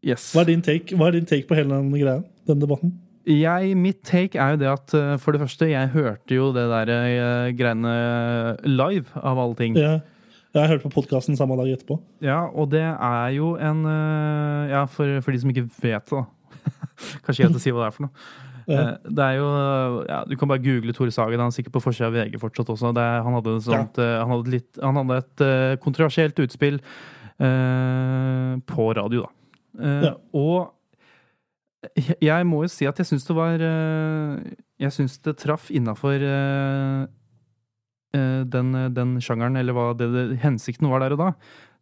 Yes. 0.06 0.28
Hva 0.36 0.44
er, 0.44 0.52
din 0.52 0.60
take, 0.62 0.94
hva 0.94 1.08
er 1.08 1.16
din 1.16 1.24
take 1.26 1.48
på 1.48 1.56
hele 1.58 1.72
den 1.72 1.88
greia? 1.96 2.20
Den 2.46 2.60
debatten? 2.62 2.92
Jeg, 3.26 3.72
mitt 3.80 4.04
take 4.06 4.38
er 4.38 4.52
jo 4.54 4.60
det 4.60 4.68
at 4.70 4.92
for 5.18 5.34
det 5.34 5.40
første, 5.42 5.66
jeg 5.72 5.90
hørte 5.96 6.36
jo 6.36 6.52
det 6.54 6.68
der 6.70 6.92
greiene 7.58 7.96
live, 8.68 9.08
av 9.18 9.40
alle 9.42 9.58
ting. 9.58 9.80
Ja. 9.80 9.96
Jeg 10.56 10.70
hørte 10.72 10.86
på 10.88 10.94
podkasten 10.96 11.36
samme 11.36 11.56
dag 11.58 11.68
etterpå. 11.74 11.98
Ja, 12.24 12.46
og 12.48 12.70
det 12.72 12.80
er 12.86 13.28
jo 13.36 13.52
en 13.60 13.84
eh, 13.84 14.70
Ja, 14.72 14.84
for, 14.88 15.10
for 15.20 15.34
de 15.36 15.40
som 15.42 15.50
ikke 15.52 15.66
vet 15.82 16.08
det, 16.08 16.16
da. 16.16 16.24
Kanskje 17.26 17.44
greit 17.44 17.58
å 17.58 17.62
si 17.62 17.72
hva 17.74 17.84
det 17.84 17.88
er 17.92 17.96
for 17.98 18.08
noe. 18.08 18.14
Ja. 18.66 18.80
Eh, 18.82 19.10
Det 19.14 19.22
er 19.22 19.36
jo 19.38 19.48
ja, 20.08 20.16
Du 20.26 20.32
kan 20.40 20.48
bare 20.50 20.58
google 20.58 20.90
Tore 20.96 21.12
Sagen. 21.14 21.38
Han 21.38 21.52
er 21.52 21.54
sikkert 21.54 21.76
på 21.76 21.82
forsida 21.84 22.08
av 22.08 22.16
VG 22.16 22.40
fortsatt 22.42 22.72
også. 22.72 22.90
Det 22.96 23.04
er, 23.04 23.20
han, 23.22 23.36
hadde 23.38 23.52
sånt, 23.62 24.00
ja. 24.02 24.16
han, 24.24 24.32
hadde 24.34 24.50
litt, 24.56 24.80
han 24.82 24.98
hadde 24.98 25.18
et 25.22 25.44
eh, 25.46 25.74
kontroversielt 25.84 26.40
utspill 26.42 26.80
eh, 26.80 28.56
på 28.66 28.88
radio, 28.98 29.22
da. 29.28 29.30
Eh, 29.78 30.02
Ja. 30.08 30.14
Og 30.34 30.72
jeg- 31.94 32.16
jeg 32.26 32.46
må 32.50 32.64
jo 32.64 32.72
si 32.72 32.88
at 32.90 32.98
jeg 32.98 33.06
syns 33.06 33.28
det 33.28 33.36
var 33.36 33.62
eh, 33.62 34.40
Jeg 34.82 34.90
syns 34.98 35.14
det 35.22 35.36
traff 35.38 35.70
innafor 35.70 36.18
den, 38.52 38.72
den 38.96 39.14
sjangeren, 39.24 39.56
eller 39.60 39.76
hva 39.76 39.90
det, 39.98 40.10
det, 40.14 40.26
hensikten 40.42 40.88
var 40.90 41.04
der 41.04 41.16
og 41.16 41.22
da. 41.24 41.30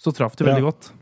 Så 0.00 0.12
traff 0.14 0.36
det 0.36 0.48
veldig 0.48 0.64
Ja. 0.64 0.70
godt. 0.72 0.92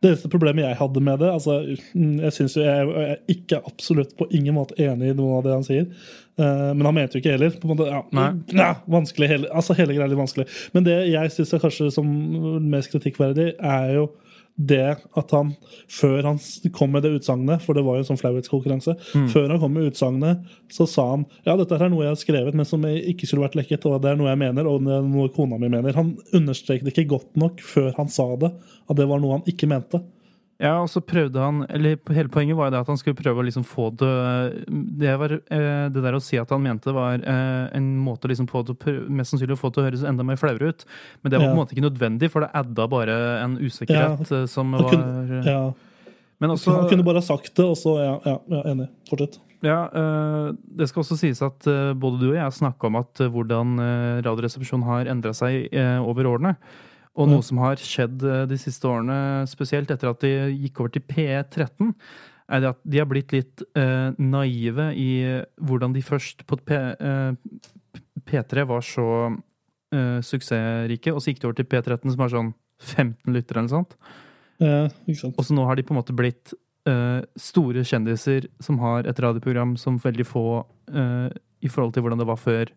Det 0.00 0.08
eneste 0.14 0.30
problemet 0.32 0.64
jeg 0.64 0.78
hadde 0.78 1.00
med 1.04 1.18
det 1.20 1.28
altså, 1.28 1.58
Jeg 1.92 2.32
synes 2.32 2.54
jo 2.56 2.62
jeg, 2.64 2.86
jeg 2.88 3.10
er 3.12 3.34
ikke 3.34 3.58
absolutt 3.68 4.14
på 4.16 4.26
ingen 4.32 4.56
måte 4.56 4.72
enig 4.80 5.10
i 5.12 5.16
noe 5.18 5.36
av 5.38 5.44
det 5.44 5.52
han 5.52 5.66
sier. 5.66 5.90
Uh, 6.40 6.70
men 6.72 6.86
han 6.88 6.96
mente 6.96 7.18
jo 7.18 7.20
ikke 7.20 7.34
heller. 7.34 7.52
på 7.52 7.68
en 7.68 7.74
måte, 7.74 7.88
ja, 7.92 8.00
ja, 8.56 8.70
vanskelig, 8.88 9.28
hele, 9.28 9.50
altså 9.52 9.76
Hele 9.76 9.92
greia 9.92 10.06
er 10.06 10.14
litt 10.14 10.22
vanskelig. 10.22 10.46
Men 10.72 10.86
det 10.88 10.96
jeg 11.10 11.34
syns 11.34 11.52
er 11.52 11.60
kanskje 11.66 11.90
som 11.92 12.08
mest 12.72 12.94
kritikkverdig, 12.94 13.50
er 13.60 13.92
jo 13.98 14.06
det 14.60 14.96
at 15.16 15.32
han, 15.32 15.54
før 15.88 16.26
han 16.26 16.38
kom 16.76 16.92
med 16.92 17.04
det 17.06 17.14
utsagnet, 17.16 17.62
for 17.64 17.76
det 17.76 17.84
var 17.86 17.96
jo 17.96 18.04
en 18.04 18.08
sånn 18.10 18.20
flauhetskonkurranse, 18.20 18.94
mm. 19.16 19.26
før 19.32 19.48
han 19.54 19.60
kom 19.62 19.72
med 19.76 19.88
utsagnet, 19.88 20.44
så 20.72 20.86
sa 20.90 21.06
han 21.14 21.24
ja, 21.46 21.56
dette 21.56 21.78
er 21.78 21.92
noe 21.92 22.04
jeg 22.04 22.12
har 22.12 22.20
skrevet, 22.20 22.56
men 22.58 22.68
som 22.68 22.84
ikke 22.84 23.28
skulle 23.28 23.46
vært 23.46 23.56
lekket, 23.60 23.86
og 23.88 24.02
det 24.04 24.12
er 24.12 24.20
noe 24.20 24.30
jeg 24.32 24.42
mener, 24.42 24.68
og 24.68 24.84
det 24.84 24.96
er 24.98 25.06
noe 25.06 25.32
kona 25.34 25.60
mi 25.60 25.70
mener. 25.72 25.96
Han 25.96 26.14
understreket 26.36 26.92
ikke 26.92 27.08
godt 27.14 27.40
nok 27.40 27.64
før 27.64 27.92
han 27.96 28.12
sa 28.12 28.28
det, 28.40 28.52
at 28.90 29.00
det 29.00 29.08
var 29.08 29.22
noe 29.22 29.38
han 29.38 29.48
ikke 29.50 29.70
mente. 29.70 30.02
Ja, 30.60 30.74
og 30.82 30.90
så 30.92 31.00
prøvde 31.00 31.40
han 31.40 31.62
eller 31.72 31.96
Hele 32.12 32.28
poenget 32.32 32.58
var 32.58 32.68
jo 32.68 32.74
det 32.74 32.80
at 32.82 32.90
han 32.92 32.98
skulle 33.00 33.16
prøve 33.16 33.40
å 33.40 33.46
liksom 33.46 33.64
få 33.64 33.88
det 33.96 34.10
Det, 35.00 35.12
var, 35.22 35.32
eh, 35.32 35.86
det 35.92 36.02
der 36.04 36.16
å 36.16 36.22
si 36.22 36.36
at 36.40 36.52
han 36.52 36.62
mente, 36.64 36.92
var 36.92 37.22
eh, 37.24 37.68
en 37.76 37.86
måte 38.04 38.28
liksom 38.28 38.48
på 38.50 38.60
det, 38.68 38.76
mest 39.08 39.32
sannsynlig 39.32 39.56
å 39.56 39.60
få 39.60 39.70
det 39.70 39.78
til 39.78 39.82
å 39.82 39.86
høres 39.88 40.08
enda 40.10 40.26
mer 40.26 40.40
flauere 40.40 40.72
ut. 40.72 40.84
Men 41.22 41.32
det 41.32 41.40
var 41.40 41.48
på 41.48 41.54
en 41.54 41.60
måte 41.62 41.76
ikke 41.76 41.86
nødvendig, 41.86 42.28
for 42.32 42.44
det 42.44 42.50
adda 42.60 42.86
bare 42.92 43.16
en 43.40 43.54
usikkerhet 43.60 44.20
ja, 44.20 44.40
eh, 44.42 44.48
som 44.50 44.74
var 44.76 44.90
kunne, 44.90 45.40
ja. 45.46 45.62
Men 46.40 46.54
også, 46.54 46.72
Han 46.76 46.88
kunne 46.88 47.04
bare 47.04 47.20
ha 47.20 47.24
sagt 47.24 47.52
det, 47.56 47.64
og 47.64 47.76
så 47.76 47.96
Ja, 48.00 48.12
ja, 48.24 48.36
ja 48.52 48.60
enig. 48.72 48.90
Fortsett. 49.08 49.40
Ja, 49.64 49.80
Det 50.64 50.86
skal 50.88 51.02
også 51.02 51.18
sies 51.20 51.42
at 51.44 51.66
både 52.00 52.20
du 52.20 52.30
og 52.30 52.38
jeg 52.38 52.56
snakka 52.56 52.88
om 52.88 52.96
at 52.96 53.20
hvordan 53.20 53.74
Radioresepsjonen 54.24 54.86
har 54.88 55.10
endra 55.12 55.34
seg 55.36 55.68
over 56.00 56.30
årene. 56.32 56.54
Og 57.20 57.28
noe 57.28 57.44
som 57.44 57.60
har 57.60 57.80
skjedd 57.80 58.24
eh, 58.24 58.46
de 58.48 58.58
siste 58.60 58.88
årene, 58.88 59.46
spesielt 59.50 59.90
etter 59.92 60.10
at 60.10 60.24
de 60.24 60.32
gikk 60.54 60.80
over 60.80 60.94
til 60.94 61.04
P13, 61.04 61.92
er 62.50 62.62
det 62.62 62.72
at 62.72 62.80
de 62.82 62.98
har 62.98 63.08
blitt 63.10 63.34
litt 63.34 63.62
eh, 63.78 64.08
naive 64.18 64.88
i 64.98 65.10
hvordan 65.62 65.94
de 65.94 66.02
først 66.02 66.42
på 66.48 66.58
P, 66.66 66.74
eh, 66.74 67.60
P3 68.26 68.64
var 68.66 68.82
så 68.86 69.06
eh, 69.28 70.18
suksessrike, 70.24 71.12
og 71.12 71.22
så 71.22 71.30
gikk 71.30 71.44
de 71.44 71.50
over 71.50 71.60
til 71.60 71.68
P13, 71.70 72.08
som 72.08 72.24
har 72.24 72.32
sånn 72.32 72.50
15 72.80 73.36
lyttere 73.36 73.60
eller 73.60 73.68
noe 73.68 73.76
sånt. 73.76 73.96
Ja. 74.60 74.82
Og 75.30 75.44
så 75.46 75.56
nå 75.56 75.64
har 75.68 75.78
de 75.78 75.84
på 75.86 75.94
en 75.94 76.00
måte 76.00 76.16
blitt 76.16 76.52
eh, 76.88 77.20
store 77.40 77.84
kjendiser 77.86 78.48
som 78.62 78.80
har 78.82 79.08
et 79.08 79.20
radioprogram 79.22 79.76
som 79.80 80.00
veldig 80.00 80.26
få 80.28 80.44
eh, 80.92 81.28
i 81.60 81.70
forhold 81.70 81.94
til 81.94 82.04
hvordan 82.04 82.20
det 82.20 82.28
var 82.28 82.40
før 82.40 82.72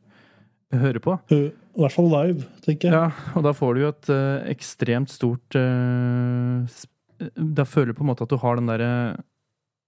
høre 0.81 1.01
på. 1.03 1.17
I 1.33 1.81
hvert 1.81 1.95
fall 1.95 2.09
live, 2.12 2.47
tenker 2.65 2.89
jeg. 2.89 2.95
Ja, 2.95 3.29
og 3.38 3.45
da 3.45 3.53
får 3.57 3.75
du 3.75 3.83
jo 3.83 3.91
et 3.93 4.09
uh, 4.13 4.41
ekstremt 4.51 5.13
stort 5.13 5.57
uh, 5.57 6.62
Da 7.33 7.65
føler 7.65 7.93
du 7.93 7.97
på 7.97 8.05
en 8.05 8.12
måte 8.12 8.27
at 8.27 8.33
du 8.33 8.38
har 8.41 8.59
den 8.59 8.69
derre 8.69 8.91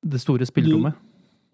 Det 0.02 0.21
store 0.24 0.48
spillerommet. 0.50 0.98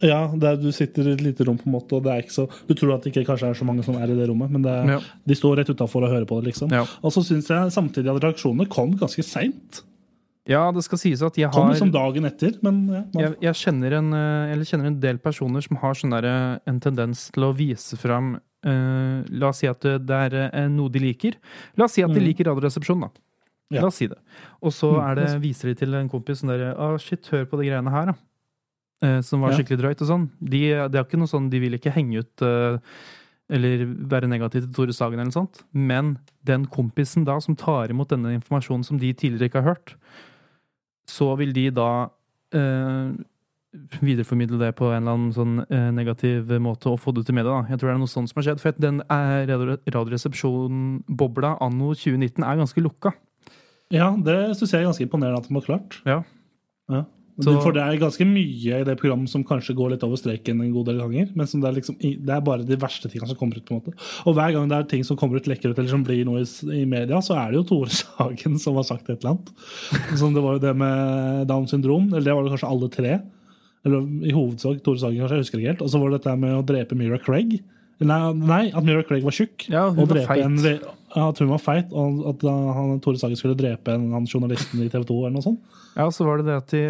Ja, 0.01 0.31
der 0.33 0.55
du 0.57 0.71
sitter 0.73 1.05
i 1.05 1.13
et 1.13 1.21
lite 1.21 1.45
rom, 1.45 1.59
på 1.61 1.67
en 1.69 1.75
måte, 1.75 1.93
og 1.97 2.05
det 2.05 2.13
er 2.13 2.23
ikke 2.23 2.33
så 2.33 2.47
Du 2.65 2.73
tror 2.73 2.95
at 2.95 3.03
det 3.03 3.11
ikke 3.11 3.27
kanskje 3.27 3.51
er 3.51 3.59
så 3.59 3.67
mange 3.67 3.85
som 3.85 3.99
er 3.99 4.09
i 4.09 4.17
det 4.17 4.25
rommet, 4.31 4.49
men 4.49 4.63
det, 4.65 4.73
ja. 4.89 4.97
de 5.29 5.37
står 5.37 5.61
rett 5.61 5.69
utafor 5.69 6.07
og 6.07 6.13
hører 6.13 6.25
på 6.29 6.39
det, 6.39 6.51
liksom. 6.51 6.73
Ja. 6.73 6.87
Og 7.05 7.13
så 7.13 7.23
syns 7.27 7.51
jeg 7.51 7.73
samtidig 7.75 8.09
at 8.09 8.23
reaksjonene 8.23 8.69
kom 8.71 8.95
ganske 8.97 9.25
seint. 9.25 9.83
Ja, 10.49 10.63
det 10.73 10.81
skal 10.87 10.97
sies 10.97 11.21
at 11.21 11.37
jeg 11.37 11.51
har 11.51 11.53
Kom 11.53 11.69
liksom 11.69 11.91
dagen 11.93 12.25
etter, 12.25 12.55
men 12.65 12.79
ja, 12.89 13.03
jeg, 13.27 13.35
jeg, 13.45 13.59
kjenner 13.59 13.99
en, 13.99 14.09
jeg 14.55 14.71
kjenner 14.71 14.89
en, 14.89 15.01
del 15.03 15.19
personer 15.21 15.61
som 15.61 15.77
har 15.83 15.99
sånn 15.99 16.15
der, 16.15 16.27
en 16.65 16.81
tendens 16.81 17.27
til 17.35 17.45
å 17.45 17.51
vise 17.53 17.99
fram 18.01 18.39
Uh, 18.61 19.25
la 19.41 19.49
oss 19.49 19.63
si 19.63 19.69
at 19.69 19.81
det 19.81 20.17
er 20.27 20.35
uh, 20.53 20.65
noe 20.69 20.91
de 20.93 21.01
liker. 21.01 21.37
La 21.79 21.87
oss 21.87 21.95
si 21.97 22.03
at 22.05 22.11
de 22.13 22.19
mm. 22.19 22.27
liker 22.27 22.49
Radioresepsjonen, 22.51 23.07
da. 23.07 23.23
Ja. 23.71 23.85
La 23.85 23.89
oss 23.89 23.97
si 24.01 24.09
det. 24.11 24.19
Og 24.61 24.75
så 24.75 24.91
mm, 24.97 25.07
det, 25.17 25.29
viser 25.41 25.71
de 25.71 25.77
til 25.79 25.95
en 25.97 26.11
kompis 26.11 26.41
som 26.41 26.51
dere 26.51 26.73
Å, 26.75 26.91
shit, 27.01 27.23
hør 27.31 27.47
på 27.49 27.61
de 27.61 27.69
greiene 27.69 27.93
her, 27.93 28.11
da. 28.11 28.17
Uh, 29.01 29.17
som 29.25 29.41
var 29.41 29.55
skikkelig 29.57 29.79
drøyt 29.81 30.03
og 30.05 30.11
sånn. 30.11 30.27
De, 30.37 30.61
det 30.91 30.99
er 30.99 31.07
ikke 31.07 31.19
noe 31.21 31.31
sånn, 31.31 31.49
de 31.49 31.63
vil 31.63 31.79
ikke 31.79 31.95
henge 31.95 32.21
ut 32.21 32.45
eller 33.51 33.81
være 34.07 34.29
negativ 34.31 34.63
til 34.63 34.75
Tore 34.77 34.93
Sagen 34.95 35.19
eller 35.19 35.33
sånt. 35.33 35.63
Men 35.75 36.13
den 36.47 36.63
kompisen 36.71 37.25
da 37.27 37.35
som 37.43 37.57
tar 37.59 37.91
imot 37.91 38.13
denne 38.13 38.31
informasjonen 38.37 38.85
som 38.87 39.01
de 39.01 39.09
tidligere 39.11 39.49
ikke 39.49 39.63
har 39.65 39.73
hørt, 39.73 39.95
så 41.09 41.33
vil 41.39 41.51
de 41.57 41.65
da 41.75 41.89
videreformidle 44.01 44.59
det 44.59 44.73
på 44.75 44.89
en 44.91 44.99
eller 44.99 45.15
annen 45.15 45.33
sånn 45.35 45.61
eh, 45.63 45.89
negativ 45.95 46.49
måte 46.63 46.91
og 46.91 46.99
få 46.99 47.13
det 47.15 47.25
til 47.27 47.37
media. 47.37 47.61
Da. 47.61 47.71
Jeg 47.71 47.79
tror 47.79 47.91
det 47.91 47.95
er 47.95 48.01
noe 48.01 48.11
sånt 48.11 48.31
som 48.31 48.41
har 48.41 48.47
skjedd. 48.49 48.63
For 48.63 48.83
den 48.83 48.99
Radioresepsjon-bobla 49.95 51.55
anno 51.63 51.93
2019 51.95 52.43
er 52.43 52.59
ganske 52.59 52.83
lukka. 52.83 53.15
Ja, 53.91 54.11
det 54.15 54.37
syns 54.59 54.75
jeg 54.75 54.83
er 54.83 54.89
ganske 54.89 55.07
imponerende 55.07 55.41
at 55.41 55.47
de 55.47 55.55
har 55.57 55.67
klart. 55.67 55.99
Ja. 56.07 56.21
ja. 56.91 57.03
Så, 57.41 57.53
for 57.63 57.73
det 57.73 57.81
er 57.81 57.97
ganske 57.99 58.25
mye 58.27 58.81
i 58.81 58.85
det 58.85 58.95
programmet 58.99 59.31
som 59.31 59.43
kanskje 59.47 59.73
går 59.77 59.93
litt 59.93 60.03
over 60.05 60.19
streken 60.19 60.59
en 60.61 60.73
god 60.75 60.89
del 60.91 60.99
ganger. 61.01 61.31
Men 61.33 61.47
det 61.47 61.67
er, 61.69 61.75
liksom, 61.79 61.97
det, 62.01 62.33
er 62.35 62.43
bare 62.45 62.67
de 62.67 62.77
verste 62.79 63.09
tingene 63.09 63.31
som 63.31 63.39
kommer 63.39 63.57
ut. 63.57 63.65
på 63.65 63.73
en 63.73 63.81
måte. 63.81 63.95
Og 64.27 64.35
hver 64.37 64.53
gang 64.55 64.69
det 64.69 64.77
er 64.77 64.89
ting 64.91 65.05
som 65.07 65.17
kommer 65.19 65.39
ut, 65.39 65.49
lekker 65.49 65.71
ut 65.71 65.79
eller 65.79 65.91
som 65.91 66.05
blir 66.05 66.25
noe 66.27 66.43
i, 66.43 66.49
i 66.81 66.85
media, 66.89 67.21
så 67.23 67.39
er 67.39 67.51
det 67.51 67.61
jo 67.61 67.67
Tore 67.71 67.93
Sagen 68.01 68.59
som 68.61 68.77
har 68.79 68.87
sagt 68.87 69.09
et 69.09 69.23
eller 69.23 69.37
annet. 69.37 69.53
Som 70.19 70.35
det 70.35 70.43
var 70.43 70.59
jo 70.59 70.65
det 70.67 70.75
med 70.83 71.47
Downs 71.49 71.73
syndrom. 71.73 72.11
Eller 72.11 72.29
det 72.29 72.35
var 72.37 72.45
det 72.45 72.53
kanskje 72.55 72.73
alle 72.75 72.91
tre. 72.93 73.15
Eller 73.87 74.07
i 74.27 74.33
hovedsak 74.35 74.81
Tore 74.85 75.01
Sagen, 75.01 75.19
kanskje. 75.21 75.37
Jeg 75.37 75.45
husker 75.45 75.61
ikke 75.61 75.73
helt. 75.73 75.85
Og 75.85 75.93
så 75.93 76.01
var 76.01 76.11
det 76.11 76.21
dette 76.21 76.39
med 76.41 76.57
å 76.57 76.65
drepe 76.65 76.97
Mira 76.97 77.19
Craig. 77.21 77.59
Nei, 78.01 78.17
nei 78.33 78.63
at 78.73 78.85
Mira 78.85 79.03
Craig 79.05 79.25
var 79.25 79.35
tjukk. 79.35 79.67
Ja, 79.69 79.87
hun 79.93 80.09
var 80.09 80.23
feit. 80.25 80.41
En, 80.45 80.57
at 81.11 81.41
hun 81.43 81.49
var 81.51 81.59
feit, 81.61 81.91
og 81.91 82.21
at 82.31 82.43
han, 82.47 82.95
Tore 83.03 83.19
Sagen 83.19 83.37
skulle 83.37 83.57
drepe 83.59 83.93
en, 83.93 84.07
han 84.15 84.25
journalisten 84.29 84.81
i 84.81 84.87
TV 84.89 85.03
2. 85.09 85.17
eller 85.27 85.35
noe 85.35 85.45
sånt. 85.45 85.77
Ja, 85.91 86.05
og 86.07 86.13
så 86.15 86.25
var 86.25 86.39
det 86.39 86.47
det 86.47 86.55
at 86.55 86.71
de, 86.71 86.81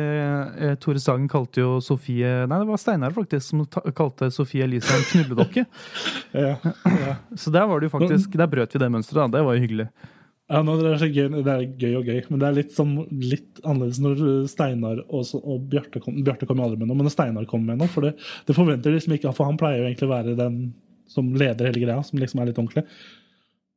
eh, 0.61 0.75
Tore 0.79 1.01
Sagen 1.01 1.27
kalte 1.31 1.63
jo 1.63 1.79
Sofie 1.81 2.45
Nei, 2.45 2.59
det 2.61 2.69
var 2.69 2.79
Steinar 2.79 3.15
faktisk 3.15 3.47
som 3.47 3.63
kalte 3.97 4.29
Sofie 4.31 4.67
Elise 4.67 4.93
en 4.93 5.07
knulledokke. 5.09 5.65
ja, 6.45 6.55
ja. 6.61 7.15
Så 7.33 7.53
der 7.53 7.65
var 7.67 7.81
det 7.81 7.89
jo 7.89 7.95
faktisk, 7.97 8.37
der 8.37 8.51
brøt 8.51 8.75
vi 8.75 8.83
det 8.83 8.91
mønsteret. 8.93 9.33
Det 9.33 9.43
var 9.47 9.57
jo 9.57 9.65
hyggelig. 9.65 9.89
Ja, 10.51 10.59
det 10.67 10.89
er, 10.91 11.05
gøy, 11.07 11.29
det 11.45 11.53
er 11.53 11.65
gøy 11.79 11.93
og 11.95 12.09
gøy, 12.09 12.19
men 12.27 12.41
det 12.41 12.47
er 12.49 12.57
litt, 12.57 12.73
som, 12.75 12.93
litt 13.23 13.61
annerledes 13.63 14.01
når 14.03 14.23
Steinar 14.51 14.99
og, 15.07 15.29
og 15.39 15.63
Bjarte 15.71 16.01
kom, 16.03 16.17
Bjarte 16.27 16.49
kom 16.49 16.59
aldri 16.63 16.81
med 16.81 16.89
noe, 16.89 16.97
men 16.99 17.07
når 17.07 17.15
Steinar 17.15 17.47
kommer 17.47 17.71
med 17.71 17.85
noe. 17.85 17.91
For 17.93 18.07
det, 18.07 18.17
det 18.49 18.57
forventer 18.57 18.95
liksom 18.95 19.15
ikke, 19.15 19.31
for 19.37 19.47
han 19.47 19.59
pleier 19.61 19.79
jo 19.79 19.87
egentlig 19.87 20.09
å 20.09 20.13
være 20.13 20.37
den 20.39 20.61
som 21.11 21.33
leder 21.35 21.69
hele 21.69 21.83
greia, 21.83 22.03
som 22.03 22.19
liksom 22.19 22.41
er 22.41 22.51
litt 22.51 22.59
ordentlig. 22.59 22.85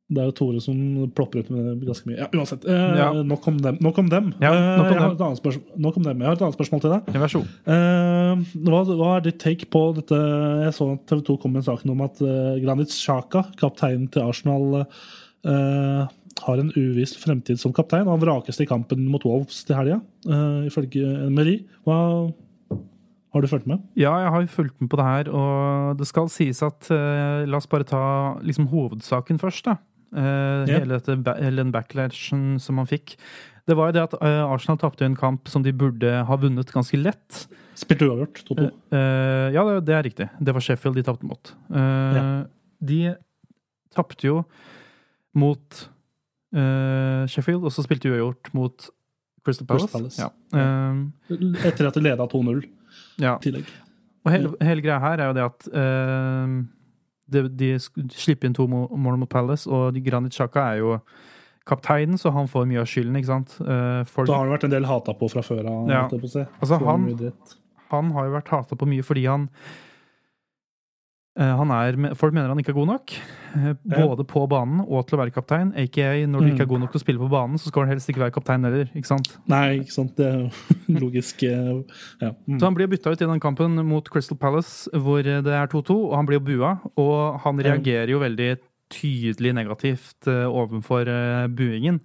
Det 0.05 0.21
er 0.21 0.27
jo 0.29 0.33
Tore 0.37 0.59
som 0.61 0.77
plopper 1.17 1.41
ut 1.41 1.47
med 1.49 1.65
det 1.65 1.87
ganske 1.87 2.05
mye. 2.05 2.19
Ja, 2.19 2.27
uansett. 2.37 2.65
Eh, 2.69 2.97
ja. 2.99 3.07
Nok 3.25 3.47
om 3.49 3.55
dem. 3.57 3.79
Nok 3.81 4.01
om 4.03 4.09
dem. 4.11 4.27
Ja, 4.37 4.51
nok 4.53 4.91
om 4.91 4.91
eh, 4.91 4.99
jeg, 4.99 5.53
har 5.55 5.79
nok 5.81 5.97
om 5.97 6.05
dem. 6.05 6.19
jeg 6.21 6.29
har 6.29 6.37
et 6.37 6.43
annet 6.45 6.57
spørsmål 6.59 6.83
til 6.83 6.93
deg. 6.93 7.15
Vær 7.23 7.31
så 7.33 7.41
god. 7.41 7.55
Eh, 7.73 8.59
hva, 8.67 8.81
hva, 8.91 9.07
er 9.15 9.25
ditt 9.25 9.39
take 9.41 9.69
på 9.73 9.81
dette? 9.97 10.19
Jeg 10.61 10.75
så 10.77 10.91
at 10.93 11.07
TV 11.09 11.23
2 11.31 11.37
kom 11.41 11.55
med 11.55 11.63
en 11.63 11.67
sak 11.71 11.81
om 11.89 12.05
at 12.05 12.21
eh, 12.21 12.59
Granit 12.61 12.93
Xhaka, 12.93 13.47
kapteinen 13.57 14.05
til 14.13 14.29
Arsenal, 14.29 14.85
uh, 15.49 16.05
har 16.43 16.59
en 16.59 16.71
uviss 16.75 17.15
fremtid 17.17 17.59
som 17.61 17.73
kaptein. 17.75 18.07
Han 18.09 18.21
vrakes 18.21 18.59
i 18.59 18.67
kampen 18.67 19.05
mot 19.11 19.23
Wolves 19.27 19.63
til 19.67 19.77
helga, 19.77 20.01
uh, 20.27 20.65
ifølge 20.67 21.07
Emery. 21.27 21.61
Hva 21.87 21.99
har 23.35 23.43
du 23.43 23.49
fulgt 23.51 23.67
med? 23.67 23.81
Ja, 23.99 24.13
jeg 24.23 24.31
har 24.31 24.45
fulgt 24.51 24.77
med 24.79 24.89
på 24.91 24.99
det 24.99 25.07
her. 25.07 25.31
Og 25.35 25.97
det 25.99 26.07
skal 26.07 26.29
sies 26.31 26.61
at 26.63 26.87
uh, 26.91 27.43
La 27.47 27.59
oss 27.59 27.67
bare 27.71 27.87
ta 27.87 28.03
liksom, 28.43 28.69
hovedsaken 28.71 29.41
først. 29.41 29.67
da. 29.67 29.79
Uh, 30.15 30.63
yeah. 30.63 30.79
hele, 30.79 30.99
dette, 31.01 31.35
den 31.57 31.73
backlashen 31.75 32.55
som 32.63 32.79
han 32.79 32.87
fikk. 32.87 33.17
Det 33.67 33.75
var 33.75 33.89
jo 33.89 33.95
det 33.97 34.03
at 34.05 34.15
uh, 34.21 34.45
Arsenal 34.53 34.79
tapte 34.79 35.03
en 35.07 35.17
kamp 35.19 35.49
som 35.51 35.65
de 35.65 35.73
burde 35.75 36.11
ha 36.27 36.37
vunnet 36.39 36.71
ganske 36.71 36.99
lett. 36.99 37.45
Spilte 37.75 38.07
uavgjort, 38.07 38.39
2-2. 38.47 38.67
ja, 39.51 39.63
det, 39.67 39.79
det, 39.83 39.95
er 39.97 40.05
riktig. 40.05 40.27
Det 40.39 40.53
var 40.55 40.63
Sheffield 40.63 40.95
de 40.95 41.03
tapte 41.03 41.27
mot. 41.27 41.51
Yeah. 41.75 42.45
De 42.79 42.99
tapte 43.91 44.29
jo 44.29 44.37
mot 45.35 45.81
Uh, 46.55 47.25
Sheffield, 47.27 47.65
og 47.67 47.73
så 47.73 47.83
spilte 47.83 48.07
uavgjort 48.11 48.53
mot 48.55 48.87
Crystal 49.45 49.67
Palace. 49.67 49.91
Palace. 49.91 50.21
Ja. 50.23 50.29
Uh, 50.55 51.57
Etter 51.67 51.89
at 51.89 51.97
de 51.97 52.03
leda 52.05 52.27
2-0 52.31 52.63
ja. 53.19 53.35
tillegg. 53.43 53.67
Og 54.25 54.31
hele, 54.33 54.53
hele, 54.63 54.81
greia 54.81 55.01
her 55.03 55.21
er 55.21 55.29
jo 55.29 55.35
det 55.37 55.43
at 55.45 55.67
uh, 55.75 56.55
de, 57.35 57.43
de, 57.59 57.71
slipper 58.15 58.49
inn 58.49 58.55
to 58.57 58.67
mål 58.69 59.19
mot 59.21 59.29
Palace, 59.29 59.67
og 59.69 59.99
Granit 60.05 60.37
Xhaka 60.37 60.69
er 60.71 60.81
jo 60.81 60.97
kapteinen, 61.67 62.17
så 62.21 62.31
han 62.31 62.47
får 62.47 62.67
mye 62.69 62.83
av 62.83 62.89
skylden. 62.89 63.17
ikke 63.17 63.31
sant? 63.31 63.55
Folk... 63.57 64.29
Da 64.29 64.37
har 64.37 64.45
han 64.45 64.53
vært 64.53 64.67
en 64.67 64.73
del 64.75 64.85
hata 64.85 65.15
på 65.17 65.29
fra 65.33 65.41
før 65.41 65.65
av. 65.65 65.87
Ja. 65.89 66.03
Altså, 66.61 66.77
han, 66.85 67.07
han 67.89 68.11
har 68.13 68.27
jo 68.27 68.35
vært 68.35 68.51
hata 68.53 68.77
på 68.77 68.87
mye 68.91 69.05
fordi 69.05 69.23
han 69.25 69.47
er, 71.35 72.15
folk 72.15 72.33
mener 72.33 72.47
han 72.47 72.59
ikke 72.61 72.71
er 72.71 72.77
god 72.77 72.87
nok, 72.87 73.13
eh, 73.55 73.73
både 73.83 74.25
på 74.27 74.45
banen 74.47 74.83
og 74.85 75.07
til 75.07 75.17
å 75.17 75.21
være 75.21 75.33
kaptein. 75.35 75.73
Aka 75.75 76.25
når 76.27 76.39
du 76.39 76.47
ikke 76.51 76.63
er 76.63 76.67
mm. 76.67 76.73
god 76.73 76.83
nok 76.83 76.93
til 76.93 77.01
å 77.01 77.03
spille 77.03 77.19
på 77.19 77.29
banen, 77.31 77.57
så 77.59 77.71
skal 77.71 77.85
han 77.85 77.91
helst 77.91 78.09
ikke 78.09 78.23
være 78.23 78.35
kaptein 78.37 78.63
heller. 78.63 78.87
ikke 78.95 79.11
sant? 79.11 79.31
Nei, 79.51 79.81
ikke 79.81 79.95
sant. 79.97 80.15
Det 80.15 80.29
er 80.29 80.37
jo 80.39 80.99
logisk. 81.03 81.43
Eh, 81.43 81.73
ja. 82.23 82.31
Mm. 82.45 82.59
Så 82.59 82.69
han 82.69 82.77
blir 82.77 82.91
bytta 82.91 83.11
ut 83.11 83.25
i 83.25 83.31
den 83.33 83.43
kampen 83.43 83.75
mot 83.89 84.09
Crystal 84.13 84.39
Palace, 84.39 84.89
hvor 84.93 85.25
det 85.25 85.57
er 85.59 85.67
2-2, 85.71 85.97
og 86.11 86.15
han 86.15 86.29
blir 86.29 86.39
jo 86.39 86.45
bua. 86.51 86.77
Og 86.95 87.41
han 87.43 87.59
reagerer 87.59 88.15
jo 88.15 88.23
veldig 88.23 88.53
tydelig 88.93 89.55
negativt 89.57 90.27
overfor 90.29 91.09
buingen. 91.57 91.99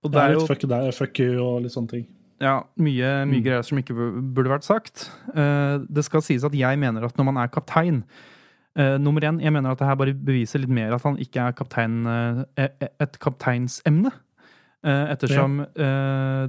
Og 0.00 0.14
det 0.14 0.22
er 0.22 0.32
jo 0.38 0.46
Fuck 0.48 0.64
deg, 0.64 0.94
fuck 0.96 1.20
you 1.20 1.36
og 1.44 1.60
litt 1.66 1.74
sånne 1.76 1.92
ting. 1.92 2.08
Ja, 2.40 2.62
mye, 2.80 3.26
mye 3.28 3.36
Mm. 3.36 3.44
greier 3.44 3.62
som 3.62 3.78
ikke 3.78 3.94
burde 4.32 4.48
vært 4.48 4.64
sagt. 4.64 5.10
Eh, 5.34 5.78
det 5.92 6.04
skal 6.04 6.22
sies 6.22 6.42
at 6.44 6.54
jeg 6.54 6.78
mener 6.78 7.04
at 7.04 7.16
når 7.16 7.24
man 7.24 7.36
er 7.36 7.48
kaptein 7.48 8.04
eh, 8.78 8.96
Nummer 9.00 9.24
én, 9.26 9.40
jeg 9.42 9.52
mener 9.52 9.72
at 9.72 9.78
det 9.78 9.88
her 9.88 9.98
bare 9.98 10.14
beviser 10.14 10.62
litt 10.62 10.72
mer 10.72 10.94
at 10.94 11.04
han 11.06 11.18
ikke 11.20 11.46
er 11.46 11.56
kaptein, 11.56 12.02
e- 12.58 12.90
et 13.00 13.18
kapteinsemne. 13.22 14.12
Uh, 14.80 15.10
ettersom 15.12 15.58
eh, 15.60 16.46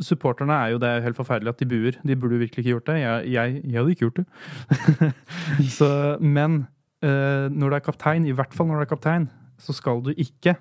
Supporterne 0.00 0.54
er 0.54 0.68
jo 0.70 0.78
det 0.80 0.92
helt 1.02 1.18
forferdelig 1.18 1.50
at 1.50 1.58
de 1.60 1.66
buer. 1.68 1.96
De 2.06 2.16
burde 2.16 2.38
virkelig 2.38 2.62
ikke 2.62 2.70
gjort 2.70 2.86
det. 2.86 3.00
Jeg, 3.00 3.32
jeg, 3.32 3.56
jeg 3.64 3.78
hadde 3.80 3.90
ikke 3.90 4.06
gjort 4.06 4.20
det. 4.20 5.10
Så, 5.76 5.88
men 6.20 6.62
når 7.02 7.72
du 7.72 7.74
er 7.74 7.82
kaptein, 7.84 8.26
i 8.28 8.32
hvert 8.36 8.54
fall 8.54 8.68
når 8.68 8.80
du 8.80 8.84
er 8.84 8.88
kaptein, 8.88 9.26
så 9.58 9.72
skal 9.72 10.02
du 10.04 10.12
ikke 10.16 10.54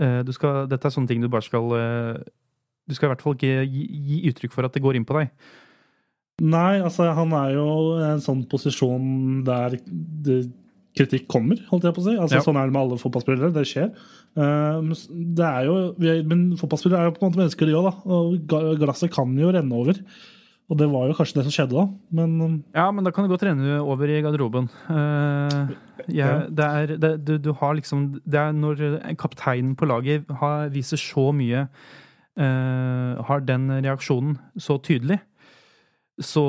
du 0.00 0.32
skal, 0.32 0.64
Dette 0.70 0.86
er 0.86 0.94
sånne 0.94 1.10
ting 1.10 1.22
du 1.22 1.28
bare 1.28 1.42
skal 1.42 1.66
Du 2.88 2.94
skal 2.94 3.08
i 3.08 3.10
hvert 3.12 3.22
fall 3.22 3.34
ikke 3.34 3.64
gi, 3.66 3.86
gi 4.06 4.20
uttrykk 4.30 4.54
for 4.54 4.66
at 4.66 4.74
det 4.74 4.82
går 4.82 4.98
inn 4.98 5.06
på 5.06 5.18
deg. 5.18 5.30
Nei, 6.40 6.80
altså 6.80 7.10
han 7.16 7.34
er 7.36 7.52
jo 7.58 7.66
i 7.98 8.06
en 8.14 8.22
sånn 8.24 8.46
posisjon 8.48 9.42
der 9.44 9.76
det, 9.84 10.40
kritikk 10.96 11.28
kommer, 11.30 11.60
holdt 11.70 11.84
jeg 11.86 11.94
på 11.94 12.02
å 12.02 12.06
si. 12.08 12.16
Altså 12.16 12.38
Ja. 12.38 12.42
Sånn 12.44 12.56
er 12.58 12.66
det 12.66 12.74
med 12.74 12.82
alle 12.82 12.98
fotballspillere. 12.98 13.52
Det 13.54 13.66
skjer. 13.68 13.92
Eh, 14.40 14.90
det 15.38 15.46
er 15.46 15.68
jo, 15.68 15.76
men 16.26 16.56
fotballspillere 16.58 16.98
er 17.04 17.10
jo 17.10 17.14
på 17.18 17.22
en 17.22 17.30
måte 17.30 17.42
mennesker, 17.42 17.66
de 17.70 17.78
òg. 17.78 18.02
Og 18.10 18.78
glasset 18.80 19.12
kan 19.14 19.36
jo 19.38 19.52
renne 19.54 19.72
over. 19.76 20.00
Og 20.70 20.78
det 20.78 20.86
var 20.86 21.08
jo 21.10 21.14
kanskje 21.18 21.40
det 21.40 21.44
som 21.48 21.54
skjedde 21.54 21.74
da. 21.74 21.84
Men 22.14 22.34
um, 22.40 22.52
Ja, 22.74 22.90
men 22.94 23.02
da 23.04 23.10
kan 23.10 23.26
det 23.26 23.32
godt 23.32 23.42
renne 23.42 23.80
over 23.82 24.06
i 24.06 24.20
garderoben. 24.22 24.68
Uh, 24.86 25.72
jeg, 26.06 26.14
Ja. 26.14 26.46
det 26.46 26.66
er, 26.66 26.92
det, 26.96 27.10
du, 27.26 27.32
du 27.38 27.52
har 27.58 27.74
liksom 27.74 28.20
Det 28.24 28.38
er 28.38 28.52
når 28.54 29.16
kapteinen 29.18 29.74
på 29.76 29.86
laget 29.90 30.30
har, 30.30 30.70
viser 30.70 30.96
så 30.96 31.30
mye 31.34 31.66
uh, 32.38 33.22
Har 33.26 33.42
den 33.44 33.66
reaksjonen 33.82 34.38
så 34.58 34.78
tydelig, 34.78 35.18
så 36.20 36.44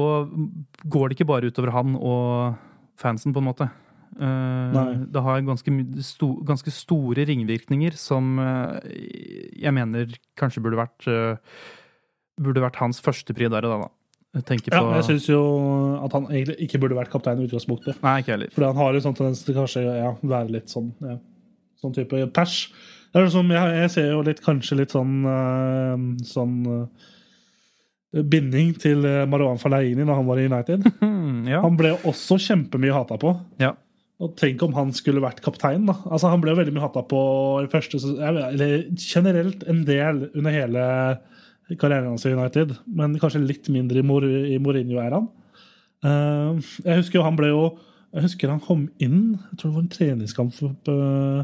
går 0.83 1.09
det 1.09 1.17
ikke 1.17 1.29
bare 1.31 1.51
utover 1.51 1.73
han 1.75 1.95
og 1.97 2.59
fansen, 3.01 3.33
på 3.33 3.41
en 3.41 3.49
måte. 3.49 3.69
Uh, 4.11 5.07
det 5.07 5.21
har 5.23 5.43
ganske, 5.47 5.71
sto, 6.03 6.33
ganske 6.43 6.71
store 6.75 7.23
ringvirkninger 7.29 7.95
som 7.95 8.35
uh, 8.43 8.75
jeg 8.83 9.71
mener 9.71 10.11
kanskje 10.35 10.59
burde 10.65 10.81
vært 10.81 11.07
uh, 11.07 11.39
Burde 12.41 12.63
vært 12.63 12.79
hans 12.81 12.97
førstepri 13.03 13.47
der 13.51 13.65
og 13.67 13.71
da. 13.71 13.87
da. 14.33 14.41
Tenker 14.47 14.73
ja, 14.73 14.79
på 14.81 14.95
jeg 14.95 15.05
syns 15.05 15.25
jo 15.29 15.41
at 16.01 16.13
han 16.15 16.25
egentlig 16.31 16.55
ikke 16.65 16.79
burde 16.81 16.95
vært 16.97 17.11
kaptein 17.13 17.41
i 17.43 17.45
utgangspunktet. 17.45 17.99
Nei, 18.01 18.13
ikke 18.23 18.33
heller. 18.33 18.49
Fordi 18.55 18.69
han 18.71 18.79
har 18.79 18.95
jo 18.95 19.01
sånn 19.03 19.17
tendens 19.19 19.43
til 19.45 19.57
kanskje 19.59 19.83
ja, 19.85 20.09
være 20.23 20.55
litt 20.55 20.71
sånn 20.71 20.87
ja, 21.05 21.17
sånn 21.83 21.93
type 21.93 22.23
pers. 22.33 22.55
Det 23.11 23.19
er 23.19 23.27
jo 23.27 23.33
som, 23.35 23.51
jeg, 23.53 23.75
jeg 23.77 23.93
ser 23.93 24.09
jo 24.09 24.23
litt, 24.25 24.41
kanskje 24.41 24.79
litt 24.79 24.95
sånn 24.95 25.13
sånn 26.25 26.55
binding 28.11 28.73
til 28.79 29.05
eh, 29.07 29.23
Marwan 29.29 29.59
Fellaini 29.61 30.03
da 30.03 30.17
han 30.17 30.27
var 30.27 30.41
i 30.41 30.49
United. 30.49 30.89
Ja. 31.51 31.61
Han 31.63 31.77
ble 31.79 31.93
også 32.07 32.37
kjempemye 32.41 32.93
hata 32.93 33.17
på. 33.21 33.33
ja. 33.61 33.75
Og 34.21 34.35
tenk 34.37 34.61
om 34.61 34.75
han 34.77 34.91
skulle 34.93 35.23
vært 35.23 35.39
kaptein. 35.41 35.87
da. 35.89 35.95
Altså 36.05 36.29
Han 36.29 36.43
ble 36.43 36.51
jo 36.51 36.59
veldig 36.59 36.73
mye 36.75 36.83
hata 36.83 37.01
på 37.09 37.21
i 37.63 37.69
første 37.71 37.97
Eller 38.21 38.83
generelt 39.01 39.63
en 39.65 39.79
del 39.87 40.27
under 40.37 40.53
hele 40.53 40.83
karrieren 41.79 42.11
hans 42.11 42.25
i 42.27 42.33
United, 42.35 42.75
men 42.85 43.15
kanskje 43.17 43.41
litt 43.41 43.69
mindre 43.73 44.01
i, 44.01 44.05
Mor 44.05 44.25
i 44.27 44.59
Mourinho-æraen. 44.61 45.25
Uh, 46.05 46.59
jeg 46.85 46.99
husker 46.99 47.19
jo 47.19 47.25
han 47.25 47.37
ble 47.37 47.51
jo 47.51 47.65
Jeg 48.11 48.23
husker 48.25 48.49
han 48.49 48.63
kom 48.65 48.87
inn 48.97 49.35
Jeg 49.37 49.57
tror 49.59 49.67
det 49.67 49.75
var 49.75 49.83
en 49.83 49.91
treningskamp 49.93 50.61
uh, 50.89 51.43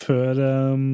før 0.00 0.38
eh, 0.40 0.86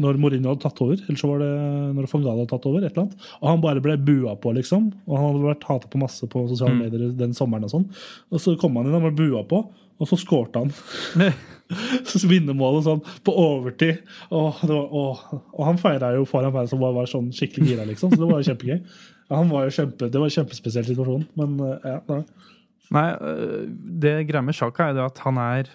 når 0.00 0.16
Mourinho 0.22 0.48
hadde 0.54 0.62
tatt 0.64 0.80
over. 0.80 0.96
Eller 1.04 1.18
så 1.20 1.28
var 1.28 1.42
det 1.42 1.50
når 1.96 2.08
van 2.12 2.22
hadde 2.30 2.48
tatt 2.48 2.66
over. 2.66 2.84
et 2.84 2.92
eller 2.92 3.02
annet. 3.04 3.28
Og 3.42 3.48
han 3.50 3.60
bare 3.60 3.80
ble 3.84 3.96
bua 3.98 4.34
på, 4.40 4.54
liksom. 4.56 4.92
Og 5.06 5.16
han 5.18 5.26
hadde 5.28 5.44
vært 5.50 5.64
hata 5.68 5.88
på 5.92 6.00
masse 6.00 6.26
på 6.26 6.48
sosiale 6.48 6.74
Mm. 6.74 6.82
medier 6.82 7.12
den 7.18 7.32
sommeren. 7.34 7.64
Og 7.64 7.70
sånn. 7.70 7.88
Og 8.32 8.40
så 8.40 8.56
kom 8.58 8.76
han 8.76 8.86
inn 8.86 8.94
og 8.94 9.02
ble 9.02 9.28
bua 9.28 9.42
på, 9.44 9.66
og 10.00 10.08
så 10.08 10.16
skårte 10.16 10.56
han. 10.64 10.72
Så 12.04 12.28
vinnermålet 12.28 12.84
sånn 12.84 13.00
på 13.24 13.32
overtid. 13.32 14.02
Det 14.28 14.68
var, 14.68 14.88
åh. 14.92 15.20
Og 15.56 15.64
han 15.64 15.78
feira 15.80 16.10
jo 16.16 16.26
foran 16.28 16.52
meg 16.52 16.68
som 16.68 16.80
bare 16.82 16.92
var 16.98 17.06
sånn 17.08 17.30
skikkelig 17.32 17.68
gira, 17.70 17.86
liksom. 17.88 18.10
Så 18.12 18.18
det 18.20 18.28
var 18.28 18.42
jo 18.42 18.48
kjempegøy. 18.50 18.80
Ja, 19.30 19.36
han 19.38 19.48
var 19.48 19.64
jo 19.64 19.70
kjempe, 19.72 20.10
det 20.12 20.20
var 20.20 20.28
en 20.28 20.34
kjempespesiell 20.34 20.84
situasjon, 20.84 21.22
men 21.40 21.54
eh, 21.64 21.86
ja. 21.88 22.00
Nei. 22.10 22.24
Nei, 22.92 23.06
øh, 23.24 23.62
det 24.02 24.26
greia 24.28 24.42
med 24.44 24.54
Sjaka 24.58 24.90
er 24.90 25.00
jo 25.00 25.06
at 25.08 25.22
han 25.24 25.38
er 25.40 25.70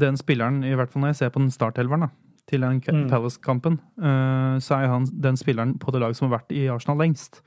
den 0.00 0.16
spilleren, 0.16 0.62
i 0.64 0.72
hvert 0.78 0.88
fall 0.94 1.02
når 1.04 1.12
jeg 1.12 1.16
ser 1.20 1.34
på 1.34 1.42
den 1.42 1.52
startelveren 1.52 2.06
da, 2.06 2.10
til 2.52 2.64
den 2.64 2.80
Mm. 2.82 3.08
Palace-kampen, 3.10 3.80
øh, 3.98 4.56
så 4.60 4.78
er 4.78 4.92
han 4.92 5.06
den 5.08 5.36
spilleren 5.40 5.78
på 5.80 5.92
det 5.92 6.02
laget 6.02 6.16
som 6.16 6.28
har 6.28 6.38
vært 6.38 6.52
i 6.52 6.68
Arsenal 6.68 7.00
lengst. 7.00 7.40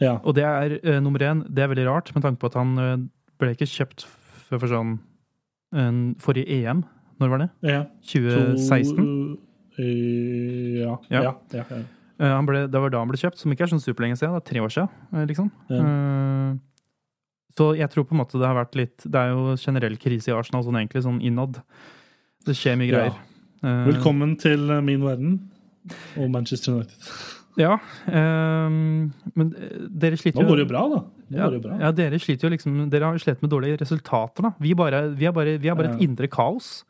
Ja. 0.00 0.18
Og 0.24 0.34
det 0.36 0.44
er 0.44 0.78
uh, 0.84 1.00
nummer 1.00 1.20
én. 1.20 1.44
Det 1.48 1.64
er 1.64 1.68
veldig 1.68 1.88
rart, 1.88 2.14
med 2.14 2.22
tanke 2.24 2.40
på 2.40 2.48
at 2.48 2.54
han 2.56 2.78
uh, 2.78 2.96
ble 3.40 3.52
ikke 3.52 3.68
kjøpt 3.68 4.06
før 4.48 4.62
for 4.62 4.72
sånn 4.72 4.98
en, 5.76 6.14
forrige 6.20 6.48
EM. 6.48 6.84
Når 7.20 7.28
var 7.28 7.38
det? 7.42 7.50
ja. 7.68 7.82
2016? 8.00 8.96
To, 8.96 9.36
uh, 9.76 9.84
ja. 10.80 10.96
Ja. 11.10 11.34
Ja. 11.52 11.82
Eh, 12.20 12.40
ble, 12.44 12.66
det 12.68 12.80
var 12.82 12.92
da 12.92 13.00
han 13.00 13.08
ble 13.08 13.20
kjøpt, 13.20 13.40
som 13.40 13.52
ikke 13.52 13.64
er 13.64 13.72
sånn 13.72 13.80
superlenge 13.80 14.18
siden. 14.20 14.34
Det 14.36 14.42
er 14.42 14.48
tre 14.50 14.60
år 14.60 14.74
siden, 14.74 14.90
eh, 15.14 15.24
liksom. 15.30 15.48
Eh, 15.72 16.58
så 17.56 17.70
jeg 17.78 17.90
tror 17.92 18.04
på 18.04 18.14
en 18.14 18.20
måte 18.20 18.38
det 18.38 18.46
har 18.46 18.54
vært 18.54 18.76
litt 18.78 19.02
Det 19.02 19.18
er 19.18 19.32
jo 19.34 19.56
generell 19.58 19.96
krise 20.00 20.30
i 20.30 20.34
Arsenal 20.36 20.62
sånn 20.62 20.78
egentlig, 20.78 21.02
sånn 21.02 21.20
innad. 21.20 21.62
Det 22.46 22.54
skjer 22.56 22.76
mye 22.78 22.88
greier. 22.92 23.16
Eh, 23.60 23.82
Velkommen 23.90 24.36
til 24.40 24.70
eh, 24.72 24.80
min 24.84 25.02
verden 25.04 25.34
og 26.20 26.30
Manchester 26.32 26.78
United. 26.78 27.10
Ja. 27.60 27.74
eh, 28.08 28.68
men 28.70 29.48
eh, 29.58 29.74
dere 30.00 30.16
sliter 30.20 30.40
Nå 30.44 30.48
går 30.48 30.60
det 30.60 30.64
jo 30.66 30.70
bra, 30.70 30.84
da. 30.94 31.00
Ja, 31.34 31.48
det 31.52 31.60
bra. 31.64 31.76
ja, 31.82 31.90
dere 31.94 32.18
sliter 32.22 32.48
jo 32.48 32.52
liksom 32.54 32.78
Dere 32.90 33.06
har 33.10 33.14
jo 33.18 33.22
slitt 33.22 33.42
med 33.44 33.52
dårlige 33.52 33.80
resultater, 33.82 34.46
da. 34.48 34.52
Vi, 34.62 34.72
bare, 34.78 35.02
vi 35.18 35.28
er 35.28 35.34
bare, 35.36 35.58
vi 35.60 35.68
er 35.70 35.76
bare 35.78 35.92
et 35.94 36.04
indre 36.06 36.28
kaos. 36.32 36.84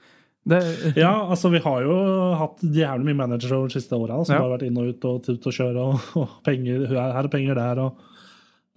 Det, 0.49 0.61
Ja, 0.97 1.11
altså 1.29 1.51
Vi 1.53 1.59
har 1.61 1.83
jo 1.85 1.97
hatt 2.41 2.62
jævlig 2.64 3.11
mye 3.11 3.18
managere 3.18 3.59
over 3.59 3.68
de 3.68 3.77
siste 3.77 3.93
åra 3.99 4.23
som 4.25 4.37
Ja. 4.37 4.41
har 4.47 4.55
vært 4.55 4.64
inn 4.71 4.79
og 4.81 4.89
ut 4.95 5.05
og 5.11 5.18
tut 5.27 5.47
og 5.51 5.53
kjøre 5.53 5.83
og, 5.91 6.07
og 6.23 6.39
penger 6.47 6.87
her 6.89 7.18
er 7.21 7.29
penger 7.29 7.59
der 7.59 7.83
og 7.89 7.99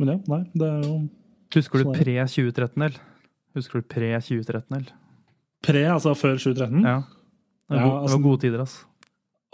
Men 0.01 0.09
ja, 0.15 0.17
nei, 0.33 0.41
det 0.57 0.67
er 0.67 0.83
jo 0.89 0.95
Husker 1.53 1.77
du 1.79 1.83
Sånn 1.85 1.95
pre-2013, 1.99 2.73
eller? 2.81 2.97
Husker 3.55 3.79
du 3.83 3.85
pre 3.93 4.09
2013-L? 4.17 4.87
pre, 5.63 5.83
altså 5.93 6.11
før 6.17 6.33
2013. 6.41 6.81
Ja. 6.83 6.95
Det 7.73 7.79
var, 7.79 7.87
Ja, 7.89 7.99
altså, 7.99 8.13
det 8.13 8.19
var 8.19 8.29
gode 8.29 8.41
tider, 8.43 8.63
altså. 8.63 8.85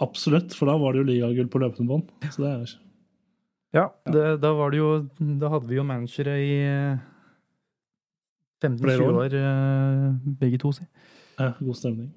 Absolutt, 0.00 0.54
for 0.56 0.68
da 0.70 0.76
var 0.80 0.92
det 0.92 1.02
jo 1.02 1.08
ligagull 1.08 1.48
på 1.52 1.60
løpende 1.60 1.88
bånd. 1.88 2.12
Så 2.30 2.44
det 2.44 2.52
er 2.52 2.76
Ja, 3.76 3.86
det, 4.10 4.40
da 4.42 4.52
var 4.56 4.72
det 4.72 4.80
jo 4.80 5.08
Da 5.40 5.50
hadde 5.52 5.68
vi 5.68 5.76
jo 5.76 5.84
managere 5.86 6.36
i 6.42 6.54
eh, 6.66 7.02
15-20 8.64 9.04
år. 9.04 9.20
år, 9.24 9.36
eh, 9.40 10.14
begge 10.40 10.58
to, 10.58 10.72
si. 10.72 10.84
ja, 11.38 11.52
god 11.60 11.76
stemning. 11.76 12.10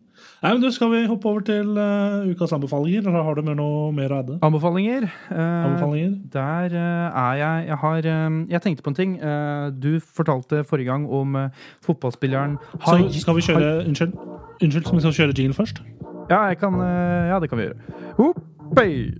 Nei, 0.43 0.51
men 0.53 0.61
du, 0.61 0.69
Skal 0.71 0.91
vi 0.91 1.05
hoppe 1.07 1.25
over 1.29 1.43
til 1.45 1.77
uh, 1.77 2.27
ukas 2.29 2.51
anbefalinger, 2.53 3.07
eller 3.07 3.23
har 3.25 3.35
du 3.35 3.41
med 3.47 3.57
noe 3.57 3.91
mer 3.95 4.11
å 4.13 4.19
adde? 4.21 4.35
Anbefalinger. 4.45 5.07
Uh, 5.31 5.39
Anbefalinger? 5.39 6.11
Der 6.35 6.75
uh, 6.75 7.23
er 7.23 7.39
jeg 7.39 7.67
Jeg 7.67 7.77
har 7.83 8.09
eh, 8.11 8.37
Jeg 8.53 8.61
tenkte 8.61 8.85
på 8.85 8.93
en 8.93 8.97
ting. 8.99 9.15
Eh, 9.19 9.71
du 9.71 9.99
fortalte 10.03 10.63
forrige 10.67 10.91
gang 10.91 11.07
om 11.09 11.35
eh, 11.39 11.49
fotballspilleren 11.81 12.57
Så 12.85 12.97
skal 13.23 13.39
vi 13.39 13.45
kjøre 13.47 13.71
Unnskyld, 13.87 14.13
unnskyld, 14.61 14.85
så 14.85 14.95
vi 14.95 14.99
skal 14.99 15.13
kjøre 15.13 15.33
jingle 15.37 15.53
først? 15.53 15.81
Ja, 16.29 16.43
jeg 16.43 16.57
kan 16.57 16.73
eh, 16.73 17.27
Ja, 17.31 17.39
det 17.39 17.49
kan 17.49 17.57
vi 17.57 17.63
gjøre. 17.63 17.75
Hoppei! 18.17 19.13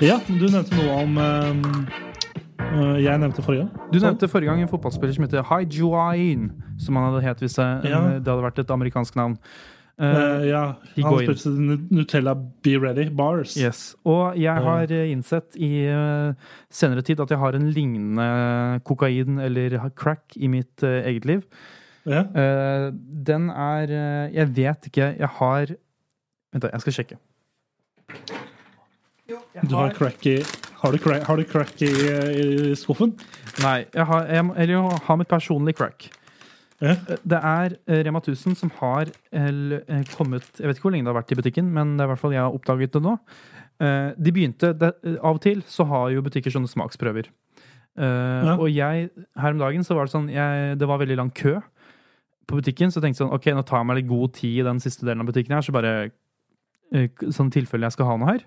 Ja, 0.00 0.16
du 0.26 0.46
nevnte 0.48 0.78
noe 0.78 0.94
om 1.02 1.18
eh, 1.20 1.99
Jeg 2.70 3.18
nevnte 3.18 3.42
forrige 3.42 3.64
gang. 3.64 3.70
Du 3.92 3.98
nevnte 3.98 4.28
forrige 4.30 4.50
gang 4.52 4.62
en 4.62 4.68
fotballspiller 4.70 5.14
som 5.16 5.24
heter 5.26 5.42
Haijuain. 5.48 6.50
Som 6.78 6.96
han 6.96 7.08
hadde 7.10 7.24
het 7.26 7.42
hvis 7.42 7.56
det, 7.58 7.66
Ja. 7.90 8.00
det 8.18 8.26
hadde 8.30 8.44
vært 8.44 8.58
et 8.62 8.70
amerikansk 8.70 9.16
navn. 9.16 9.36
Eh, 9.98 10.06
Eh, 10.16 10.46
ja, 10.48 10.76
han 11.02 11.18
spilte 11.18 11.50
Nutella 11.92 12.32
Be 12.34 12.78
Ready 12.80 13.10
Bars. 13.10 13.54
Yes. 13.56 13.94
Og 14.06 14.34
jeg 14.38 14.54
har 14.64 14.82
eh, 14.90 15.10
innsett 15.12 15.56
i 15.60 15.84
eh, 15.84 16.32
senere 16.70 17.02
tid 17.04 17.20
at 17.20 17.28
jeg 17.28 17.38
har 17.38 17.52
en 17.58 17.68
lignende 17.70 18.80
kokain 18.84 19.38
eller 19.38 19.90
crack 19.94 20.36
i 20.36 20.48
mitt 20.48 20.82
eh, 20.82 21.04
eget 21.10 21.26
liv. 21.26 21.42
Ja. 22.06 22.22
Eh, 22.32 22.92
den 23.26 23.50
er 23.50 23.82
eh, 23.92 24.30
Jeg 24.34 24.56
vet 24.56 24.86
ikke. 24.88 25.16
Jeg 25.18 25.28
har 25.28 25.66
Vent, 26.52 26.62
da, 26.62 26.68
jeg 26.72 26.80
skal 26.80 26.92
sjekke. 26.92 27.16
Du 29.68 29.74
har 29.76 29.92
crack 29.94 30.24
i 30.26 30.38
Har 30.80 30.92
du 30.94 30.98
crack, 31.02 31.26
har 31.28 31.36
du 31.36 31.44
crack 31.44 31.82
i, 31.84 31.90
i 31.90 32.74
skuffen? 32.78 33.12
Nei, 33.60 33.84
jeg 33.92 34.06
har, 34.08 34.26
jeg, 34.32 34.46
eller 34.56 34.74
jeg 34.78 35.00
har 35.06 35.18
mitt 35.20 35.28
personlige 35.28 35.76
crack. 35.80 36.06
Ja. 36.80 36.94
Det 37.28 37.36
er 37.44 37.74
eh, 37.92 38.00
Rema 38.06 38.22
1000 38.22 38.54
som 38.56 38.70
har 38.78 39.10
eh, 39.36 39.98
kommet 40.14 40.46
Jeg 40.56 40.64
vet 40.70 40.78
ikke 40.78 40.86
hvor 40.86 40.94
lenge 40.94 41.04
det 41.04 41.12
har 41.12 41.18
vært 41.18 41.34
i 41.34 41.36
butikken, 41.36 41.66
men 41.76 41.90
det 41.98 42.06
er 42.06 42.08
i 42.08 42.12
hvert 42.14 42.22
fall 42.22 42.32
jeg 42.32 42.40
har 42.40 42.56
oppdaget 42.56 42.94
det 42.96 43.02
nå. 43.04 43.12
Eh, 43.84 44.06
De 44.16 44.32
begynte 44.32 44.70
det, 44.80 44.94
Av 45.20 45.34
og 45.36 45.42
til 45.44 45.60
så 45.68 45.84
har 45.90 46.06
jo 46.14 46.22
butikker 46.24 46.54
sånne 46.54 46.70
smaksprøver. 46.72 47.28
Eh, 48.00 48.46
Ja. 48.48 48.54
Og 48.56 48.70
jeg, 48.72 49.10
her 49.36 49.52
om 49.52 49.60
dagen 49.60 49.84
så 49.84 49.98
var 49.98 50.08
det 50.08 50.14
sånn 50.14 50.30
jeg, 50.32 50.78
Det 50.80 50.88
var 50.88 51.02
veldig 51.04 51.18
lang 51.20 51.30
kø 51.36 51.58
på 52.48 52.56
butikken, 52.62 52.88
så 52.90 52.98
jeg 52.98 53.10
tenkte 53.10 53.22
sånn 53.26 53.36
OK, 53.36 53.50
nå 53.54 53.62
tar 53.68 53.82
jeg 53.82 53.86
meg 53.92 54.00
litt 54.00 54.08
god 54.10 54.32
tid 54.40 54.56
i 54.62 54.66
den 54.66 54.80
siste 54.82 55.04
delen 55.06 55.20
av 55.22 55.28
butikken 55.28 55.52
her, 55.54 55.62
så 55.68 55.76
bare 55.76 55.92
eh, 56.96 57.10
Sånn 57.28 57.52
tilfelle 57.52 57.84
jeg 57.86 57.98
skal 57.98 58.08
ha 58.08 58.16
noe 58.16 58.32
her. 58.32 58.46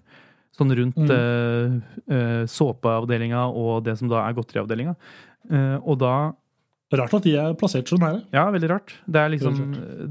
Sånn 0.54 0.74
rundt 0.78 1.00
Mm. 1.02 1.82
uh, 2.14 2.46
såpeavdelinga 2.46 3.48
og 3.50 3.84
det 3.88 3.98
som 3.98 4.12
da 4.12 4.22
er 4.28 4.36
godteriavdelinga. 4.38 4.96
Uh, 5.50 5.78
og 5.82 6.00
da 6.04 6.14
Rart 6.94 7.14
at 7.18 7.26
de 7.26 7.32
er 7.42 7.56
plassert 7.58 7.90
så 7.90 7.98
nære. 7.98 8.20
Ja, 8.36 8.44
veldig 8.54 8.70
rart. 8.70 8.94
Det 9.10 9.18
er 9.18 9.32
liksom 9.34 9.56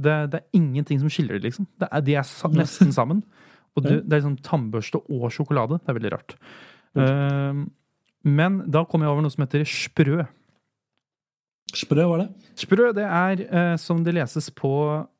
Det, 0.02 0.16
det 0.32 0.40
er 0.40 0.58
ingenting 0.58 0.98
som 0.98 1.12
skiller 1.12 1.38
dem, 1.38 1.46
liksom. 1.46 1.68
Det 1.78 1.86
er, 1.86 2.00
de 2.02 2.16
er 2.18 2.26
sa, 2.26 2.50
nesten 2.50 2.90
sammen. 2.90 3.22
Og 3.76 3.84
det, 3.84 4.00
det 4.02 4.16
er 4.16 4.24
liksom 4.24 4.40
tannbørste 4.42 4.98
og 4.98 5.30
sjokolade. 5.30 5.78
Det 5.78 5.92
er 5.92 5.98
veldig 6.00 6.12
rart. 6.16 6.34
Uh, 6.98 7.62
men 8.26 8.62
da 8.66 8.82
kom 8.84 9.02
jeg 9.02 9.10
over 9.14 9.22
noe 9.22 9.30
som 9.30 9.44
heter 9.46 9.62
sprø. 9.62 10.24
Sprø 11.72 12.04
hva 12.04 12.18
er 12.18 12.24
det. 12.24 12.50
Sprø, 12.60 12.90
det 12.92 13.04
er, 13.06 13.42
eh, 13.46 13.76
som 13.80 14.02
det 14.04 14.12
leses 14.14 14.50
på 14.52 14.72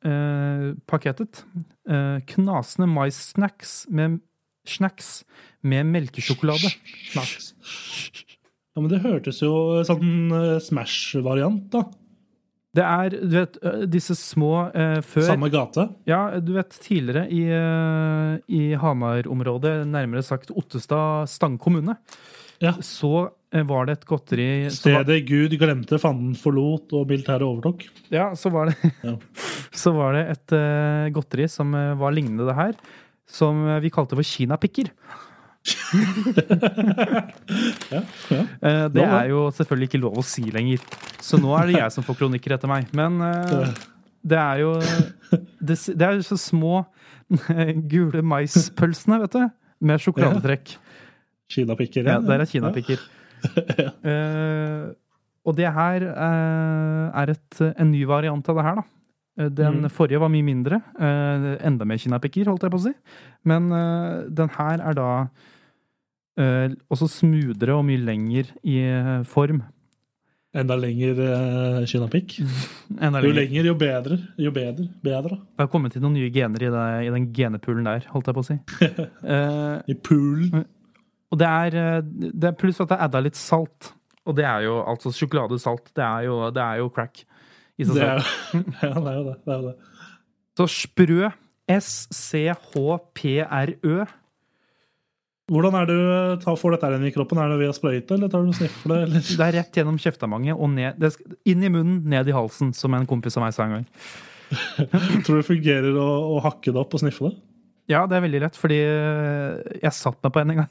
eh, 0.05 0.67
pakettet, 0.89 1.41
eh, 1.89 2.19
knasende 2.29 2.87
maissnacks 2.91 3.87
med 3.89 4.19
snacks 4.67 5.23
med 5.63 5.85
melkesjokolade. 5.91 6.71
Snacks. 7.11 7.53
Ja, 8.73 8.81
men 8.81 8.89
det 8.89 9.03
hørtes 9.03 9.41
jo 9.43 9.83
sånn 9.85 10.31
eh, 10.33 10.55
Smash-variant, 10.63 11.67
da. 11.73 11.83
Det 12.73 12.81
er, 12.81 13.13
du 13.21 13.35
vet, 13.37 13.57
eh, 13.61 13.83
disse 13.85 14.15
små 14.17 14.53
eh, 14.73 14.97
før 15.05 15.27
Samme 15.27 15.49
gate. 15.53 15.85
Ja, 16.09 16.23
du 16.41 16.55
vet, 16.55 16.73
tidligere 16.81 17.27
i, 17.29 17.43
i 18.49 18.63
Hamar-området, 18.81 19.83
nærmere 19.93 20.25
sagt 20.25 20.49
Ottestad 20.57 21.29
Stang 21.29 21.59
kommune, 21.61 21.99
Ja. 22.63 22.73
så 22.81 23.29
var 23.53 23.85
det 23.85 23.99
et 23.99 24.05
godteri 24.09 24.47
var, 24.63 24.73
Stedet 24.73 25.19
Gud 25.29 25.53
glemte, 25.61 25.99
fanden 26.01 26.33
forlot 26.39 26.95
og 26.97 27.05
militæret 27.11 27.45
overtok. 27.45 27.85
Ja, 28.09 28.31
så 28.33 28.49
var 28.49 28.71
det, 28.71 28.91
Ja. 29.05 29.13
så 29.83 29.93
var 29.93 30.17
det 30.17 30.23
et 30.33 30.57
godteri 31.13 31.45
som 31.51 31.77
var 32.01 32.15
lignende 32.17 32.49
det 32.49 32.57
her, 32.57 32.73
som 33.29 33.63
eh, 33.67 33.81
vi 33.83 33.91
kalte 33.93 34.17
for 34.19 34.25
kinapikker. 34.27 34.91
Ja, 37.93 38.01
ja. 38.31 38.41
Eh, 38.61 38.85
det 38.91 39.03
er 39.03 39.29
jo 39.29 39.45
selvfølgelig 39.55 39.89
ikke 39.91 40.01
lov 40.01 40.17
å 40.19 40.25
si 40.25 40.43
lenger, 40.51 40.81
så 41.23 41.37
nå 41.39 41.53
er 41.59 41.69
det 41.69 41.77
jeg 41.77 41.93
som 41.95 42.05
får 42.05 42.17
kronikker 42.19 42.55
etter 42.55 42.71
meg. 42.71 42.89
Men 42.95 43.21
eh, 43.23 43.83
det 44.23 44.39
er 44.39 44.63
jo 44.63 44.73
Det, 45.63 45.77
det 45.95 46.07
er 46.07 46.17
jo 46.19 46.25
så 46.27 46.37
små 46.39 46.83
gule 47.89 48.21
maispølsene, 48.27 49.21
vet 49.23 49.37
du, 49.37 49.45
med 49.87 50.03
sjokoladetrekk. 50.03 50.75
Kinapikker. 51.53 52.09
Ja, 52.11 52.19
der 52.23 52.43
er 52.43 52.49
kinapikker. 52.49 53.03
Eh, 53.43 54.83
og 55.43 55.57
det 55.57 55.67
her 55.75 56.05
er 56.07 57.31
et, 57.33 57.57
en 57.59 57.89
ny 57.91 58.05
variant 58.07 58.47
av 58.47 58.55
det 58.55 58.63
her, 58.63 58.77
da. 58.79 58.85
Eh, 59.39 59.49
Den 59.49 59.83
mm. 59.83 59.89
forrige 59.89 60.21
var 60.21 60.31
mye 60.31 60.45
mindre. 60.45 60.81
eh, 60.99 61.65
enda 61.65 61.85
mer 61.85 61.97
kinapikker, 61.97 62.49
holdt 62.49 62.63
jeg 62.63 62.73
på 62.73 62.81
å 62.81 62.85
si. 62.87 62.93
Men 63.49 63.71
eh, 63.71 64.25
den 64.29 64.49
her 64.57 64.81
er 64.81 64.99
da 64.99 65.09
også 66.89 67.05
smoothere 67.13 67.75
og 67.77 67.83
mye 67.85 68.01
lenger 68.01 68.47
i 68.65 68.79
form. 69.29 69.59
Enda 70.57 70.73
lenger 70.81 71.19
uh, 71.21 71.83
kinapikk. 71.85 72.39
Jo 72.41 73.33
lenger. 73.35 73.67
jo 73.67 73.75
bedre. 73.77 74.17
Jo 74.41 74.49
bedre. 74.49 74.87
Bedre. 75.05 75.37
Det 75.37 75.61
har 75.61 75.69
kommet 75.69 75.93
til 75.93 76.01
noen 76.01 76.15
nye 76.17 76.31
gener 76.33 76.65
i, 76.65 76.71
det, 76.73 76.87
i 77.05 77.11
den 77.13 77.27
genepoolen 77.37 77.85
der, 77.85 78.07
holdt 78.09 78.31
jeg 78.31 78.37
på 78.39 78.41
å 78.41 78.47
si. 78.47 78.57
I 79.93 79.97
poolen. 80.01 80.65
Og 81.29 81.37
det 81.37 81.51
er, 81.51 82.01
det 82.01 82.49
er 82.49 82.57
pluss 82.57 82.81
at 82.81 82.89
det 82.89 82.97
er 82.97 83.05
adda 83.11 83.21
litt 83.27 83.37
salt. 83.37 83.93
Og 84.25 84.33
det 84.41 84.49
er 84.49 84.65
jo 84.65 84.79
altså 84.89 85.13
sjokoladesalt. 85.13 85.93
Det 85.93 86.05
er 86.05 86.31
jo, 86.31 86.39
det 86.49 86.65
er 86.65 86.81
jo 86.81 86.89
crack 86.97 87.27
i 87.79 87.85
seg 87.87 87.95
selv. 87.97 88.23
ja, 88.83 88.93
det 88.93 89.09
er 89.11 89.17
jo 89.17 89.25
det. 89.27 89.37
det, 89.43 89.51
er 89.53 89.57
jo 89.59 89.65
det. 89.69 89.77
Så 90.59 90.65
sprø. 90.73 91.21
S-C-H-P-R-Ø. 91.73 92.45
Hvordan 95.51 95.75
er 95.75 95.87
det 95.87 95.95
du 95.95 96.03
tar, 96.43 96.55
får 96.59 96.71
dette 96.75 96.89
inn 96.97 97.07
i 97.07 97.13
kroppen? 97.15 97.39
Er 97.39 97.47
det 97.51 97.59
via 97.59 97.73
sprøyte, 97.75 98.15
eller 98.15 98.27
tar 98.31 98.43
du 98.43 98.51
sniffer 98.55 98.87
det? 98.91 98.99
Eller? 99.07 99.19
Det 99.23 99.45
er 99.45 99.55
rett 99.57 99.75
gjennom 99.79 99.97
kjeftamanget 99.99 100.55
og 100.55 100.69
ned, 100.71 100.91
det 100.99 101.09
inn 101.51 101.63
i 101.63 101.71
munnen, 101.71 101.97
ned 102.09 102.25
i 102.31 102.35
halsen, 102.35 102.71
som 102.75 102.95
en 102.95 103.07
kompis 103.09 103.37
av 103.39 103.43
meg 103.45 103.53
sa 103.55 103.61
en 103.67 103.75
gang. 103.77 103.87
Tror 105.23 105.33
du 105.35 105.39
det 105.41 105.47
fungerer 105.47 105.93
å, 105.99 106.07
å 106.35 106.39
hakke 106.43 106.71
det 106.71 106.79
opp 106.79 106.95
og 106.95 107.01
sniffe 107.03 107.23
det? 107.27 107.35
Ja, 107.91 108.05
det 108.07 108.15
er 108.15 108.21
veldig 108.23 108.39
lett, 108.45 108.55
fordi 108.55 108.77
øh, 108.87 109.57
jeg 109.83 109.91
satt 109.97 110.19
meg 110.23 110.31
på 110.31 110.39
en 110.39 110.53
en 110.53 110.59
gang. 110.61 110.69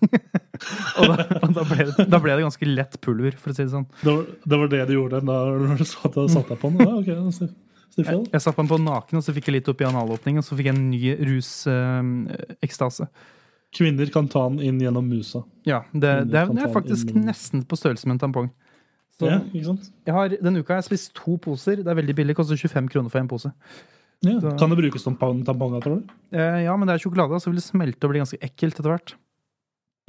og 0.98 1.10
da, 1.10 1.16
og 1.44 1.50
da, 1.58 1.64
ble 1.68 1.84
det, 1.90 2.06
da 2.08 2.20
ble 2.24 2.36
det 2.38 2.46
ganske 2.46 2.68
lett 2.70 2.94
pulver, 3.04 3.34
for 3.36 3.52
å 3.52 3.56
si 3.58 3.66
det 3.66 3.72
sånn. 3.74 3.84
Det 4.00 4.14
var 4.14 4.22
det, 4.48 4.58
var 4.62 4.70
det 4.72 4.80
du 4.88 4.94
gjorde 4.96 5.20
da 5.28 5.36
du 5.76 5.84
satt, 5.84 6.16
satt 6.32 6.48
deg 6.54 6.62
på 6.62 6.70
den? 6.72 6.80
Ja, 6.86 6.94
ok, 7.02 7.10
da 7.12 7.34
sniff- 7.36 7.58
Jeg, 8.08 8.22
jeg 8.32 8.40
satt 8.46 8.56
meg 8.62 8.70
på 8.72 8.78
naken, 8.80 9.20
og 9.20 9.26
så 9.26 9.34
fikk 9.36 9.50
jeg 9.50 9.58
litt 9.58 9.68
opp 9.68 9.84
i 9.84 9.88
analåpningen, 9.90 10.40
og 10.40 10.46
så 10.48 10.56
fikk 10.56 10.70
jeg 10.70 10.76
en 10.78 10.88
ny 10.88 11.02
rusekstase. 11.92 13.08
Kvinner 13.76 14.08
kan 14.12 14.26
ta 14.28 14.46
den 14.48 14.60
inn 14.64 14.80
gjennom 14.80 15.06
musa. 15.08 15.44
ja, 15.68 15.82
det, 15.92 16.10
det, 16.32 16.36
er, 16.42 16.50
er 16.60 16.72
faktisk 16.74 17.12
inn- 17.12 17.24
nesten 17.28 17.62
på 17.68 17.76
størrelse 17.80 18.08
med 18.08 18.18
en 18.18 18.24
tampong. 18.26 18.50
Så 19.18 19.28
Ja, 19.28 19.38
ikke 19.52 19.64
sant? 19.68 19.90
jeg 20.08 20.14
har, 20.16 20.32
denne 20.40 20.60
uka 20.60 20.72
har 20.74 20.80
jeg 20.82 20.88
spist 20.90 21.12
to 21.16 21.36
poser. 21.40 21.76
Det 21.84 21.88
er 21.92 21.96
veldig 22.00 22.14
billig, 22.16 22.36
koster 22.36 22.56
25 22.56 22.88
kroner 22.92 23.12
for 23.12 23.20
en 23.20 23.28
pose. 23.28 23.52
Ja. 24.22 24.38
Så- 24.40 24.56
Kan 24.58 24.70
det 24.70 24.78
brukes 24.78 25.02
som 25.02 25.16
tampong- 25.16 25.44
tamponger, 25.44 25.82
tror 25.82 25.96
du? 26.02 26.12
Eh, 26.36 26.62
ja, 26.64 26.76
men 26.76 26.86
det 26.86 26.94
er 26.94 27.02
sjokolade, 27.08 27.40
så 27.42 27.50
vil 27.50 27.58
det 27.58 27.64
smelte 27.66 28.04
og 28.06 28.10
bli 28.12 28.20
ganske 28.22 28.38
ekkelt 28.40 28.78
etter 28.78 28.92
hvert. 28.92 29.14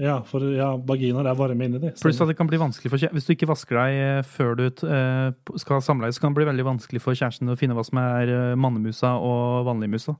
Ja, 0.01 0.21
for 0.25 0.41
ja, 0.53 0.71
vaginaer 0.77 1.27
er 1.29 1.35
varme 1.37 1.65
inni 1.67 1.79
de. 1.79 1.91
Pluss 2.01 2.19
at 2.21 2.27
det 2.27 2.35
kan 2.37 2.47
bli 2.49 2.57
vanskelig 2.57 2.89
for 2.89 2.97
kjæresten. 2.97 3.13
Hvis 3.13 3.27
du 3.27 3.33
ikke 3.35 3.49
vasker 3.49 3.77
deg 3.77 3.97
eh, 4.01 4.21
før 4.25 4.55
du 4.57 4.63
eh, 4.65 5.57
skal 5.61 5.77
ha 5.77 5.81
samleie, 5.85 6.13
så 6.13 6.19
kan 6.21 6.33
det 6.33 6.39
bli 6.41 6.47
veldig 6.49 6.65
vanskelig 6.65 7.01
for 7.01 7.13
kjæresten 7.13 7.49
å 7.53 7.57
finne 7.57 7.75
hva 7.77 7.85
som 7.85 7.99
er 8.01 8.31
eh, 8.33 8.55
mannemusa 8.57 9.11
og 9.21 9.65
vanligmusa. 9.69 10.15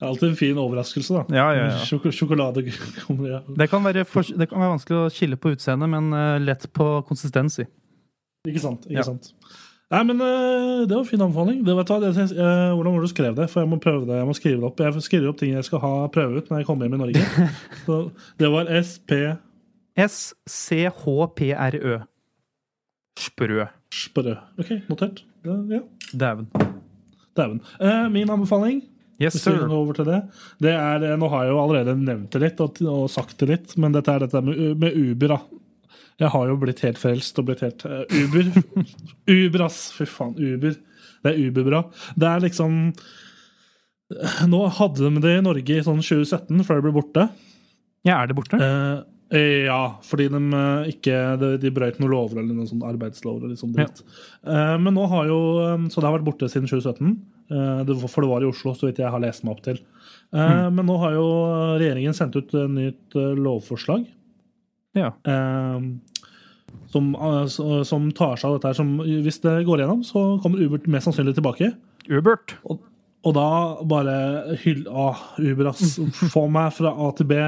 Det 0.00 0.06
er 0.06 0.12
alltid 0.14 0.28
en 0.30 0.36
fin 0.38 0.56
overraskelse, 0.62 1.10
da. 1.18 1.24
Ja, 1.36 1.48
ja, 1.58 1.64
ja. 1.74 1.80
Sjok 1.90 2.06
sjokolade 2.14 2.62
ja. 3.34 3.42
Det 3.50 3.68
kan, 3.68 3.82
være 3.82 4.06
det 4.06 4.48
kan 4.48 4.62
være 4.62 4.74
vanskelig 4.78 5.00
å 5.02 5.10
skille 5.12 5.36
på 5.36 5.52
utseendet, 5.56 5.90
men 5.90 6.14
lett 6.46 6.70
på 6.72 7.02
konsistens. 7.06 7.58
i. 7.60 7.66
Ikke 8.48 8.62
sant. 8.62 8.86
ikke 8.88 9.04
sant. 9.04 9.32
Nei, 9.90 10.02
men 10.06 10.20
eh, 10.22 10.86
Det 10.86 10.94
var 10.94 11.00
en 11.02 11.08
fin 11.08 11.22
anbefaling. 11.24 11.62
Det, 11.66 11.74
vet 11.76 11.88
du, 11.90 11.94
det, 12.04 12.10
eh, 12.30 12.72
hvordan 12.76 12.92
var 12.94 13.00
det 13.02 13.08
du 13.08 13.12
skrev 13.14 13.34
det? 13.38 13.48
For 13.50 13.60
jeg 13.64 13.70
må 13.72 13.78
prøve 13.82 14.06
det, 14.06 14.20
jeg 14.20 14.28
må 14.28 14.34
skrive 14.38 14.60
det 14.62 14.68
opp. 14.70 14.82
Jeg 14.84 15.02
skriver 15.06 15.32
opp 15.32 15.40
ting 15.40 15.54
jeg 15.56 15.66
skal 15.66 15.82
ha 15.82 15.92
prøve 16.14 16.38
ut 16.38 16.50
når 16.52 16.62
jeg 16.62 16.68
kommer 16.68 16.86
hjem 16.86 16.94
i 16.98 17.02
Norge. 17.02 17.22
Så 17.86 17.98
det 18.38 18.52
var 18.54 18.70
SP 18.78 19.10
S-C-H-P-R-Ø. 20.70 21.96
Sprø. 23.20 23.64
Sprø. 23.92 24.34
OK, 24.62 24.70
notert. 24.88 25.24
Ja, 25.44 25.56
ja. 25.74 25.80
Dæven. 26.14 26.46
Dæven. 27.36 27.60
Eh, 27.82 28.06
min 28.14 28.30
anbefaling 28.30 28.82
Yes, 29.20 29.34
sir. 29.42 29.66
over 29.68 29.92
til 29.92 30.06
det. 30.08 30.22
det 30.64 30.70
er, 30.72 31.02
eh, 31.04 31.16
nå 31.20 31.28
har 31.28 31.42
jeg 31.44 31.50
jo 31.52 31.58
allerede 31.60 31.92
nevnt 32.00 32.30
det 32.32 32.40
litt 32.40 32.60
og, 32.64 32.78
og 32.88 33.10
sagt 33.12 33.36
det 33.42 33.48
litt, 33.50 33.74
men 33.76 33.92
dette 33.92 34.08
er 34.14 34.22
dette 34.24 34.40
med, 34.40 34.56
med 34.80 34.96
Uber. 34.96 35.34
da. 35.34 35.38
Jeg 36.20 36.32
har 36.34 36.46
jo 36.50 36.58
blitt 36.60 36.82
helt 36.84 37.00
frelst 37.00 37.38
og 37.40 37.48
blitt 37.48 37.62
helt 37.64 37.84
uh, 37.88 38.02
Uber. 38.12 38.50
Uber, 39.40 39.66
ass! 39.66 39.86
Fy 39.96 40.06
faen. 40.08 40.36
Uber. 40.36 40.76
Det 41.24 41.32
er 41.32 41.40
Uber-bra. 41.48 41.82
Det 42.16 42.28
er 42.28 42.42
liksom 42.44 42.76
Nå 44.50 44.60
hadde 44.74 45.06
de 45.06 45.20
det 45.22 45.36
i 45.38 45.42
Norge 45.44 45.76
i 45.78 45.82
sånn 45.86 46.00
2017, 46.02 46.64
før 46.66 46.80
det 46.80 46.84
ble 46.88 46.92
borte. 46.96 47.26
Ja, 48.08 48.16
er 48.24 48.30
det 48.30 48.34
borte? 48.40 48.58
Eh, 49.30 49.68
ja, 49.68 49.76
fordi 50.02 50.26
de 50.32 50.40
ikke 50.90 51.18
de, 51.38 51.50
de 51.62 51.70
brøt 51.70 52.00
noen 52.02 52.10
lover 52.10 52.40
eller 52.40 52.56
noen 52.56 52.66
sånn 52.66 52.82
arbeidslover. 52.88 53.46
eller 53.46 53.60
sånn 53.60 53.76
dritt. 53.76 54.00
Eh, 54.42 54.74
men 54.82 54.96
nå 54.98 55.04
har 55.12 55.28
jo 55.30 55.38
Så 55.92 56.00
det 56.02 56.08
har 56.08 56.16
vært 56.16 56.26
borte 56.26 56.48
siden 56.50 56.66
2017. 56.66 57.12
eh, 57.54 57.82
det, 57.86 57.98
for 58.10 58.26
det 58.26 58.32
var 58.32 58.42
i 58.42 58.50
Oslo, 58.50 58.74
så 58.74 58.88
vidt 58.88 58.98
jeg 58.98 59.12
har 59.14 59.22
lest 59.22 59.46
meg 59.46 59.54
opp 59.54 59.62
til. 59.68 59.78
Mm. 60.34 60.74
Men 60.74 60.86
nå 60.86 60.96
har 61.02 61.14
jo 61.14 61.28
regjeringen 61.78 62.14
sendt 62.14 62.36
ut 62.38 62.50
et 62.54 62.70
nytt 62.70 63.14
lovforslag. 63.38 64.04
Ja. 64.98 65.12
eh, 65.22 65.78
som, 66.92 67.10
eh, 67.14 67.82
som 67.86 68.10
tar 68.16 68.36
seg 68.40 68.50
av 68.50 68.56
dette 68.58 68.70
her. 68.72 68.78
Som, 68.78 68.96
hvis 69.04 69.40
det 69.44 69.56
går 69.68 69.82
gjennom, 69.84 70.04
så 70.06 70.24
kommer 70.42 70.62
Uber 70.64 70.86
mest 70.90 71.08
sannsynlig 71.08 71.36
tilbake. 71.38 71.72
Ubert. 72.10 72.56
Og, 72.64 72.80
og 73.26 73.36
da 73.36 73.48
bare 73.86 74.56
hyll... 74.64 74.86
Åh, 74.88 75.20
Uber, 75.38 75.70
ass. 75.74 75.98
Få 76.32 76.46
meg 76.50 76.72
fra 76.78 76.90
A 76.96 77.10
til 77.18 77.28
B. 77.30 77.38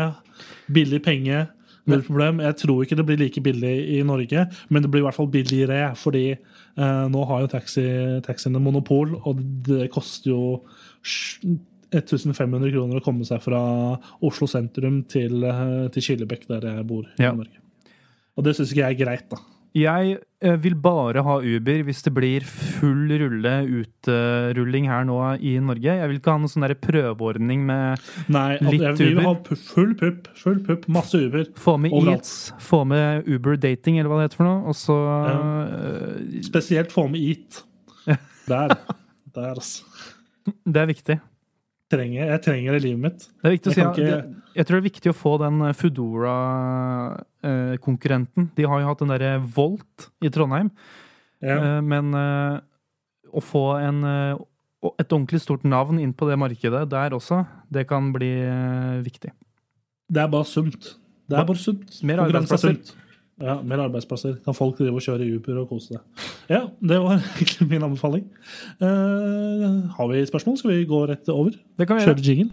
Billig 0.72 1.02
penge. 1.04 1.46
Null 1.90 2.04
problem. 2.06 2.38
Jeg 2.44 2.54
tror 2.60 2.84
ikke 2.84 2.94
det 3.00 3.06
blir 3.08 3.18
like 3.18 3.40
billig 3.42 3.72
i 3.96 4.02
Norge, 4.06 4.44
men 4.70 4.84
det 4.84 4.90
blir 4.92 5.02
i 5.02 5.06
hvert 5.08 5.16
fall 5.18 5.30
billigere. 5.32 5.88
Fordi 5.98 6.28
eh, 6.30 7.06
nå 7.10 7.24
har 7.26 7.42
jo 7.42 7.50
taxi, 7.56 7.82
taxiene 8.22 8.62
monopol, 8.62 9.16
og 9.26 9.40
det 9.66 9.88
koster 9.90 10.30
jo 10.30 10.42
1500 11.92 12.70
kroner 12.72 13.00
å 13.00 13.04
komme 13.04 13.26
seg 13.28 13.42
fra 13.44 13.62
Oslo 14.24 14.46
sentrum 14.48 15.02
til, 15.10 15.42
eh, 15.44 15.88
til 15.92 16.06
Killebekk, 16.06 16.46
der 16.54 16.68
jeg 16.70 16.86
bor 16.86 17.04
Ja. 17.18 17.32
i 17.32 17.36
Norge. 17.42 17.58
Og 18.36 18.46
det 18.46 18.54
syns 18.56 18.72
ikke 18.72 18.84
jeg 18.86 18.96
er 18.96 19.04
greit, 19.04 19.26
da. 19.32 19.40
Jeg 19.72 20.18
eh, 20.44 20.56
vil 20.60 20.74
bare 20.84 21.22
ha 21.24 21.34
Uber 21.40 21.78
hvis 21.86 22.02
det 22.04 22.10
blir 22.12 22.44
full 22.44 23.08
rulle 23.22 23.52
utrulling 23.80 24.88
her 24.90 25.06
nå 25.08 25.16
i 25.40 25.54
Norge. 25.64 25.94
Jeg 25.96 26.10
vil 26.10 26.18
ikke 26.20 26.34
ha 26.34 26.42
noen 26.42 26.52
sånn 26.52 26.66
prøveordning 26.82 27.64
med 27.70 28.02
Nei, 28.32 28.58
Litt 28.66 28.84
jeg 28.84 28.98
vil 29.00 29.16
Uber. 29.16 29.30
ha 29.30 29.56
full 29.56 29.94
pupp, 29.96 30.28
full 30.36 30.60
pupp, 30.66 30.84
masse 30.92 31.16
Uber. 31.16 31.48
få 31.56 31.78
med 31.80 31.96
Overalt. 31.96 32.20
Eats, 32.20 32.52
få 32.60 32.82
med 32.88 33.28
Uber 33.28 33.56
Dating, 33.56 33.96
eller 33.96 34.12
hva 34.12 34.20
det 34.20 34.28
heter 34.28 34.42
for 34.42 34.50
noe. 34.50 34.60
Og 34.68 34.76
så 34.76 34.98
ja. 35.08 36.44
Spesielt 36.52 36.92
få 36.92 37.08
med 37.08 37.24
Eat. 37.32 37.62
Der. 38.52 38.76
Der, 39.32 39.54
altså. 39.54 39.86
Det 40.68 40.80
er 40.82 40.88
viktig. 40.90 41.20
Trenger, 41.92 42.24
jeg 42.32 42.40
trenger 42.46 42.72
det 42.72 42.78
i 42.80 42.84
livet 42.86 43.02
mitt. 43.04 43.18
Det 43.42 43.44
er 43.50 43.52
viktig 43.58 43.68
å 43.68 43.74
si 43.74 43.80
jeg, 43.82 43.88
ikke- 43.92 44.06
det, 44.08 44.36
Jeg 44.56 44.64
tror 44.66 44.74
det 44.78 44.82
er 44.82 44.90
viktig 44.90 45.10
å 45.12 45.16
få 45.18 45.32
den 45.42 45.56
Foodora-konkurrenten. 47.42 48.50
De 48.56 48.62
har 48.68 48.80
jo 48.80 48.86
hatt 48.88 48.98
den 49.02 49.08
derre 49.12 49.32
Volt 49.56 50.08
i 50.24 50.28
Trondheim. 50.32 50.70
Ja. 51.42 51.56
Eh, 51.58 51.80
Men 51.82 52.14
eh, 52.14 52.60
å 53.32 53.40
få 53.42 53.64
en, 53.82 54.04
eh, 54.04 54.36
et 54.98 55.08
ordentlig 55.12 55.40
stort 55.42 55.64
navn 55.64 55.98
inn 56.00 56.12
på 56.14 56.26
det 56.28 56.38
markedet 56.38 56.88
der 56.90 57.10
også, 57.16 57.46
det 57.70 57.86
kan 57.88 58.12
bli 58.14 58.30
eh, 58.42 59.02
viktig. 59.04 59.30
Det 60.12 60.22
er 60.22 60.28
bare 60.28 60.44
sunt. 60.48 60.94
Det 61.28 61.38
er 61.38 61.44
bare 61.48 61.56
sunt. 61.58 62.02
Mer 62.04 62.18
er 62.18 62.24
arbeidsplasser. 62.28 62.76
Ja, 63.42 63.56
mer 63.66 63.80
arbeidsplasser. 63.82 64.36
Kan 64.44 64.54
folk 64.54 64.78
drive 64.78 64.94
og 64.94 65.02
kjøre 65.02 65.26
Uber 65.34 65.56
og 65.64 65.68
kose 65.72 65.86
seg. 65.92 66.00
Ja, 66.50 66.60
det 66.80 66.98
var 67.02 67.18
egentlig 67.36 67.68
min 67.68 67.82
anbefaling. 67.82 68.24
Uh, 68.78 68.86
har 69.96 70.06
vi 70.12 70.26
spørsmål? 70.26 70.58
Skal 70.58 70.70
vi 70.70 70.84
gå 70.84 71.06
rett 71.10 71.28
over? 71.28 71.50
Det 71.78 71.88
kan 71.88 71.96
vi 71.96 72.02
gjøre. 72.02 72.14
Kjøre 72.14 72.26
jingle? 72.30 72.50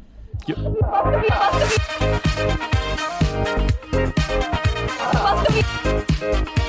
Hva 6.19 6.68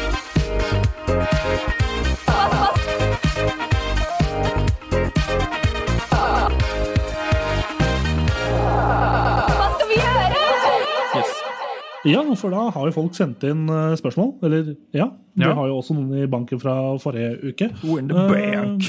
Ja, 12.09 12.23
for 12.39 12.51
da 12.55 12.63
har 12.73 12.87
jo 12.89 12.95
folk 12.97 13.13
sendt 13.17 13.43
inn 13.45 13.67
eh, 13.69 13.93
spørsmål. 14.01 14.31
Eller 14.47 14.71
ja, 14.97 15.11
vi 15.37 15.45
Ja. 15.45 15.55
har 15.55 15.69
jo 15.69 15.77
også 15.83 15.95
noen 15.99 16.15
i 16.23 16.27
banken 16.27 16.61
fra 16.63 16.75
forrige 17.03 17.35
uke. 17.53 17.69
Oh, 17.85 17.99
in 17.99 18.09
the 18.09 18.17
Eh, 18.17 18.31
bank. 18.31 18.83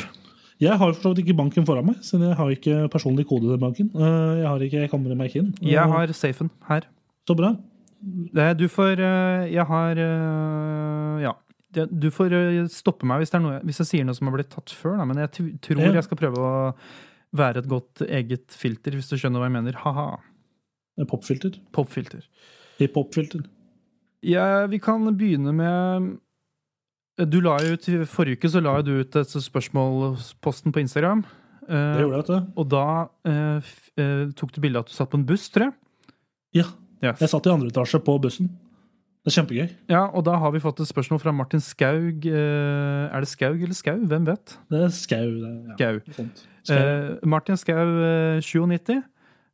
Jeg 0.61 0.77
har 0.77 0.93
for 0.93 1.01
så 1.01 1.09
vidt 1.15 1.25
ikke 1.25 1.35
banken 1.37 1.65
foran 1.65 1.85
meg, 1.87 1.95
siden 2.05 2.27
jeg 2.29 2.37
har 2.37 2.49
ikke 2.53 2.87
personlig 2.93 3.25
kode 3.27 3.49
til 3.49 3.57
banken. 3.57 3.89
Eh, 3.95 4.39
Jeg 4.41 4.47
har 4.47 4.59
ikke 4.59 4.89
kammeret 4.91 5.17
meg 5.17 5.35
inn. 5.35 5.53
Eh, 5.61 5.71
Jeg 5.71 5.87
har 5.89 6.07
safen 6.13 6.49
her. 6.69 6.81
Så 7.27 7.35
bra. 7.35 7.55
Du 8.55 8.67
får 8.67 8.99
eh, 8.99 9.51
Jeg 9.53 9.65
har 9.65 9.91
eh, 9.97 11.21
Ja. 11.23 11.33
Du 11.73 12.09
får 12.11 12.31
eh, 12.33 12.67
stoppe 12.67 13.05
meg 13.05 13.19
hvis, 13.21 13.29
det 13.31 13.39
er 13.39 13.43
noe, 13.45 13.59
hvis 13.63 13.77
jeg 13.79 13.87
sier 13.87 14.03
noe 14.05 14.13
som 14.15 14.27
har 14.27 14.35
blitt 14.37 14.49
tatt 14.49 14.69
før, 14.69 14.97
da. 14.97 15.05
men 15.05 15.17
jeg 15.17 15.31
tror 15.61 15.79
jeg 15.95 16.03
skal 16.03 16.17
prøve 16.17 16.37
å 16.37 16.75
være 17.33 17.59
et 17.59 17.67
godt 17.67 18.01
eget 18.09 18.47
filter, 18.51 18.91
hvis 18.91 19.07
du 19.09 19.15
skjønner 19.15 19.39
hva 19.39 19.47
jeg 19.47 19.55
mener. 19.55 19.73
Ha-ha. 19.83 20.19
Eh, 20.99 21.05
Popfilter. 21.05 21.55
Popfilter. 21.71 22.23
Hiphop-filter. 22.81 23.45
Ja, 24.25 24.65
vi 24.69 24.77
kan 24.83 25.05
begynne 25.17 25.53
med 25.57 26.11
Du 27.31 27.39
la 27.41 27.55
jo 27.61 27.73
ut 27.75 27.87
i 27.89 27.99
Forrige 28.09 28.37
uke 28.39 28.49
så 28.53 28.61
la 28.61 28.75
du 28.85 28.91
ut 29.01 29.15
et 29.19 29.33
spørsmålposten 29.33 30.73
på 30.73 30.81
Instagram. 30.83 31.23
Eh, 31.67 31.75
Det 31.97 32.01
gjorde 32.03 32.17
jeg, 32.17 32.23
vet 32.23 32.31
du. 32.31 32.51
og 32.61 32.69
da 32.71 32.85
eh, 33.25 33.71
eh, 34.01 34.25
tok 34.37 34.51
du 34.55 34.61
bilde 34.63 34.77
av 34.81 34.85
at 34.85 34.89
du 34.91 34.95
satt 34.97 35.11
på 35.11 35.17
en 35.19 35.25
buss, 35.29 35.49
tror 35.53 35.69
jeg. 35.69 35.73
Ja. 36.61 36.67
Yes. 37.03 37.19
Jeg 37.21 37.29
satt 37.31 37.47
i 37.47 37.53
andre 37.53 37.69
etasje 37.71 37.99
på 38.05 38.15
bussen. 38.21 38.49
Det 39.21 39.29
er 39.29 39.35
kjempegøy. 39.37 39.67
Ja, 39.89 40.01
og 40.17 40.23
da 40.25 40.33
har 40.41 40.51
vi 40.53 40.59
fått 40.61 40.79
et 40.81 40.89
spørsmål 40.89 41.19
fra 41.21 41.31
Martin 41.33 41.61
Skaug. 41.61 42.25
Eh, 42.25 43.05
er 43.13 43.21
det 43.21 43.29
Skaug 43.29 43.61
eller 43.61 43.77
Skau? 43.77 43.99
Hvem 44.09 44.25
vet? 44.25 44.55
Det 44.73 44.81
er 44.81 44.93
skau. 44.97 45.29
Ja, 45.77 45.77
Skau. 45.77 46.25
Skau. 46.65 46.77
Eh, 46.77 47.19
Martin 47.29 47.57
Skau, 47.57 47.75
eh, 48.01 48.41
97. 48.41 49.03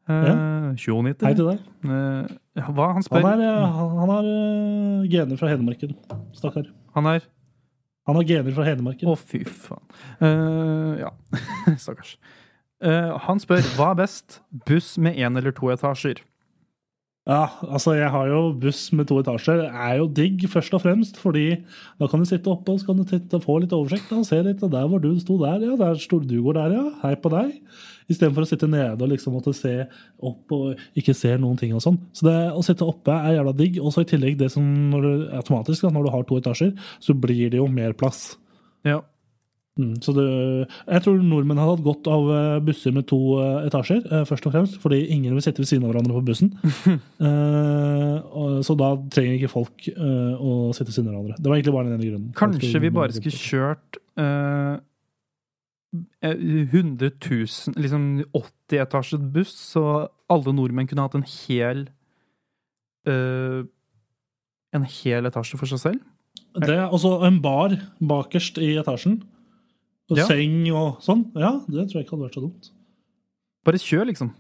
Eh, 0.07 0.75
97. 0.79 1.25
Hei 1.27 1.33
til 1.35 1.49
deg. 1.51 1.59
Eh, 1.83 2.37
hva? 2.57 2.91
Han 2.95 3.03
Han, 3.11 3.27
er, 3.31 3.43
eh, 3.45 3.75
han, 3.77 3.97
han 4.01 4.13
har 4.13 4.29
eh, 4.31 5.09
gener 5.11 5.39
fra 5.39 5.51
Hedmarken. 5.51 5.95
Stakkar. 6.35 6.69
Han 6.95 7.05
er 7.05 7.21
Han 8.07 8.15
har 8.15 8.23
gener 8.23 8.55
fra 8.55 8.63
Hedmarken. 8.63 9.09
Å, 9.11 9.15
fy 9.19 9.43
faen. 9.43 9.83
Uh, 10.21 10.95
ja, 11.01 11.11
stakkars. 11.83 12.15
Uh, 12.79 13.17
han 13.25 13.41
spør 13.41 13.65
hva 13.75 13.91
er 13.91 14.01
best, 14.03 14.39
buss 14.69 14.95
med 15.01 15.17
én 15.19 15.37
eller 15.37 15.51
to 15.51 15.71
etasjer? 15.73 16.21
Ja, 17.27 17.49
altså 17.67 17.91
jeg 17.97 18.07
har 18.07 18.29
jo 18.31 18.53
buss 18.55 18.85
med 18.95 19.09
to 19.09 19.17
etasjer. 19.19 19.59
Det 19.59 19.67
er 19.67 19.97
jo 19.99 20.05
digg, 20.15 20.45
først 20.47 20.75
og 20.77 20.85
fremst, 20.85 21.17
fordi 21.19 21.57
da 21.99 22.07
kan 22.07 22.23
du 22.23 22.27
sitte 22.29 22.47
oppe 22.47 22.71
og 22.71 22.79
så 22.79 22.87
kan 22.87 23.01
du 23.01 23.03
titte, 23.09 23.41
få 23.43 23.57
litt 23.59 23.75
oversikt. 23.75 24.07
Da, 24.07 24.21
se 24.23 24.39
litt, 24.45 24.63
og 24.63 24.71
Der 24.71 24.87
hvor 24.87 25.03
du 25.03 25.09
sto 25.19 25.35
der, 25.41 25.65
ja. 25.67 25.75
Der 25.75 25.99
sto 25.99 26.21
du 26.23 26.37
går 26.45 26.55
der, 26.55 26.77
ja. 26.77 26.85
Hei 27.01 27.17
på 27.19 27.31
deg. 27.33 27.51
Istedenfor 28.07 28.45
å 28.45 28.47
sitte 28.47 28.69
nede 28.71 29.03
og 29.03 29.11
liksom 29.11 29.35
måtte 29.35 29.51
se 29.51 29.73
opp 30.23 30.55
og 30.55 30.79
ikke 30.95 31.15
se 31.17 31.33
noen 31.35 31.59
ting 31.59 31.75
og 31.75 31.83
sånn. 31.83 31.99
Så 32.15 32.29
det 32.29 32.37
å 32.55 32.63
sitte 32.63 32.87
oppe 32.87 33.11
er 33.11 33.35
jævla 33.41 33.55
digg. 33.59 33.81
Og 33.83 33.91
så 33.91 34.05
i 34.05 34.07
tillegg 34.07 34.39
det 34.39 34.47
som 34.53 34.63
når 34.93 35.03
du, 35.03 35.27
automatisk, 35.41 35.83
når 35.91 36.07
du 36.07 36.11
har 36.15 36.27
to 36.29 36.39
etasjer, 36.39 36.71
så 37.03 37.17
blir 37.27 37.51
det 37.51 37.59
jo 37.59 37.67
mer 37.67 37.91
plass. 37.99 38.37
Ja. 38.87 39.01
Mm, 39.77 39.93
så 40.01 40.13
det, 40.15 40.25
jeg 40.87 41.03
tror 41.05 41.19
nordmenn 41.21 41.59
hadde 41.61 41.75
hatt 41.75 41.85
godt 41.85 42.07
av 42.09 42.31
eh, 42.33 42.59
busser 42.65 42.93
med 42.95 43.05
to 43.09 43.19
eh, 43.37 43.67
etasjer, 43.67 44.01
eh, 44.09 44.23
først 44.25 44.47
og 44.49 44.55
fremst, 44.55 44.79
fordi 44.81 45.03
ingen 45.13 45.35
vil 45.37 45.43
sitte 45.45 45.61
ved 45.61 45.69
siden 45.69 45.85
av 45.85 45.93
hverandre 45.93 46.17
på 46.17 46.23
bussen. 46.25 46.49
uh, 47.25 48.57
så 48.65 48.73
da 48.79 48.89
trenger 49.13 49.37
ikke 49.37 49.51
folk 49.53 49.87
uh, 49.93 50.33
å 50.33 50.73
sitte 50.73 50.89
ved 50.89 50.97
siden 50.97 51.11
av 51.11 51.19
hverandre. 51.19 51.37
Det 51.37 51.51
var 51.51 51.59
egentlig 51.59 51.75
bare 51.77 51.89
den 51.91 51.97
ene 51.99 52.09
grunnen. 52.09 52.33
Kanskje 52.37 52.81
vi 52.81 52.93
bare 52.97 53.13
skulle 53.13 53.43
kjørt 53.43 54.01
eh, 54.17 54.75
100 56.25 57.11
000 57.23 57.77
Liksom 57.77 58.09
80 58.35 58.81
etasjet 58.81 59.31
buss, 59.33 59.53
så 59.75 59.85
alle 60.29 60.53
nordmenn 60.57 60.89
kunne 60.89 61.05
hatt 61.05 61.15
en 61.17 61.29
hel 61.29 61.87
En 63.07 64.83
hel 64.99 65.29
etasje 65.29 65.55
for 65.55 65.69
seg 65.69 65.79
selv? 65.85 66.01
Det 66.57 66.77
og 66.89 66.99
så 67.01 67.13
en 67.27 67.37
bar 67.41 67.75
bakerst 68.03 68.57
i 68.61 68.73
etasjen. 68.81 69.21
Og 70.09 70.17
Ja. 70.17 70.25
seng 70.29 70.69
og 70.71 71.01
sånn. 71.03 71.25
Ja, 71.35 71.51
det 71.67 71.89
tror 71.89 71.99
jeg 71.99 72.05
ikke 72.05 72.15
hadde 72.17 72.27
vært 72.29 72.37
så 72.37 72.41
dumt. 72.45 72.69
Bare 73.65 73.77
kjør, 73.83 74.05
liksom. 74.07 74.33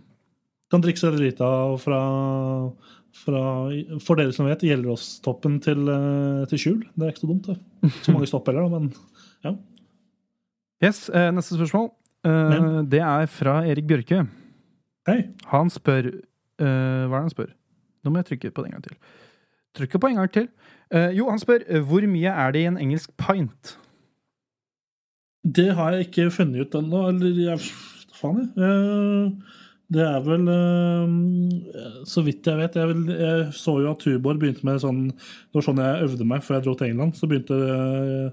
Kan 0.71 0.81
drikke 0.81 0.99
seg 0.99 1.15
drita 1.17 1.77
fra, 1.79 1.99
fra 3.11 3.41
For 4.03 4.15
dere 4.15 4.33
som 4.35 4.45
vet, 4.47 4.59
Gjelleråstoppen 4.63 5.61
til, 5.63 5.75
toppen 5.85 6.47
til 6.51 6.57
Skjul. 6.59 6.81
Det 6.95 7.03
er 7.07 7.11
ikke 7.11 7.23
så 7.25 7.29
dumt, 7.31 7.47
det. 7.47 7.57
Så 8.03 8.13
mange 8.15 8.27
stopp 8.27 8.47
heller, 8.47 8.67
da, 8.69 8.79
men 8.79 9.57
Yes, 10.83 11.09
eh, 11.09 11.31
Neste 11.33 11.55
spørsmål. 11.57 11.89
Eh, 12.23 12.29
Ja. 12.29 12.81
Det 12.83 12.99
er 13.01 13.25
fra 13.25 13.61
Erik 13.65 13.87
Bjørke. 13.87 14.27
hei. 15.07 15.29
Han 15.47 15.69
spør 15.69 16.07
eh, 16.59 17.07
Hva 17.07 17.17
er 17.17 17.23
det 17.23 17.23
han 17.23 17.29
spør? 17.29 17.51
Nå 18.05 18.11
må 18.11 18.17
jeg 18.23 18.25
trykke 18.39 18.51
på 18.53 18.63
det 18.63 18.65
en 18.67 18.71
gang 18.79 18.83
til. 18.83 18.97
Trykke 19.75 19.99
på 19.99 20.07
en 20.09 20.15
gang 20.15 20.31
til. 20.31 20.47
Eh, 20.91 21.11
jo, 21.17 21.29
han 21.29 21.39
spør 21.39 21.63
eh, 21.67 21.79
hvor 21.81 22.01
mye 22.07 22.29
er 22.29 22.51
det 22.51 22.61
i 22.61 22.65
en 22.67 22.77
engelsk 22.77 23.09
pint? 23.17 23.77
Det 25.47 25.69
har 25.77 25.95
jeg 25.95 26.09
ikke 26.09 26.33
funnet 26.33 26.67
ut 26.67 26.81
ennå. 26.81 27.05
Eller 27.11 27.39
jeg 27.45 27.69
Faen, 28.17 28.47
jeg. 28.57 29.31
Det 29.87 30.03
er 30.03 30.19
vel 30.25 30.49
eh, 30.51 31.07
Så 32.07 32.21
vidt 32.25 32.47
jeg 32.47 32.57
vet 32.59 32.75
jeg, 32.75 32.87
vil, 32.91 33.03
jeg 33.15 33.45
så 33.55 33.73
jo 33.79 33.91
at 33.93 34.01
Tuborg 34.03 34.37
begynte 34.41 34.65
med 34.67 34.81
sånn 34.83 35.01
Det 35.15 35.55
var 35.55 35.63
sånn 35.63 35.79
jeg 35.79 36.03
øvde 36.09 36.27
meg 36.27 36.43
før 36.43 36.55
jeg 36.57 36.65
dro 36.65 36.73
til 36.75 36.89
England. 36.91 37.11
Så 37.15 37.23
begynte 37.31 37.55
eh, 37.55 38.27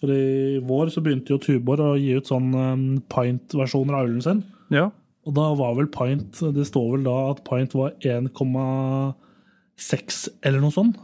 For 0.00 0.08
i 0.10 0.58
vår 0.66 0.86
så 0.94 1.00
begynte 1.04 1.32
jo 1.34 1.42
Tuborg 1.42 1.80
å 1.84 2.00
gi 2.00 2.12
ut 2.18 2.30
sånn 2.30 2.48
eh, 2.58 2.76
pint-versjoner 3.12 3.94
av 3.94 4.02
ølen 4.08 4.22
sin. 4.24 4.40
Ja. 4.74 4.86
Og 5.26 5.32
da 5.38 5.46
var 5.58 5.72
vel 5.78 5.88
pint 5.94 6.32
Det 6.54 6.66
står 6.66 6.86
vel 6.96 7.04
da 7.06 7.16
at 7.30 7.38
pint 7.46 7.72
var 7.78 7.90
1,6 8.02 10.28
eller 10.42 10.60
noe 10.62 10.74
sånt. 10.74 10.96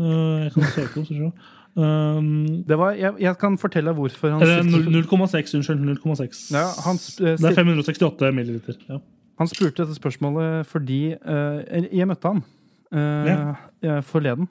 Jeg 0.00 0.50
kan 0.54 0.64
søke 0.72 0.96
opp, 1.02 1.08
så. 1.10 1.30
Um, 1.78 2.64
Det 2.66 2.78
var, 2.78 2.96
jeg, 2.98 3.14
jeg 3.22 3.36
kan 3.38 3.56
fortelle 3.58 3.92
hvorfor 3.94 4.32
han 4.34 4.42
0,6, 4.42 5.54
unnskyld. 5.56 5.84
0,6. 6.02 6.40
Ja, 6.50 6.66
eh, 6.66 7.36
Det 7.38 7.50
er 7.50 7.54
568 7.54 8.32
milliliter. 8.34 8.74
Ja. 8.88 8.98
han 9.38 9.48
spurte 9.48 9.84
dette 9.84 9.94
spørsmålet 9.94 10.66
fordi 10.66 11.14
uh, 11.14 11.62
Jeg 11.92 12.08
møtte 12.10 12.28
han 12.34 12.42
uh, 12.92 13.54
ja. 13.82 14.00
forleden. 14.00 14.48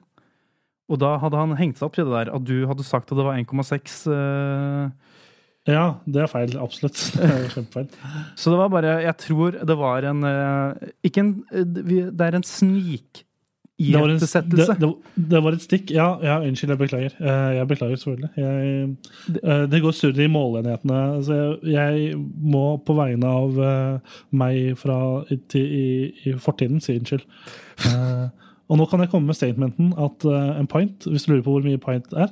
Og 0.90 0.98
da 0.98 1.18
hadde 1.22 1.38
han 1.38 1.54
hengt 1.60 1.78
seg 1.78 1.86
opp 1.90 2.00
i 2.00 2.02
det 2.02 2.10
der 2.10 2.32
at 2.34 2.44
du 2.48 2.66
hadde 2.66 2.84
sagt 2.84 3.12
at 3.12 3.18
det 3.18 3.26
var 3.26 3.36
1,6. 3.36 4.00
uh, 4.10 4.90
ja, 5.68 5.86
det 6.08 6.24
er 6.24 6.30
feil. 6.32 6.56
Absolutt. 6.58 6.98
Det 7.20 7.28
er 7.28 7.50
kjempefeil. 7.52 7.90
så 8.34 8.50
det 8.50 8.58
var 8.58 8.70
bare 8.72 8.94
Jeg 9.04 9.16
tror 9.20 9.58
det 9.60 9.76
var 9.76 10.06
en 10.08 10.24
Ikke 11.04 11.20
en 11.20 11.34
Det 11.52 12.26
er 12.26 12.38
en 12.38 12.46
snik 12.48 13.26
Det 13.80 14.00
var, 14.02 14.08
det, 14.20 14.20
det, 14.80 15.26
det 15.32 15.40
var 15.46 15.54
et 15.56 15.62
stikk. 15.64 15.90
Ja, 15.96 16.08
ja 16.20 16.34
unnskyld, 16.44 16.72
jeg 16.74 16.80
beklager. 16.82 17.14
Eh, 17.20 17.54
Jeg 17.56 17.68
beklager 17.70 17.96
selvfølgelig. 17.96 18.30
Jeg, 18.36 19.38
eh, 19.40 19.62
det 19.72 19.80
går 19.82 19.94
surr 19.96 20.20
i 20.20 20.26
måleenhetene. 20.28 20.98
Så 21.24 21.38
jeg, 21.38 21.72
jeg 21.72 22.18
må 22.54 22.64
på 22.84 22.96
vegne 22.98 23.30
av 23.30 23.60
eh, 23.70 24.18
meg 24.36 24.76
fra 24.80 24.98
i, 25.32 25.38
til- 25.48 25.72
i, 25.80 25.86
i 26.28 26.34
fortiden 26.36 26.80
si 26.84 26.98
unnskyld. 27.00 27.24
Og 28.70 28.78
nå 28.78 28.84
kan 28.90 29.00
jeg 29.02 29.10
komme 29.10 29.26
med 29.32 29.34
statementen 29.38 29.94
at 29.98 30.22
en 30.30 30.68
pint, 30.70 31.08
hvis 31.10 31.24
du 31.26 31.32
lurer 31.32 31.42
på 31.46 31.56
hvor 31.56 31.64
mye 31.64 31.80
pint 31.82 32.12
er, 32.14 32.28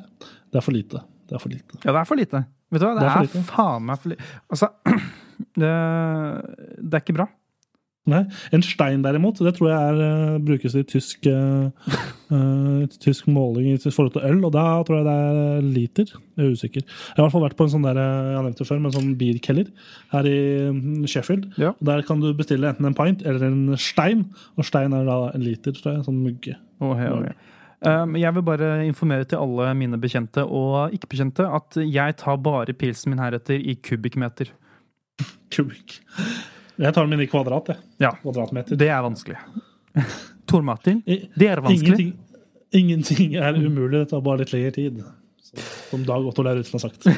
det 0.53 0.61
er 0.61 0.65
for 0.69 0.77
lite. 0.77 1.01
Det 1.29 1.35
er 1.35 1.43
for 1.43 1.51
lite. 1.51 1.81
Ja, 1.83 1.91
det 1.97 2.03
er 2.05 2.07
for 2.09 2.21
lite. 2.21 2.45
Vet 2.71 2.83
du 2.83 2.87
hva, 2.87 2.93
det, 2.95 3.03
Det 3.03 3.09
er 3.09 3.41
er, 3.41 3.49
faen 3.49 3.89
meg 3.89 3.99
for 4.05 4.13
lite. 4.13 4.29
Altså, 4.53 4.69
det, 5.65 5.73
det 6.85 6.95
er 6.99 7.03
ikke 7.03 7.17
bra. 7.19 7.27
Nei. 8.09 8.23
En 8.55 8.65
stein, 8.65 9.03
derimot, 9.05 9.41
det 9.45 9.53
tror 9.57 9.69
jeg 9.69 9.91
er, 9.91 9.99
eh, 10.05 10.37
brukes 10.45 10.77
i 10.79 10.85
tysk, 10.89 11.27
uh, 12.33 12.87
tysk 13.05 13.29
måling 13.29 13.69
i 13.75 13.79
forhold 13.83 14.15
til 14.15 14.25
øl, 14.29 14.41
og 14.49 14.55
da 14.55 14.65
tror 14.87 15.01
jeg 15.01 15.09
det 15.09 15.17
er 15.17 15.69
liter. 15.77 16.15
Jeg 16.39 16.47
er 16.47 16.55
usikker. 16.57 16.87
Jeg 16.87 17.19
har 17.19 17.21
i 17.21 17.27
hvert 17.27 17.37
fall 17.37 17.45
vært 17.45 17.59
på 17.59 17.67
en 17.69 17.75
sånn 17.75 17.85
der, 17.85 18.01
jeg 18.01 18.39
har 18.39 18.47
nevnt 18.47 18.63
det 18.63 18.69
før, 18.71 18.81
men 18.81 18.91
en 18.91 18.97
sånn 18.97 19.13
bierkeller 19.21 19.69
her 20.15 20.31
i 20.31 20.41
mm, 20.73 21.05
Sheffield. 21.11 21.51
Ja. 21.61 21.75
Og 21.75 21.85
Der 21.91 22.03
kan 22.09 22.25
du 22.25 22.33
bestille 22.39 22.71
enten 22.71 22.89
en 22.89 22.97
pint 22.97 23.25
eller 23.27 23.49
en 23.51 23.77
stein, 23.81 24.27
og 24.57 24.69
stein 24.69 24.97
er 24.97 25.07
da 25.09 25.21
en 25.35 25.45
liter, 25.45 25.77
tror 25.77 25.97
jeg. 25.99 26.09
Sånn 26.09 26.25
mugge. 26.25 26.57
Oh, 26.81 26.95
hei, 26.97 27.13
okay. 27.13 27.55
Um, 27.79 28.17
jeg 28.19 28.35
vil 28.35 28.43
bare 28.43 28.69
informere 28.89 29.27
til 29.31 29.39
alle 29.39 29.71
mine 29.79 30.01
bekjente 30.03 30.43
og 30.43 30.95
ikke-bekjente 30.97 31.45
at 31.47 31.77
jeg 31.79 32.17
tar 32.19 32.41
bare 32.43 32.75
pilsen 32.75 33.13
min 33.13 33.23
heretter 33.23 33.61
i 33.61 33.77
kubikkmeter. 33.79 34.51
Kubikk. 35.55 36.01
Jeg 36.79 36.95
tar 36.95 37.07
den 37.07 37.15
min 37.17 37.25
i 37.25 37.29
kvadrat, 37.31 37.73
jeg. 37.73 37.85
Ja, 38.05 38.13
Kvadratmeter. 38.23 38.79
det 38.79 38.89
er 38.95 39.03
vanskelig. 39.03 39.39
Tor 40.49 40.63
Martin, 40.65 41.03
det 41.05 41.49
er 41.51 41.61
vanskelig. 41.65 42.09
Ingenting, 42.09 42.13
ingenting 42.73 43.35
er 43.41 43.59
umulig, 43.59 44.05
det 44.05 44.11
tar 44.13 44.23
bare 44.25 44.45
litt 44.45 44.53
lengre 44.55 44.75
tid. 44.77 45.01
Så, 45.43 45.59
Som 45.91 46.05
Dag 46.07 46.27
Otto 46.29 46.45
Lauritzen 46.47 46.79
har 46.79 46.87
sagt. 46.87 47.09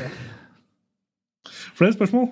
Flere 1.78 1.92
spørsmål? 1.96 2.30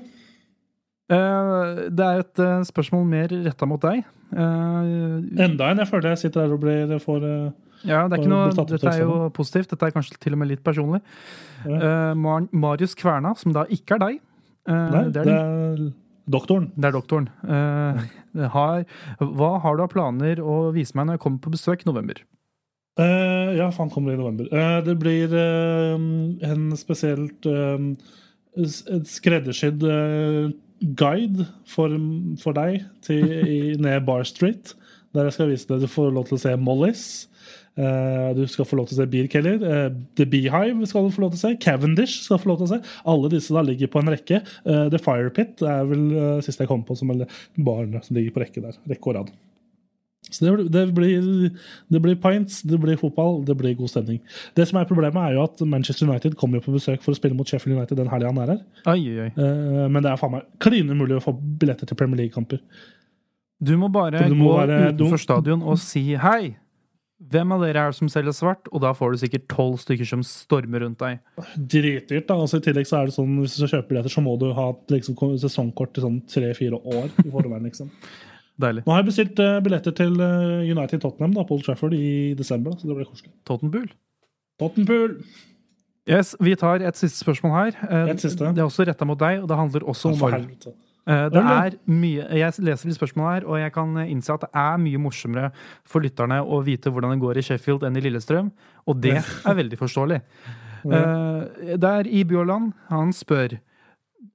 Eh, 1.08 1.84
det 1.94 2.04
er 2.04 2.24
et 2.24 2.42
eh, 2.44 2.64
spørsmål 2.68 3.06
mer 3.08 3.32
retta 3.46 3.68
mot 3.68 3.80
deg. 3.84 4.02
Eh, 4.32 5.44
Enda 5.44 5.70
en. 5.70 5.80
Jeg 5.84 5.88
føler 5.88 6.12
jeg 6.12 6.22
sitter 6.24 6.44
her 6.44 6.56
og 6.56 6.62
blir 6.64 6.98
får 7.00 7.24
ja, 7.86 8.08
det 8.10 8.16
er 8.16 8.22
ikke 8.24 8.32
noe, 8.32 8.66
dette 8.66 8.90
er 8.90 9.04
jo 9.04 9.28
positivt. 9.36 9.70
Dette 9.70 9.86
er 9.86 9.94
kanskje 9.94 10.18
til 10.18 10.34
og 10.34 10.40
med 10.40 10.50
litt 10.50 10.64
personlig. 10.66 10.98
Ja. 11.62 12.10
Mar 12.18 12.48
Marius 12.50 12.96
Kverna, 12.98 13.36
som 13.38 13.54
da 13.54 13.62
ikke 13.70 13.94
er 13.94 14.02
deg 14.02 14.16
Nei, 14.68 15.04
det, 15.14 15.22
det 15.24 15.32
er, 15.32 15.78
er 15.78 15.84
doktoren. 16.30 16.70
det 16.76 16.90
er 16.90 16.96
doktoren. 16.96 17.28
Eh, 17.44 18.02
har, 18.56 18.84
hva 19.20 19.52
har 19.64 19.76
du 19.78 19.84
av 19.84 19.92
planer 19.92 20.42
å 20.42 20.68
vise 20.76 20.96
meg 20.98 21.08
når 21.08 21.18
jeg 21.18 21.24
kommer 21.26 21.44
på 21.44 21.54
besøk 21.54 21.84
i 21.84 21.90
november? 21.90 22.22
Eh, 22.98 23.50
ja, 23.58 23.68
faen 23.74 23.90
kommer 23.94 24.10
det 24.10 24.18
i 24.18 24.22
november. 24.22 24.48
Eh, 24.50 24.78
det 24.86 24.96
blir 24.98 25.34
eh, 25.38 26.06
en 26.50 26.64
spesielt 26.78 27.46
eh, 27.46 27.84
skreddersydd 29.06 29.84
eh, 29.86 30.50
guide 30.98 31.46
for, 31.66 31.94
for 32.42 32.58
deg 32.58 32.82
til, 33.06 33.24
i, 33.42 33.58
ned 33.78 34.06
Bar 34.06 34.26
Street. 34.26 34.74
Der 35.14 35.28
jeg 35.28 35.38
skal 35.38 35.50
vise 35.52 35.70
deg 35.70 35.86
Du 35.86 35.90
får 35.90 36.12
lov 36.14 36.28
til 36.28 36.38
å 36.38 36.42
se 36.42 36.54
Mollys. 36.60 37.04
Eh, 37.78 38.34
du 38.34 38.42
skal 38.50 38.66
få 38.66 38.76
lov 38.80 38.88
til 38.90 38.96
å 38.98 39.00
se 39.02 39.06
Beer 39.06 39.28
Keller. 39.30 39.60
eh, 39.62 39.88
The 40.18 40.26
Beehive 40.26 40.86
skal 40.90 41.06
du 41.06 41.14
få 41.14 41.22
lov 41.22 41.30
til 41.34 41.38
å 41.38 41.44
se. 41.46 41.56
Cavendish 41.62 42.20
skal 42.24 42.36
du 42.40 42.42
få 42.42 42.50
lov 42.52 42.58
til 42.62 42.66
å 42.66 42.72
se. 42.76 42.80
Alle 43.06 43.30
disse 43.30 43.54
da 43.54 43.62
ligger 43.62 43.86
på 43.92 44.00
en 44.02 44.10
rekke. 44.12 44.42
Eh, 44.66 44.88
The 44.90 44.98
Fire 44.98 45.30
Pit 45.30 45.62
er 45.62 45.84
vel 45.86 46.42
siste 46.42 46.64
jeg 46.66 46.68
kom 46.72 46.82
på 46.84 46.96
som 46.98 47.08
barn 47.56 47.94
som 48.02 48.16
ligger 48.18 48.34
på 48.34 48.42
rekke 48.42 48.64
der. 48.64 48.74
Rekke 48.90 49.12
og 49.12 49.14
rad. 49.20 49.30
Så 50.28 50.42
det, 50.44 50.50
blir- 50.52 50.68
det, 50.74 50.82
blir, 50.92 51.52
det 51.94 52.00
blir 52.02 52.16
pints, 52.20 52.60
det 52.66 52.76
blir 52.82 52.98
fotball, 53.00 53.44
det 53.46 53.54
blir 53.56 53.76
god 53.78 53.88
stemning. 53.88 54.18
Det 54.58 54.66
som 54.68 54.76
er 54.80 54.84
Problemet 54.84 55.16
er 55.30 55.36
jo 55.38 55.44
at 55.46 55.60
Manchester 55.64 56.08
United 56.10 56.34
kommer 56.36 56.58
jo 56.58 56.66
på 56.66 56.74
besøk 56.74 57.00
for 57.00 57.14
å 57.14 57.16
spille 57.16 57.38
mot 57.38 57.46
Sheffield 57.48 57.78
United 57.78 57.96
den 57.96 58.10
helga 58.10 58.26
han 58.32 58.42
er 58.42 58.50
her. 58.56 58.60
Oi. 58.92 59.30
Eh, 59.30 59.86
men 59.88 60.02
det 60.02 60.10
er 60.10 60.16
faen 60.20 60.32
meg 60.34 60.42
klin 60.60 60.90
umulig 60.90 61.16
å 61.16 61.22
få 61.24 61.32
billetter 61.38 61.86
til 61.88 61.96
Premier 61.96 62.24
League-kamper. 62.24 62.58
Du 63.62 63.72
må 63.78 63.88
bare 63.90 64.26
du 64.28 64.34
må 64.34 64.50
gå 64.50 64.58
være- 64.66 64.92
utenfor 64.92 65.18
stadion 65.22 65.62
og 65.62 65.78
si 65.78 66.02
hei. 66.16 66.56
Hvem 67.18 67.50
av 67.50 67.64
dere 67.64 67.82
er 67.82 67.90
det 67.90 67.98
som 67.98 68.10
selger 68.12 68.34
svart? 68.36 68.68
Og 68.70 68.82
da 68.84 68.92
får 68.94 69.14
du 69.14 69.20
sikkert 69.24 69.48
tolv 69.50 69.80
stykker 69.82 70.06
som 70.06 70.20
stormer 70.22 70.84
rundt 70.84 71.00
deg. 71.02 71.18
Dritdyrt. 71.58 72.28
da, 72.28 72.36
altså 72.38 72.60
I 72.60 72.64
tillegg 72.68 72.86
så 72.86 73.00
er 73.00 73.10
det 73.10 73.16
sånn 73.16 73.32
hvis 73.40 73.56
du 73.56 73.64
skal 73.64 73.72
kjøpe 73.72 73.90
billetter, 73.90 74.14
så 74.14 74.22
må 74.22 74.36
du 74.38 74.46
ha 74.54 74.68
liksom, 74.94 75.18
sesongkort 75.42 75.96
til 75.96 76.06
sånn 76.06 76.20
tre-fire 76.30 76.78
år. 76.78 77.10
i 77.24 77.32
forveien, 77.34 77.66
liksom. 77.66 77.90
Deilig. 78.62 78.84
Nå 78.86 78.94
har 78.94 79.02
jeg 79.02 79.10
bestilt 79.10 79.42
uh, 79.42 79.58
billetter 79.62 79.94
til 79.98 80.14
uh, 80.18 80.62
United 80.66 81.02
Tottenham 81.02 81.34
da, 81.34 81.44
på 81.46 81.58
Old 81.58 81.66
Trafford 81.66 81.94
i 81.94 82.34
desember, 82.38 82.74
da, 82.74 82.80
så 82.82 82.90
det 82.90 82.98
blir 82.98 83.10
koselig. 83.10 83.34
Tottenpool. 83.46 83.86
Tottenpool! 84.62 85.14
Yes, 86.08 86.32
vi 86.42 86.54
tar 86.58 86.82
et 86.86 86.98
siste 86.98 87.20
spørsmål 87.20 87.54
her. 87.54 87.78
Uh, 87.82 88.10
Et 88.14 88.22
siste. 88.22 88.46
Det 88.54 88.62
er 88.62 88.66
også 88.66 88.86
retta 88.88 89.06
mot 89.06 89.18
deg, 89.20 89.42
og 89.42 89.50
det 89.50 89.58
handler 89.58 89.90
også 89.90 90.14
om 90.14 90.22
Eh, 91.08 91.28
Det 91.32 91.40
er 91.40 91.76
mye, 91.88 92.26
jeg 92.36 92.52
leser 92.60 92.88
litt 92.90 92.98
spørsmål 92.98 93.28
her, 93.32 93.44
og 93.48 93.58
jeg 93.62 93.72
kan 93.72 93.96
eh, 93.96 94.10
innse 94.12 94.34
at 94.34 94.42
det 94.44 94.50
er 94.52 94.76
mye 94.82 94.98
morsommere 95.00 95.50
for 95.88 96.04
lytterne 96.04 96.42
å 96.44 96.58
vite 96.66 96.90
hvordan 96.92 97.14
det 97.14 97.22
går 97.22 97.38
i 97.40 97.44
Sheffield 97.46 97.86
enn 97.88 97.96
i 97.96 98.02
Lillestrøm, 98.04 98.50
og 98.86 99.00
det 99.00 99.16
er 99.22 99.54
veldig 99.62 99.78
forståelig. 99.80 100.20
Eh, 100.78 101.74
Det 101.76 101.88
er 101.90 102.06
i 102.06 102.20
Bjørland. 102.24 102.68
Han 102.88 103.10
spør 103.12 103.56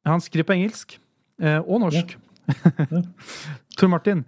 Han 0.05 0.19
skriver 0.19 0.43
på 0.43 0.53
engelsk 0.57 0.97
og 1.39 1.79
norsk. 1.79 2.17
Tor 3.77 3.87
Martin, 3.87 4.25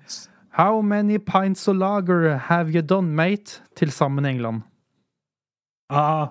how 0.56 0.80
many 0.82 1.18
pints 1.20 1.68
of 1.68 1.76
lager 1.76 2.38
have 2.38 2.72
you 2.72 2.82
done, 2.82 3.12
mate, 3.16 3.60
til 3.76 3.92
sammen 3.92 4.26
i 4.26 4.30
England? 4.32 4.62
Ah, 5.90 6.28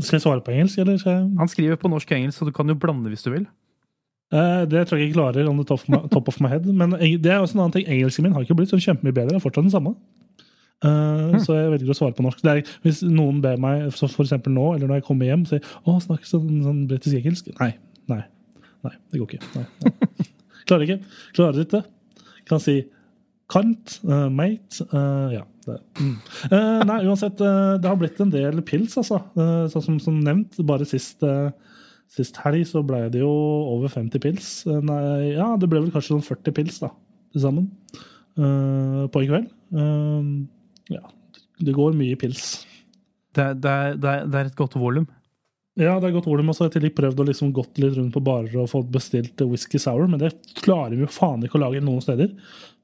skal 0.00 0.16
jeg 0.16 0.22
svare 0.24 0.40
på 0.40 0.50
engelsk, 0.56 0.78
eller 0.78 0.98
Han 1.38 1.48
skriver 1.52 1.76
på 1.76 1.88
norsk 1.92 2.10
og 2.10 2.16
engelsk, 2.16 2.38
så 2.38 2.48
du 2.48 2.52
kan 2.56 2.66
jo 2.66 2.74
blande 2.74 3.12
hvis 3.12 3.22
du 3.22 3.30
vil. 3.30 3.46
Eh, 4.32 4.64
Det 4.66 4.86
tror 4.88 4.98
jeg 4.98 5.10
ikke 5.10 5.18
klarer 5.20 5.48
on 5.48 5.56
the 5.60 5.64
top 5.64 5.80
of 5.84 5.88
my, 5.88 6.00
top 6.10 6.28
of 6.28 6.40
my 6.40 6.48
head. 6.48 6.66
Men 6.66 6.90
det 6.98 7.26
er 7.30 7.38
også 7.40 7.54
en 7.54 7.60
annen 7.66 7.72
ting. 7.78 7.86
Engelsken 7.88 8.24
min 8.26 8.32
har 8.34 8.42
ikke 8.46 8.56
blitt 8.58 8.70
så 8.74 8.80
kjempemye 8.82 9.14
bedre. 9.14 9.34
Det 9.34 9.38
er 9.40 9.44
fortsatt 9.44 9.64
den 9.68 9.74
samme. 9.74 9.94
Eh, 10.84 11.38
Så 11.44 11.54
jeg 11.56 11.70
velger 11.72 11.92
å 11.94 11.98
svare 11.98 12.16
på 12.16 12.24
norsk. 12.26 12.42
Det 12.42 12.52
er, 12.52 12.62
hvis 12.84 13.02
noen 13.06 13.40
ber 13.44 13.56
meg, 13.62 13.86
så 13.96 14.08
for 14.12 14.24
eksempel 14.26 14.52
nå, 14.52 14.74
eller 14.74 14.86
når 14.90 15.00
jeg 15.00 15.06
kommer 15.08 15.26
hjem, 15.30 15.46
sier 15.48 15.62
å, 15.86 15.96
snakker 16.02 16.26
sånn, 16.28 16.50
sånn 16.64 16.82
britisk 16.90 17.16
engelsk. 17.20 17.48
Nei. 17.60 17.72
Nei. 18.10 18.22
Nei, 18.84 18.92
det 19.12 19.18
går 19.22 19.30
ikke. 19.36 19.48
Nei, 19.56 19.64
nei. 19.86 20.26
Klarer 20.66 20.84
ikke. 20.86 20.98
Klarer 21.38 21.62
ikke. 21.64 21.80
Kan 22.46 22.60
si 22.62 22.76
kant, 23.50 24.00
uh, 24.06 24.26
mate 24.30 24.82
uh, 24.92 25.30
Ja. 25.34 25.44
Det. 25.66 25.80
Mm. 25.98 26.12
Eh, 26.52 26.82
nei, 26.86 26.96
uansett. 27.08 27.40
eh, 27.42 27.72
det 27.82 27.88
har 27.90 27.96
blitt 27.98 28.20
en 28.22 28.30
del 28.30 28.60
pils, 28.62 28.92
altså. 29.00 29.16
Eh, 29.34 29.64
sånn 29.72 29.82
som, 29.82 29.96
som 29.98 30.20
nevnt, 30.22 30.54
bare 30.62 30.86
sist 30.86 31.24
eh, 31.26 31.48
Sist 32.12 32.38
helg 32.44 32.64
så 32.68 32.82
ble 32.86 33.02
det 33.12 33.20
jo 33.22 33.32
over 33.74 33.92
50 33.92 34.22
pils. 34.22 34.50
Eh, 34.68 34.80
Nei, 34.84 35.34
ja, 35.34 35.50
det 35.60 35.68
ble 35.70 35.82
vel 35.82 35.92
kanskje 35.94 36.14
sånn 36.14 36.26
40 36.26 36.56
pils 36.56 36.78
da, 36.84 36.92
til 37.34 37.44
sammen 37.44 37.68
uh, 38.38 39.04
på 39.12 39.22
en 39.22 39.30
kveld. 39.32 39.50
Uh, 39.74 40.94
ja, 40.94 41.02
det 41.66 41.76
går 41.76 41.98
mye 41.98 42.18
pils. 42.20 42.64
Det, 43.36 43.50
det, 43.60 43.76
det, 44.00 44.16
det 44.32 44.40
er 44.40 44.50
et 44.50 44.58
godt 44.58 44.78
volum. 44.80 45.08
Ja, 45.76 45.98
det 46.00 46.08
er 46.08 46.14
godt 46.14 46.28
volum. 46.30 46.48
Og 46.48 46.56
så 46.56 46.64
har 46.64 46.70
jeg 46.70 46.78
til 46.78 46.86
litt 46.88 46.96
prøvd 46.96 47.20
å 47.20 47.26
liksom 47.28 47.50
gått 47.56 47.82
litt 47.82 47.98
rundt 47.98 48.14
på 48.14 48.22
barer 48.24 48.54
og 48.62 48.70
fått 48.72 48.88
bestilt 48.94 49.42
whisky 49.44 49.80
sour, 49.82 50.06
men 50.08 50.22
det 50.22 50.32
klarer 50.62 50.94
vi 50.96 51.04
jo 51.04 51.12
faen 51.12 51.44
ikke 51.44 51.58
å 51.58 51.66
lage 51.66 51.84
noen 51.84 52.04
steder. 52.04 52.32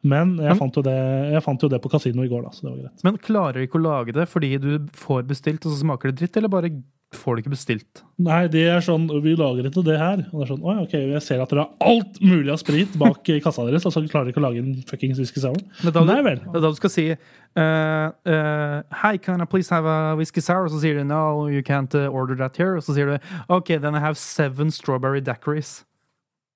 Men 0.02 0.34
jeg 0.42 0.58
fant 0.58 0.76
jo 0.76 0.82
det, 0.84 0.98
jeg 1.30 1.44
fant 1.44 1.62
jo 1.62 1.70
det 1.70 1.78
på 1.80 1.90
kasino 1.92 2.24
i 2.26 2.28
går, 2.30 2.42
da, 2.44 2.50
så 2.52 2.66
det 2.66 2.72
var 2.72 2.80
greit. 2.80 3.04
Men 3.06 3.20
klarer 3.22 3.56
du 3.56 3.66
ikke 3.68 3.78
å 3.78 3.84
lage 3.86 4.14
det 4.16 4.26
fordi 4.28 4.56
du 4.60 4.72
får 4.98 5.24
bestilt, 5.30 5.64
og 5.64 5.72
så 5.72 5.84
smaker 5.84 6.10
det 6.10 6.18
dritt, 6.18 6.36
eller 6.40 6.52
bare 6.52 6.72
får 7.16 7.36
det 7.36 7.42
ikke 7.42 7.52
bestilt? 7.54 8.02
Nei, 8.22 8.46
det 8.52 8.62
er 8.70 8.82
sånn, 8.84 9.04
vi 9.24 9.34
lager 9.38 9.66
ikke 9.68 9.84
det 9.86 9.98
her. 10.00 10.24
Og 10.30 10.40
det 10.40 10.46
er 10.46 10.50
sånn, 10.52 10.64
Oi, 10.64 10.76
ok, 10.84 10.94
Jeg 10.96 11.22
ser 11.24 11.42
at 11.42 11.52
dere 11.52 11.66
har 11.66 11.90
alt 11.92 12.20
mulig 12.22 12.52
av 12.52 12.60
sprit 12.62 12.96
bak 13.00 13.30
i 13.32 13.38
kassa 13.44 13.66
deres, 13.68 13.86
og 13.88 13.94
så 13.94 14.02
klarer 14.06 14.28
dere 14.28 14.34
ikke 14.34 14.42
å 14.42 14.46
lage 14.46 14.62
en 14.62 14.74
fuckings 14.88 15.20
whisky 15.20 15.42
sour. 15.42 15.58
Det 15.82 15.90
er 15.90 15.96
da 15.96 16.04
du, 16.08 16.14
vel. 16.26 16.42
Da 16.54 16.64
du 16.64 16.78
skal 16.78 16.94
si 16.94 17.06
uh, 17.12 17.62
uh, 17.62 18.78
Hi, 19.02 19.16
can 19.18 19.44
I 19.44 19.48
please 19.48 19.72
have 19.74 19.88
a 19.88 20.16
whisky 20.18 20.44
sour? 20.44 20.68
Og 20.68 20.74
så 20.74 20.82
sier 20.84 21.00
du 21.00 21.04
no, 21.08 21.48
you 21.48 21.62
can't 21.62 21.94
uh, 21.94 22.08
order 22.08 22.38
that 22.40 22.56
here. 22.56 22.76
Og 22.76 22.86
så 22.86 22.96
sier 22.96 23.12
du 23.12 23.32
OK, 23.48 23.76
then 23.78 23.94
I 23.94 24.00
have 24.00 24.18
seven 24.18 24.70
strawberry 24.70 25.20
daiquiris. 25.20 25.82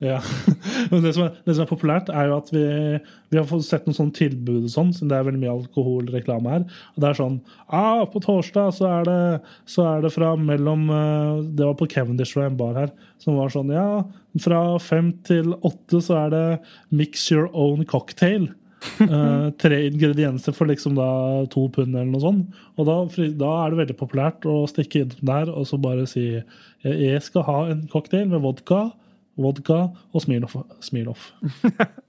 Ja. 0.05 0.19
Men 0.91 1.01
det 1.01 1.15
som, 1.17 1.25
er, 1.25 1.37
det 1.47 1.55
som 1.57 1.65
er 1.65 1.71
populært, 1.71 2.11
er 2.13 2.29
jo 2.29 2.37
at 2.37 2.51
vi, 2.53 2.65
vi 3.33 3.39
har 3.39 3.63
sett 3.65 3.87
noen 3.89 3.97
sånne 3.97 4.17
tilbud 4.19 4.67
og 4.67 4.73
sånn, 4.73 4.91
Så 4.93 5.09
det 5.09 5.17
er 5.17 5.25
veldig 5.25 5.41
mye 5.41 5.55
alkoholreklame 5.55 6.53
her. 6.53 6.67
Og 6.95 7.01
det 7.01 7.09
er 7.09 7.19
sånn 7.21 7.39
ah, 7.65 8.03
På 8.13 8.21
torsdag 8.25 8.75
så 8.77 8.91
er 8.91 9.09
det, 9.09 9.23
så 9.73 9.87
er 9.95 10.05
det 10.05 10.13
fra 10.13 10.35
mellom 10.37 10.91
eh, 10.93 11.41
Det 11.57 11.65
var 11.65 11.79
på 11.81 11.89
Cavendish 11.95 12.37
og 12.37 12.45
en 12.45 12.61
bar 12.61 12.77
her, 12.77 12.93
som 13.23 13.41
var 13.41 13.55
sånn 13.55 13.73
Ja, 13.73 14.05
fra 14.45 14.61
fem 14.85 15.15
til 15.25 15.55
åtte 15.65 16.03
så 16.05 16.21
er 16.27 16.35
det 16.35 16.45
mix 16.93 17.31
your 17.33 17.49
own 17.57 17.87
cocktail. 17.89 18.51
uh, 19.01 19.49
tre 19.63 19.79
ingredienser 19.89 20.53
for 20.55 20.69
liksom 20.69 20.99
da 20.99 21.09
to 21.51 21.65
pund 21.73 21.97
eller 21.97 22.13
noe 22.13 22.21
sånt. 22.21 22.61
Og 22.77 22.85
da, 22.87 22.99
da 23.41 23.55
er 23.63 23.73
det 23.73 23.81
veldig 23.81 23.97
populært 23.97 24.45
å 24.45 24.59
stikke 24.69 25.07
inn 25.07 25.17
der 25.25 25.49
og 25.49 25.65
så 25.73 25.81
bare 25.81 26.05
si 26.11 26.29
jeg 26.37 26.45
jeg 26.85 27.25
skal 27.25 27.43
ha 27.49 27.59
en 27.73 27.81
cocktail 27.91 28.29
med 28.31 28.45
vodka 28.45 28.85
vodka 29.37 29.87
og 30.13 30.25
Smirnoff. 30.25 30.57
Smirnoff. 30.85 31.31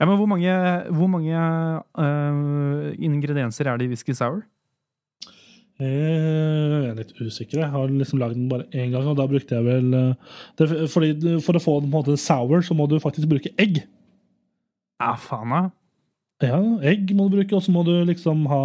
Ja, 0.00 0.06
men 0.08 0.16
hvor 0.16 0.28
mange, 0.30 0.52
hvor 0.96 1.08
mange 1.12 1.36
uh, 1.36 2.86
ingredienser 3.04 3.68
er 3.68 3.76
det 3.76 3.84
i 3.84 3.90
whisky 3.90 4.14
sour? 4.16 4.38
Eh, 5.80 5.88
Jeg 5.88 6.86
er 6.90 6.96
litt 6.98 7.12
usikker. 7.20 7.60
Jeg 7.60 7.72
har 7.72 7.92
liksom 7.92 8.20
lagd 8.20 8.38
den 8.38 8.48
bare 8.48 8.64
én 8.72 8.94
gang, 8.94 9.04
og 9.08 9.18
da 9.18 9.26
brukte 9.28 9.58
jeg 9.58 9.66
vel 9.66 9.92
eh, 9.96 10.38
det, 10.60 10.68
fordi 10.92 11.36
For 11.44 11.56
å 11.56 11.62
få 11.62 11.76
den 11.80 11.92
på 11.92 12.00
en 12.00 12.04
måte 12.04 12.16
sour, 12.20 12.64
så 12.64 12.76
må 12.76 12.88
du 12.88 12.98
faktisk 13.00 13.28
bruke 13.28 13.52
egg. 13.60 13.82
Ja, 15.00 15.14
faen 15.20 15.52
da. 15.52 15.62
Ja, 16.40 16.58
egg 16.88 17.12
må 17.16 17.28
du 17.28 17.36
bruke, 17.36 17.56
og 17.58 17.64
så 17.64 17.72
må 17.72 17.84
du 17.84 17.92
liksom 18.08 18.46
ha 18.48 18.62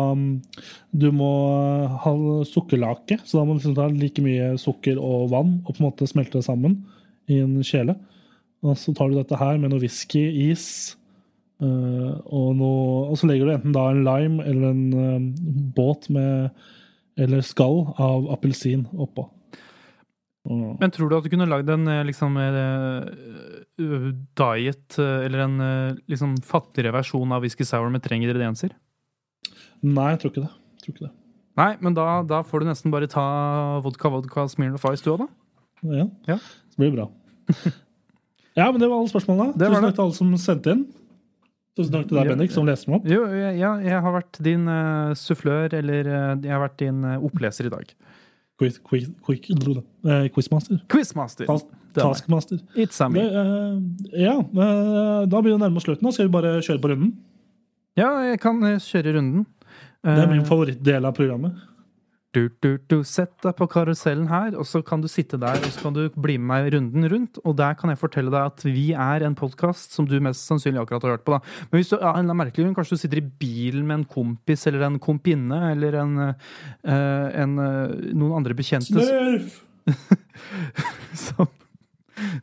Du 0.95 1.09
må 1.11 1.31
ha 2.03 2.13
sukkerlake, 2.47 3.19
så 3.27 3.41
da 3.41 3.43
må 3.43 3.55
du 3.55 3.59
liksom 3.59 3.75
ta 3.75 3.89
like 3.91 4.23
mye 4.23 4.53
sukker 4.59 4.99
og 4.99 5.31
vann 5.35 5.57
og 5.65 5.73
på 5.73 5.81
en 5.81 5.89
måte 5.89 6.07
smelte 6.07 6.39
det 6.39 6.47
sammen 6.47 6.85
i 7.31 7.39
en 7.41 7.55
kjele. 7.65 7.95
Og 8.65 8.75
så 8.77 8.93
tar 8.97 9.09
du 9.11 9.15
dette 9.19 9.37
her 9.37 9.57
med 9.61 9.69
noe 9.71 9.79
whisky, 9.83 10.23
is, 10.51 10.95
eh, 11.61 12.11
og, 12.25 12.55
noe, 12.57 13.09
og 13.11 13.17
så 13.17 13.27
legger 13.29 13.45
du 13.49 13.53
enten 13.55 13.75
da 13.75 13.89
en 13.91 14.03
lime 14.07 14.43
eller 14.45 14.69
en 14.71 14.83
eh, 14.93 15.19
båt 15.77 16.09
med 16.09 16.51
Eller 17.17 17.39
skall 17.47 17.93
av 17.97 18.25
appelsin 18.33 18.81
oppå. 18.91 19.29
Og- 20.49 20.79
Men 20.81 20.91
tror 20.91 21.09
du 21.09 21.15
at 21.15 21.23
du 21.23 21.29
kunne 21.31 21.47
lagd 21.47 21.69
en 21.71 21.87
eh, 21.87 22.03
liksom 22.03 22.35
diet, 24.35 24.97
eller 24.99 25.39
en 25.45 25.55
liksom 26.11 26.35
fattigere 26.43 26.91
versjon 26.93 27.31
av 27.31 27.41
whisky 27.45 27.63
sour 27.63 27.89
med 27.89 28.03
tre 28.03 28.17
ingredienser? 28.19 28.73
Nei, 29.85 30.09
jeg 30.11 30.19
tror 30.21 30.31
ikke 30.33 30.43
det. 30.43 30.51
Jeg 30.51 30.83
tror 30.83 30.93
ikke 30.95 31.05
det. 31.07 31.13
Nei, 31.55 31.69
men 31.79 31.95
da, 31.95 32.05
da 32.27 32.41
får 32.43 32.59
du 32.59 32.65
nesten 32.67 32.91
bare 32.91 33.07
ta 33.07 33.79
vodka, 33.85 34.09
vodka, 34.11 34.47
Smirnoff 34.51 34.83
Ice, 34.91 35.03
du 35.05 35.13
òg, 35.13 35.23
da. 35.23 35.27
Ja, 35.85 36.07
Ja. 36.33 36.37
Så 36.75 36.83
blir 36.83 36.91
bra. 36.91 37.07
ja, 38.59 38.67
men 38.71 38.81
det 38.81 38.89
var 38.89 38.99
alle 38.99 39.11
spørsmålene. 39.11 39.55
Det 39.55 39.69
Tusen 39.71 39.85
takk 39.85 39.95
til 39.95 40.03
alle 40.05 40.17
som 40.17 40.33
sendte 40.43 40.73
inn. 40.75 40.81
Tusen 41.75 41.93
takk 41.95 42.09
til 42.09 42.19
deg. 42.19 42.31
Bendik, 42.33 42.51
som 42.51 42.67
leste 42.67 42.89
dem 42.89 42.97
opp. 42.97 43.07
Jo, 43.07 43.21
ja, 43.31 43.71
jeg 43.79 44.01
har 44.03 44.13
vært 44.15 44.39
din 44.43 44.67
uh, 44.67 45.13
sufflør, 45.19 45.71
eller 45.79 46.09
uh, 46.11 46.33
jeg 46.43 46.51
har 46.51 46.61
vært 46.65 46.77
din 46.83 46.99
uh, 47.07 47.15
oppleser 47.23 47.69
i 47.69 47.71
dag. 47.71 47.93
Quiz, 48.59 48.77
quiz, 48.83 49.07
quick, 49.23 49.47
uh, 49.55 50.27
quizmaster. 50.35 50.83
Quizmaster. 50.91 51.47
Tas- 51.47 51.65
Det 51.95 52.03
er. 52.03 52.09
Taskmaster. 52.11 52.59
It's 52.75 52.99
a 52.99 53.07
Det, 53.07 53.23
me. 53.23 54.19
ja, 54.19 54.33
da 54.43 55.39
blir 55.39 55.53
det 55.53 55.61
nærmere 55.61 55.79
slutten. 55.79 56.03
da. 56.03 56.11
Skal 56.11 56.27
vi 56.27 56.33
bare 56.33 56.57
kjøre 56.59 56.81
på 56.83 56.89
runden? 56.91 57.13
Ja, 57.95 58.09
jeg 58.27 58.41
kan 58.43 58.59
kjøre 58.83 59.13
runden. 59.15 59.45
Det 60.03 60.17
er 60.19 60.27
min 60.27 60.43
favorittdel 60.43 61.07
av 61.07 61.15
programmet. 61.15 61.55
Du, 62.35 62.49
du, 62.59 62.75
du, 62.91 62.97
sett 63.07 63.31
deg 63.45 63.53
på 63.55 63.65
karusellen 63.71 64.27
her, 64.27 64.57
og 64.59 64.67
så 64.67 64.81
kan 64.83 64.99
du 64.99 65.07
sitte 65.07 65.37
der 65.39 65.55
og 65.55 65.69
så 65.71 65.85
kan 65.85 65.95
du 65.95 66.01
bli 66.19 66.35
med 66.35 66.49
meg 66.49 66.73
runden 66.73 67.07
rundt. 67.11 67.39
Og 67.47 67.55
der 67.55 67.77
kan 67.79 67.91
jeg 67.91 67.99
fortelle 68.01 68.33
deg 68.33 68.49
at 68.51 68.65
vi 68.67 68.89
er 68.91 69.23
en 69.23 69.37
podkast 69.39 69.95
som 69.95 70.07
du 70.09 70.17
mest 70.23 70.43
sannsynlig 70.43 70.81
akkurat 70.81 71.07
har 71.07 71.15
hørt 71.15 71.23
på. 71.27 71.37
da. 71.37 71.39
Men 71.71 71.79
hvis 71.79 71.93
du 71.93 71.95
ja, 71.95 72.11
en 72.19 72.33
merkelig 72.35 72.65
grunn, 72.65 72.75
kanskje 72.75 72.97
du 72.97 73.03
sitter 73.05 73.21
i 73.21 73.27
bilen 73.45 73.85
med 73.87 74.01
en 74.01 74.07
kompis 74.17 74.67
eller 74.67 74.83
en 74.89 74.99
kompinne 74.99 75.61
eller 75.71 75.99
en, 76.01 76.17
eh, 76.27 77.27
en, 77.45 77.55
eh, 77.63 77.95
noen 78.11 78.35
andre 78.41 78.57
bekjente 78.57 78.91
Smurf! 78.99 79.61
som, 81.25 81.47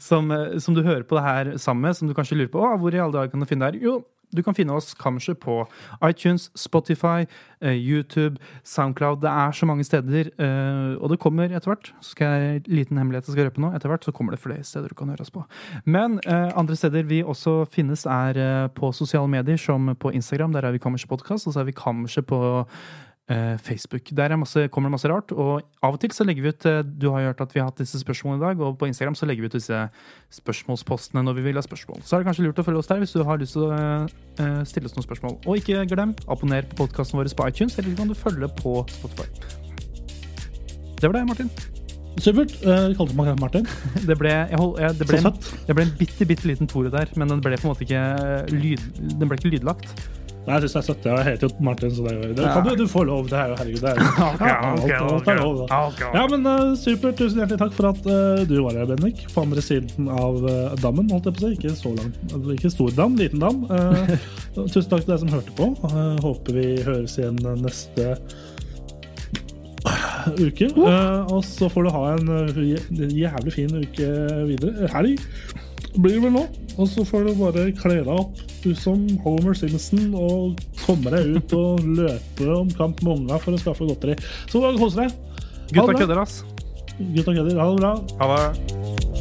som, 0.01 0.33
eh, 0.33 0.57
som 0.63 0.79
du 0.79 0.81
hører 0.87 1.05
på 1.05 1.21
det 1.21 1.27
her 1.27 1.53
sammen 1.61 1.85
med, 1.89 1.99
som 1.99 2.09
du 2.09 2.17
kanskje 2.17 2.41
lurer 2.41 2.53
på 2.55 2.65
«Å, 2.65 2.75
hvor 2.81 2.97
i 2.97 3.03
alle 3.03 3.19
dager 3.19 3.35
kan 3.35 3.45
du 3.45 3.51
finne 3.51 3.69
det 3.69 3.83
her? 3.83 3.91
Jo, 3.91 3.99
du 4.33 4.43
kan 4.43 4.57
finne 4.57 4.75
oss 4.77 4.95
kanskje 4.99 5.35
på 5.39 5.59
iTunes, 6.09 6.49
Spotify, 6.59 7.27
eh, 7.61 7.77
YouTube, 7.77 8.41
Soundcloud. 8.65 9.21
Det 9.21 9.31
er 9.31 9.53
så 9.53 9.67
mange 9.67 9.85
steder, 9.85 10.31
eh, 10.39 10.97
og 10.97 11.11
det 11.11 11.21
kommer 11.21 11.53
etter 11.53 11.73
hvert. 11.73 11.93
Så 12.01 12.17
skal 12.17 12.27
jeg 12.27 12.63
liten 12.69 12.99
hemmelighet 12.99 13.29
jeg 13.29 13.37
skal 13.37 13.51
røpe 13.51 13.61
nå. 13.61 13.75
Etter 13.77 13.93
hvert 13.93 14.05
så 14.05 14.13
kommer 14.13 14.33
det 14.33 14.41
flere 14.41 14.65
steder 14.65 14.89
du 14.89 14.95
kan 14.95 15.13
høre 15.13 15.21
oss 15.21 15.31
på. 15.31 15.45
Men 15.85 16.19
eh, 16.27 16.51
andre 16.57 16.77
steder 16.77 17.05
vi 17.05 17.23
også 17.23 17.67
finnes, 17.71 18.07
er 18.07 18.69
på 18.75 18.93
sosiale 18.93 19.29
medier, 19.29 19.57
som 19.57 19.95
på 19.95 20.13
Instagram. 20.13 20.53
Der 20.53 20.67
er 20.67 20.73
vi 20.73 20.79
Kammerset 20.79 21.09
Podkast, 21.09 21.47
og 21.47 21.55
så 21.55 21.61
er 21.61 21.65
vi 21.69 21.77
Kammerset 21.77 22.27
på 22.27 22.43
Facebook. 23.63 24.11
Der 24.17 24.33
er 24.35 24.39
masse, 24.41 24.67
kommer 24.69 24.91
det 24.91 24.97
masse 24.97 25.11
rart. 25.11 25.33
Og 25.33 25.63
av 25.83 25.95
og 25.97 26.01
til 26.03 26.13
så 26.15 26.27
legger 26.27 26.45
vi 26.45 26.53
ut 26.53 26.67
eh, 26.69 26.83
Du 26.83 27.11
har 27.13 27.23
jo 27.23 27.31
hørt 27.31 27.43
at 27.45 27.55
vi 27.55 27.61
har 27.63 27.71
hatt 27.71 27.81
disse 27.83 28.01
spørsmålene 28.03 28.41
i 28.41 28.47
dag, 28.47 28.63
og 28.67 28.79
på 28.81 28.89
Instagram 28.91 29.17
så 29.19 29.29
legger 29.29 29.47
vi 29.47 29.51
ut 29.53 29.59
disse 29.59 29.81
spørsmålspostene 30.39 31.25
når 31.25 31.39
vi 31.39 31.47
vil 31.49 31.61
ha 31.61 31.65
spørsmål. 31.65 32.03
Så 32.05 32.17
er 32.17 32.23
det 32.23 32.31
kanskje 32.31 32.47
lurt 32.47 32.63
å 32.63 32.67
følge 32.67 32.83
oss 32.83 32.91
der 32.91 33.03
hvis 33.03 33.15
du 33.17 33.23
har 33.29 33.43
lyst 33.43 33.57
til 33.59 33.67
å 33.69 33.73
eh, 33.77 34.17
eh, 34.43 34.63
stille 34.69 34.91
oss 34.91 34.97
noen 34.99 35.09
spørsmål. 35.09 35.39
Og 35.47 35.61
ikke 35.63 35.85
glem, 35.93 36.17
abonner 36.27 36.67
på 36.73 36.83
podkasten 36.85 37.21
vår 37.21 37.33
på 37.37 37.51
iTunes, 37.53 37.79
eller 37.79 37.99
kan 37.99 38.11
du 38.11 38.19
følge 38.19 38.51
på 38.63 38.81
Spotify. 38.97 39.29
Det 41.03 41.11
var 41.11 41.19
det, 41.19 41.27
Martin. 41.27 41.51
Supert. 42.21 42.53
Eh, 42.63 42.89
Vi 42.93 42.97
kalte 42.99 43.17
meg 43.17 43.39
Martin. 43.41 43.69
Det 44.09 44.17
ble, 44.21 44.33
hold, 44.59 44.77
jeg, 44.83 44.99
det 44.99 45.09
ble, 45.09 45.21
en, 45.23 45.39
det 45.67 45.77
ble 45.77 45.87
en 45.87 45.95
bitte, 45.99 46.27
bitte 46.29 46.49
liten 46.51 46.69
tore 46.71 46.93
der, 46.93 47.09
men 47.17 47.31
den 47.31 47.41
ble 47.45 47.57
på 47.57 47.67
en 47.69 47.73
måte 47.73 47.87
ikke 47.87 48.03
eh, 48.03 48.53
lyd, 48.53 48.83
den 49.17 49.31
ble 49.31 49.39
ikke 49.39 49.53
lydlagt. 49.55 49.95
Nei, 50.43 50.57
jeg 50.57 50.63
syns 50.65 50.73
det 50.75 50.81
er 50.81 50.87
søtt. 50.89 51.05
Jeg 51.07 51.27
heter 51.29 51.47
jo 51.47 51.65
Martin, 51.67 51.93
så 51.95 52.03
det, 52.03 52.13
er 52.13 52.33
det 52.35 52.47
kan 52.51 52.65
du, 52.67 52.73
du 52.81 52.87
får 52.91 53.05
lov. 53.07 53.29
Det 53.31 53.39
er 53.39 53.53
jo 53.53 53.59
herregud. 53.61 53.83
Det 53.83 53.91
er 53.93 55.39
jo 55.39 55.53
ja, 56.17 56.25
men 56.33 56.49
uh, 56.49 56.73
supert. 56.79 57.15
Tusen 57.21 57.39
hjertelig 57.39 57.61
takk 57.63 57.77
for 57.77 57.91
at 57.93 58.09
uh, 58.11 58.43
du 58.51 58.57
var 58.65 58.81
her, 58.81 58.89
Bendik. 58.91 59.23
På 59.31 59.47
andre 59.47 59.63
siden 59.63 60.11
av 60.11 60.41
uh, 60.43 60.75
dammen, 60.83 61.07
holdt 61.15 61.31
jeg 61.31 61.39
på 61.39 61.45
å 61.45 61.47
si. 61.47 61.53
Ikke 61.61 61.77
så 61.79 61.95
langt. 61.95 62.19
Ikke 62.57 62.73
stor 62.75 62.91
dam, 62.99 63.15
liten 63.21 63.43
dam. 63.43 63.63
Eh, 63.71 64.17
tusen 64.57 64.91
takk 64.91 65.05
til 65.05 65.15
deg 65.15 65.21
som 65.23 65.31
hørte 65.37 65.55
på. 65.59 65.71
Eh, 65.93 66.17
håper 66.27 66.59
vi 66.59 66.67
høres 66.87 67.15
igjen 67.21 67.39
neste 67.63 68.17
uke. 70.39 70.69
Eh, 70.71 71.33
og 71.33 71.41
så 71.47 71.69
får 71.73 71.87
du 71.87 71.91
ha 71.95 72.03
en 72.13 72.29
eh, 72.37 72.61
jævlig 73.11 73.55
fin 73.55 73.73
uke 73.75 74.11
videre. 74.51 74.91
Helg 74.93 75.23
blir 75.97 76.17
det 76.17 76.23
vel 76.25 76.35
nå. 76.37 76.47
Og 76.81 76.89
så 76.89 77.05
får 77.05 77.27
du 77.29 77.35
bare 77.37 77.67
kle 77.77 77.99
deg 78.01 78.13
opp 78.13 78.39
du 78.63 78.71
som 78.79 79.03
Homer 79.25 79.57
Simpson 79.59 80.13
og 80.17 80.61
komme 80.85 81.13
deg 81.13 81.37
ut 81.37 81.57
og 81.59 81.83
løpe 81.99 82.49
om 82.55 82.73
kamp 82.79 83.03
med 83.05 83.15
unga 83.19 83.41
for 83.43 83.57
å 83.57 83.61
skaffe 83.61 83.89
godteri. 83.89 84.17
Så 84.49 84.63
kos 84.81 84.99
deg. 84.99 85.13
Gutta 85.73 85.97
kødder, 85.97 86.23
ass. 86.25 86.43
Gutta 86.99 87.33
kødder. 87.33 87.59
Ha 87.61 87.71
det 87.73 87.81
bra. 87.81 87.97
Ha 88.21 88.33
det. 88.37 89.12